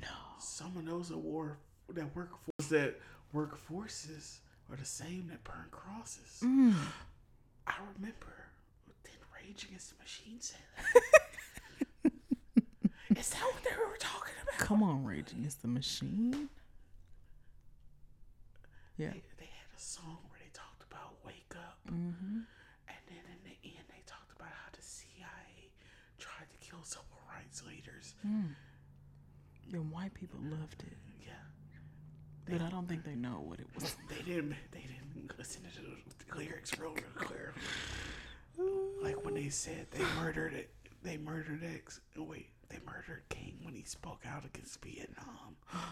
no. 0.00 0.08
Some 0.38 0.76
of 0.76 0.86
those 0.86 1.08
that 1.10 1.18
war 1.18 1.58
that 1.90 2.14
work 2.16 2.30
for 2.44 2.74
that 2.74 2.94
work 3.32 3.56
forces 3.56 4.40
are 4.70 4.76
the 4.76 4.84
same 4.84 5.28
that 5.28 5.42
burn 5.44 5.66
crosses. 5.70 6.40
Mm. 6.42 6.74
I 7.66 7.74
remember 7.96 8.39
Rage 9.50 9.64
Against 9.64 9.90
the 9.90 9.96
Machine 10.00 10.40
say 10.40 10.56
that? 10.76 12.12
Is 13.18 13.30
that 13.30 13.42
what 13.42 13.64
they 13.64 13.74
were 13.76 13.96
talking 13.98 14.32
about? 14.44 14.58
Come 14.60 14.84
on, 14.84 15.04
Rage 15.04 15.32
Against 15.32 15.60
the 15.62 15.66
Machine. 15.68 16.48
Yeah. 18.96 19.08
They, 19.10 19.22
they 19.38 19.46
had 19.50 19.66
a 19.76 19.80
song 19.80 20.18
where 20.28 20.38
they 20.38 20.50
talked 20.52 20.84
about 20.88 21.14
wake 21.26 21.52
up, 21.56 21.78
Mm-hmm. 21.90 22.46
and 22.86 23.00
then 23.08 23.24
in 23.26 23.40
the 23.42 23.56
end 23.66 23.82
they 23.88 24.02
talked 24.06 24.30
about 24.36 24.50
how 24.54 24.70
the 24.70 24.82
CIA 24.82 25.66
tried 26.20 26.46
to 26.48 26.56
kill 26.64 26.84
civil 26.84 27.18
rights 27.34 27.64
leaders. 27.66 28.14
And 28.22 29.90
white 29.90 30.14
people 30.14 30.38
loved 30.44 30.84
it, 30.86 30.96
Yeah, 31.26 31.32
but 32.48 32.62
I 32.64 32.70
don't 32.70 32.88
think 32.88 33.02
they 33.04 33.16
know 33.16 33.42
what 33.44 33.58
it 33.58 33.66
was. 33.74 33.96
they 34.08 34.22
didn't. 34.22 34.54
They 34.70 34.86
didn't 34.86 35.36
listen 35.38 35.62
to 35.74 36.26
the 36.30 36.36
lyrics 36.38 36.78
real, 36.78 36.90
real 36.92 37.02
clear. 37.16 37.52
Like 39.02 39.24
when 39.24 39.34
they 39.34 39.48
said 39.48 39.86
they 39.90 40.04
murdered 40.20 40.52
it, 40.52 40.70
they 41.02 41.16
murdered 41.16 41.62
X. 41.64 42.00
oh, 42.18 42.22
Wait, 42.24 42.50
they 42.68 42.78
murdered 42.84 43.22
King 43.28 43.58
when 43.62 43.74
he 43.74 43.82
spoke 43.82 44.20
out 44.26 44.44
against 44.44 44.82
Vietnam. 44.82 45.56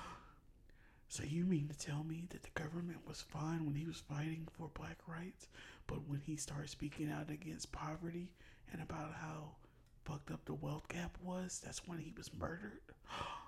So 1.11 1.23
you 1.25 1.47
mean 1.47 1.69
to 1.69 1.87
tell 1.87 2.05
me 2.05 2.27
that 2.29 2.43
the 2.43 2.51
government 2.61 2.99
was 3.09 3.23
fine 3.23 3.65
when 3.65 3.75
he 3.75 3.87
was 3.87 3.97
fighting 4.11 4.47
for 4.53 4.69
black 4.75 4.99
rights, 5.07 5.49
But 5.87 6.07
when 6.07 6.21
he 6.21 6.37
started 6.37 6.69
speaking 6.69 7.11
out 7.11 7.31
against 7.31 7.73
poverty 7.73 8.29
and 8.71 8.83
about 8.83 9.15
how 9.15 9.53
fucked 10.05 10.31
up 10.31 10.45
the 10.45 10.53
wealth 10.53 10.87
gap 10.89 11.17
was, 11.23 11.63
that's 11.65 11.87
when 11.89 11.99
he 11.99 12.13
was 12.15 12.31
murdered. 12.39 12.81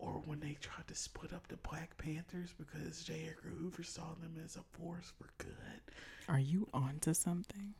or 0.00 0.22
when 0.24 0.40
they 0.40 0.56
tried 0.60 0.86
to 0.88 0.94
split 0.94 1.32
up 1.32 1.46
the 1.48 1.56
Black 1.56 1.96
Panthers 1.98 2.54
because 2.58 3.02
J. 3.04 3.28
Edgar 3.28 3.50
Hoover 3.58 3.82
saw 3.82 4.14
them 4.20 4.36
as 4.44 4.56
a 4.56 4.62
force 4.78 5.12
for 5.18 5.28
good. 5.38 5.80
Are 6.28 6.38
you 6.40 6.68
onto 6.72 7.12
something? 7.14 7.74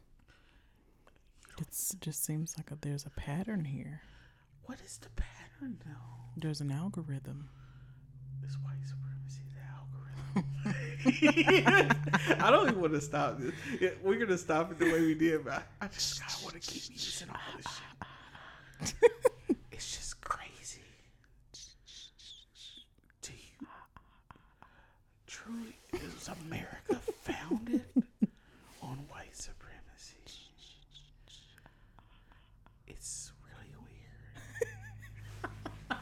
It 1.59 1.67
just 2.01 2.25
seems 2.25 2.57
like 2.57 2.71
a, 2.71 2.79
there's 2.81 3.05
a 3.07 3.11
pattern 3.11 3.65
here. 3.65 4.03
What 4.65 4.79
is 4.85 4.99
the 4.99 5.09
pattern 5.11 5.79
though? 5.85 5.93
There's 6.37 6.61
an 6.61 6.71
algorithm. 6.71 7.49
It's 8.45 8.57
white 8.57 8.87
supremacy, 8.87 9.43
the 9.55 9.61
algorithm. 9.67 11.97
I 12.45 12.51
don't 12.51 12.69
even 12.69 12.81
want 12.81 12.93
to 12.95 13.01
stop 13.01 13.39
this. 13.39 13.53
Yeah, 13.81 13.91
We're 14.03 14.19
gonna 14.19 14.39
stop 14.39 14.71
it 14.73 14.79
the 14.79 14.87
way 14.87 15.01
we 15.01 15.15
did, 15.15 15.45
but 15.45 15.63
I, 15.81 15.85
I 15.85 15.89
just 15.89 16.21
of 16.21 16.43
want 16.45 16.61
to 16.61 16.63
keep 16.71 16.91
using 16.93 17.29
all 17.31 17.37
this 17.57 17.67
shit. 18.87 18.95
it's 19.73 19.97
just 19.97 20.21
crazy. 20.21 20.83
Do 23.23 23.33
you 23.33 23.67
truly 25.27 25.77
is 25.95 26.29
America 26.47 26.97
founded 27.23 27.85
on 28.83 28.97
white 29.11 29.35
supremacy? 29.37 30.17
It's 32.87 33.33
really 33.47 33.75
weird. 35.89 36.01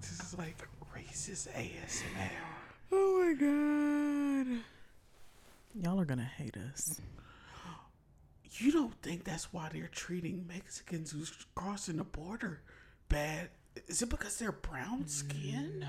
this 0.00 0.20
is 0.20 0.34
like 0.38 0.56
racist 0.94 1.48
ASMR. 1.52 2.30
Oh 3.26 3.30
my 3.30 3.34
god. 3.34 4.62
Y'all 5.74 6.00
are 6.00 6.04
gonna 6.04 6.22
hate 6.22 6.56
us. 6.56 7.00
You 8.58 8.70
don't 8.70 8.94
think 9.02 9.24
that's 9.24 9.52
why 9.52 9.68
they're 9.72 9.88
treating 9.88 10.46
Mexicans 10.46 11.10
who's 11.10 11.32
crossing 11.56 11.96
the 11.96 12.04
border 12.04 12.62
bad? 13.08 13.50
Is 13.88 14.00
it 14.00 14.10
because 14.10 14.38
they're 14.38 14.52
brown 14.52 15.08
skin? 15.08 15.80
No. 15.80 15.88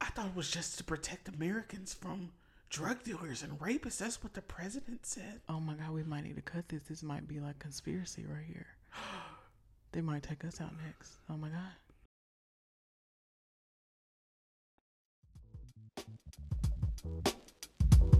I 0.00 0.06
thought 0.06 0.26
it 0.26 0.36
was 0.36 0.52
just 0.52 0.78
to 0.78 0.84
protect 0.84 1.28
Americans 1.28 1.92
from 1.94 2.30
drug 2.70 3.02
dealers 3.02 3.42
and 3.42 3.58
rapists. 3.58 3.98
That's 3.98 4.22
what 4.22 4.34
the 4.34 4.42
president 4.42 5.04
said. 5.04 5.40
Oh 5.48 5.58
my 5.58 5.74
god, 5.74 5.90
we 5.90 6.04
might 6.04 6.24
need 6.24 6.36
to 6.36 6.42
cut 6.42 6.68
this. 6.68 6.82
This 6.88 7.02
might 7.02 7.26
be 7.26 7.40
like 7.40 7.58
conspiracy 7.58 8.24
right 8.24 8.46
here. 8.46 8.68
They 9.90 10.00
might 10.00 10.22
take 10.22 10.44
us 10.44 10.60
out 10.60 10.74
next. 10.86 11.14
Oh 11.28 11.36
my 11.36 11.48
god. 11.48 11.72